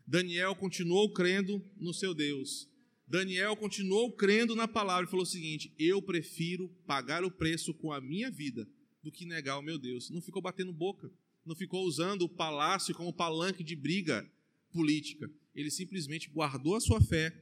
Daniel 0.05 0.55
continuou 0.55 1.11
crendo 1.11 1.63
no 1.76 1.93
seu 1.93 2.13
Deus. 2.13 2.68
Daniel 3.05 3.55
continuou 3.55 4.11
crendo 4.11 4.55
na 4.55 4.68
palavra 4.68 5.05
e 5.05 5.09
falou 5.09 5.24
o 5.24 5.30
seguinte: 5.30 5.72
Eu 5.78 6.01
prefiro 6.01 6.70
pagar 6.88 7.24
o 7.24 7.32
preço 7.32 7.74
com 7.74 7.91
a 7.91 8.01
minha 8.01 8.32
vida 8.32 8.68
do 9.03 9.11
que 9.11 9.26
negar 9.26 9.59
o 9.59 9.61
meu 9.61 9.78
Deus. 9.78 10.09
Não 10.09 10.22
ficou 10.22 10.41
batendo 10.41 10.74
boca 10.74 11.11
não 11.47 11.55
ficou 11.55 11.85
usando 11.85 12.23
o 12.23 12.29
palácio 12.29 12.93
como 12.93 13.13
palanque 13.13 13.63
de 13.63 13.75
briga 13.75 14.29
política. 14.71 15.31
Ele 15.55 15.71
simplesmente 15.71 16.29
guardou 16.29 16.75
a 16.75 16.81
sua 16.81 17.01
fé, 17.01 17.33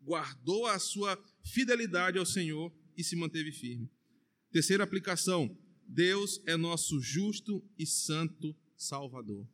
guardou 0.00 0.66
a 0.66 0.78
sua 0.78 1.22
fidelidade 1.42 2.16
ao 2.16 2.24
Senhor 2.24 2.72
e 2.96 3.02
se 3.02 3.16
manteve 3.16 3.50
firme. 3.50 3.90
Terceira 4.52 4.84
aplicação: 4.84 5.54
Deus 5.86 6.40
é 6.46 6.56
nosso 6.56 7.00
justo 7.00 7.62
e 7.76 7.84
santo 7.84 8.56
Salvador. 8.76 9.46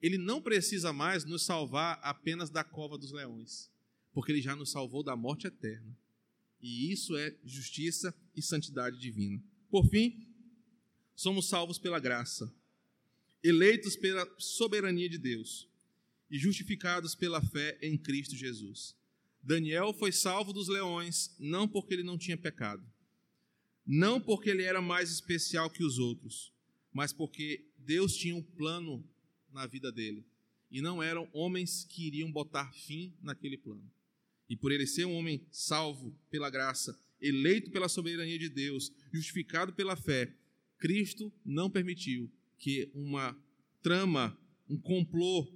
Ele 0.00 0.16
não 0.16 0.40
precisa 0.40 0.92
mais 0.92 1.24
nos 1.24 1.44
salvar 1.44 1.98
apenas 2.02 2.48
da 2.48 2.64
cova 2.64 2.96
dos 2.96 3.12
leões, 3.12 3.70
porque 4.12 4.32
ele 4.32 4.40
já 4.40 4.54
nos 4.54 4.70
salvou 4.70 5.02
da 5.02 5.16
morte 5.16 5.46
eterna. 5.46 5.94
E 6.62 6.90
isso 6.92 7.16
é 7.16 7.36
justiça 7.44 8.14
e 8.34 8.40
santidade 8.40 8.98
divina. 8.98 9.42
Por 9.68 9.86
fim, 9.88 10.26
somos 11.14 11.48
salvos 11.48 11.78
pela 11.78 11.98
graça 11.98 12.50
eleitos 13.42 13.96
pela 13.96 14.28
soberania 14.38 15.08
de 15.08 15.18
Deus 15.18 15.68
e 16.30 16.38
justificados 16.38 17.14
pela 17.14 17.42
fé 17.42 17.78
em 17.82 17.96
Cristo 17.96 18.36
Jesus. 18.36 18.96
Daniel 19.42 19.92
foi 19.92 20.12
salvo 20.12 20.52
dos 20.52 20.68
leões 20.68 21.34
não 21.38 21.66
porque 21.66 21.94
ele 21.94 22.02
não 22.02 22.18
tinha 22.18 22.36
pecado, 22.36 22.86
não 23.86 24.20
porque 24.20 24.50
ele 24.50 24.62
era 24.62 24.82
mais 24.82 25.10
especial 25.10 25.70
que 25.70 25.82
os 25.82 25.98
outros, 25.98 26.52
mas 26.92 27.12
porque 27.12 27.66
Deus 27.78 28.14
tinha 28.14 28.36
um 28.36 28.42
plano 28.42 29.04
na 29.50 29.66
vida 29.66 29.90
dele 29.90 30.24
e 30.70 30.80
não 30.80 31.02
eram 31.02 31.28
homens 31.32 31.84
que 31.84 32.06
iriam 32.06 32.30
botar 32.30 32.72
fim 32.72 33.12
naquele 33.22 33.56
plano. 33.56 33.90
E 34.48 34.56
por 34.56 34.70
ele 34.70 34.86
ser 34.86 35.04
um 35.04 35.14
homem 35.14 35.46
salvo 35.50 36.16
pela 36.30 36.50
graça, 36.50 36.96
eleito 37.20 37.70
pela 37.70 37.88
soberania 37.88 38.38
de 38.38 38.48
Deus, 38.48 38.92
justificado 39.12 39.72
pela 39.72 39.96
fé, 39.96 40.32
Cristo 40.78 41.32
não 41.44 41.70
permitiu 41.70 42.30
que 42.60 42.90
uma 42.94 43.36
trama, 43.82 44.38
um 44.68 44.78
complô, 44.78 45.50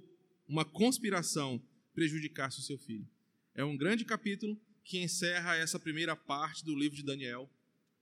uma 0.47 0.65
conspiração 0.65 1.61
prejudicasse 1.93 2.59
o 2.59 2.63
seu 2.63 2.77
filho. 2.77 3.07
É 3.53 3.63
um 3.63 3.77
grande 3.77 4.03
capítulo 4.03 4.59
que 4.83 4.97
encerra 4.97 5.55
essa 5.55 5.79
primeira 5.79 6.15
parte 6.15 6.65
do 6.65 6.75
livro 6.75 6.97
de 6.97 7.03
Daniel. 7.03 7.49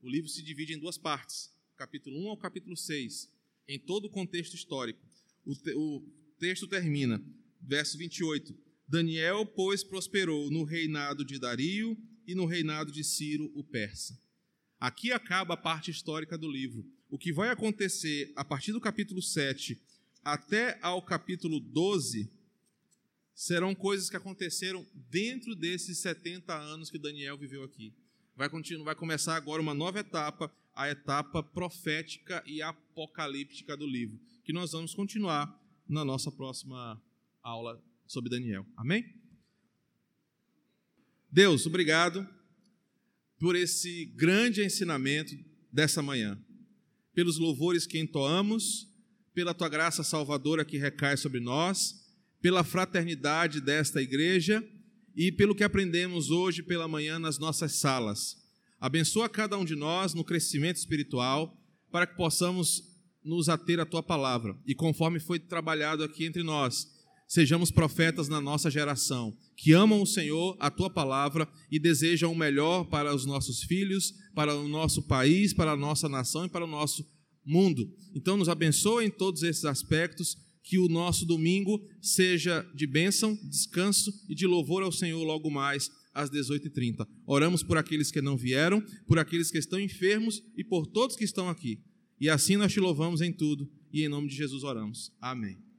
O 0.02 0.10
livro 0.10 0.30
se 0.30 0.42
divide 0.42 0.74
em 0.74 0.80
duas 0.80 0.98
partes, 0.98 1.54
capítulo 1.76 2.18
1 2.18 2.30
ao 2.30 2.38
capítulo 2.38 2.76
6, 2.76 3.30
em 3.68 3.78
todo 3.78 4.06
o 4.06 4.10
contexto 4.10 4.56
histórico. 4.56 5.06
O, 5.46 5.54
te, 5.54 5.74
o 5.76 6.02
texto 6.40 6.66
termina, 6.66 7.22
verso 7.62 7.98
28. 7.98 8.58
Daniel, 8.88 9.46
pois, 9.46 9.84
prosperou 9.84 10.50
no 10.50 10.64
reinado 10.64 11.26
de 11.26 11.38
Dario 11.38 11.98
e 12.26 12.34
no 12.34 12.46
reinado 12.46 12.92
de 12.92 13.04
Ciro, 13.04 13.52
o 13.54 13.64
persa. 13.64 14.18
Aqui 14.80 15.12
acaba 15.12 15.56
a 15.56 15.58
parte 15.58 15.92
histórica 15.92 16.38
do 16.38 16.50
livro 16.50 16.86
o 17.14 17.18
que 17.20 17.32
vai 17.32 17.50
acontecer 17.50 18.34
a 18.36 18.44
partir 18.44 18.72
do 18.72 18.82
capítulo 18.82 19.22
7 19.22 19.80
até 20.26 20.80
ao 20.82 21.00
capítulo 21.00 21.60
12 21.60 22.28
serão 23.36 23.76
coisas 23.76 24.10
que 24.10 24.18
aconteceram 24.18 24.84
dentro 25.12 25.56
desses 25.56 26.00
70 26.00 26.52
anos 26.58 26.90
que 26.90 26.98
Daniel 26.98 27.38
viveu 27.38 27.64
aqui. 27.64 27.94
Vai, 28.36 28.50
continuar, 28.50 28.86
vai 28.86 28.96
começar 28.96 29.36
agora 29.36 29.62
uma 29.62 29.76
nova 29.76 30.00
etapa, 30.00 30.52
a 30.74 30.90
etapa 30.90 31.44
profética 31.44 32.44
e 32.48 32.64
apocalíptica 32.64 33.78
do 33.78 33.86
livro, 33.86 34.20
que 34.44 34.52
nós 34.52 34.72
vamos 34.72 34.96
continuar 34.96 35.56
na 35.88 36.04
nossa 36.04 36.32
próxima 36.32 37.00
aula 37.44 37.80
sobre 38.08 38.28
Daniel. 38.28 38.66
Amém? 38.76 39.06
Deus, 41.32 41.68
obrigado 41.68 42.28
por 43.38 43.56
esse 43.56 44.06
grande 44.16 44.64
ensinamento 44.64 45.38
dessa 45.72 46.02
manhã, 46.02 46.44
pelos 47.14 47.38
louvores 47.38 47.86
que 47.86 48.00
entoamos, 48.00 48.88
pela 49.34 49.54
tua 49.54 49.70
graça 49.70 50.04
salvadora 50.04 50.66
que 50.66 50.78
recai 50.78 51.18
sobre 51.18 51.40
nós, 51.40 52.04
pela 52.42 52.64
fraternidade 52.64 53.62
desta 53.62 54.02
igreja 54.02 54.64
e 55.16 55.32
pelo 55.32 55.56
que 55.56 55.64
aprendemos 55.64 56.30
hoje 56.30 56.62
pela 56.62 56.88
manhã 56.88 57.18
nas 57.20 57.38
nossas 57.38 57.74
salas. 57.74 58.38
Abençoa 58.80 59.30
cada 59.30 59.58
um 59.58 59.64
de 59.64 59.76
nós 59.76 60.14
no 60.14 60.24
crescimento 60.24 60.78
espiritual, 60.78 61.58
para 61.92 62.06
que 62.06 62.16
possamos 62.16 62.84
nos 63.24 63.48
ater 63.48 63.80
à 63.80 63.86
tua 63.86 64.04
palavra 64.04 64.58
e, 64.66 64.76
conforme 64.76 65.20
foi 65.20 65.40
trabalhado 65.40 66.04
aqui 66.04 66.26
entre 66.26 66.44
nós, 66.44 66.93
sejamos 67.34 67.72
profetas 67.72 68.30
na 68.30 68.40
nossa 68.40 68.70
geração, 68.70 69.36
que 69.58 69.72
amam 69.72 70.04
o 70.04 70.06
Senhor, 70.06 70.56
a 70.60 70.70
tua 70.70 70.88
palavra 70.88 71.50
e 71.72 71.80
desejam 71.80 72.32
o 72.32 72.36
melhor 72.36 72.86
para 72.86 73.14
os 73.14 73.26
nossos 73.26 73.64
filhos, 73.64 74.14
para 74.36 74.56
o 74.56 74.68
nosso 74.68 75.02
país, 75.08 75.52
para 75.52 75.72
a 75.72 75.76
nossa 75.76 76.08
nação 76.08 76.46
e 76.46 76.50
para 76.50 76.64
o 76.64 76.68
nosso 76.68 77.04
mundo. 77.44 77.92
Então, 78.14 78.38
nos 78.38 78.50
abençoa 78.50 79.04
em 79.04 79.10
todos 79.10 79.42
esses 79.42 79.66
aspectos, 79.66 80.38
que 80.64 80.78
o 80.78 80.88
nosso 80.88 81.26
domingo 81.26 81.82
seja 82.00 82.62
de 82.76 82.86
bênção, 82.86 83.36
descanso 83.50 84.14
e 84.30 84.36
de 84.36 84.46
louvor 84.46 84.84
ao 84.84 84.92
Senhor 84.92 85.24
logo 85.24 85.50
mais 85.50 85.90
às 86.14 86.30
18h30. 86.30 87.04
Oramos 87.26 87.64
por 87.64 87.80
aqueles 87.80 88.12
que 88.12 88.22
não 88.22 88.38
vieram, 88.38 88.80
por 89.08 89.18
aqueles 89.18 89.50
que 89.50 89.58
estão 89.58 89.80
enfermos 89.80 90.44
e 90.56 90.64
por 90.64 90.86
todos 90.86 91.16
que 91.16 91.24
estão 91.24 91.50
aqui. 91.50 91.80
E 92.22 92.30
assim 92.30 92.58
nós 92.58 92.72
te 92.72 92.80
louvamos 92.80 93.22
em 93.22 93.34
tudo 93.34 93.68
e 93.92 94.04
em 94.04 94.08
nome 94.08 94.28
de 94.28 94.36
Jesus 94.36 94.64
oramos. 94.64 95.12
Amém. 95.20 95.73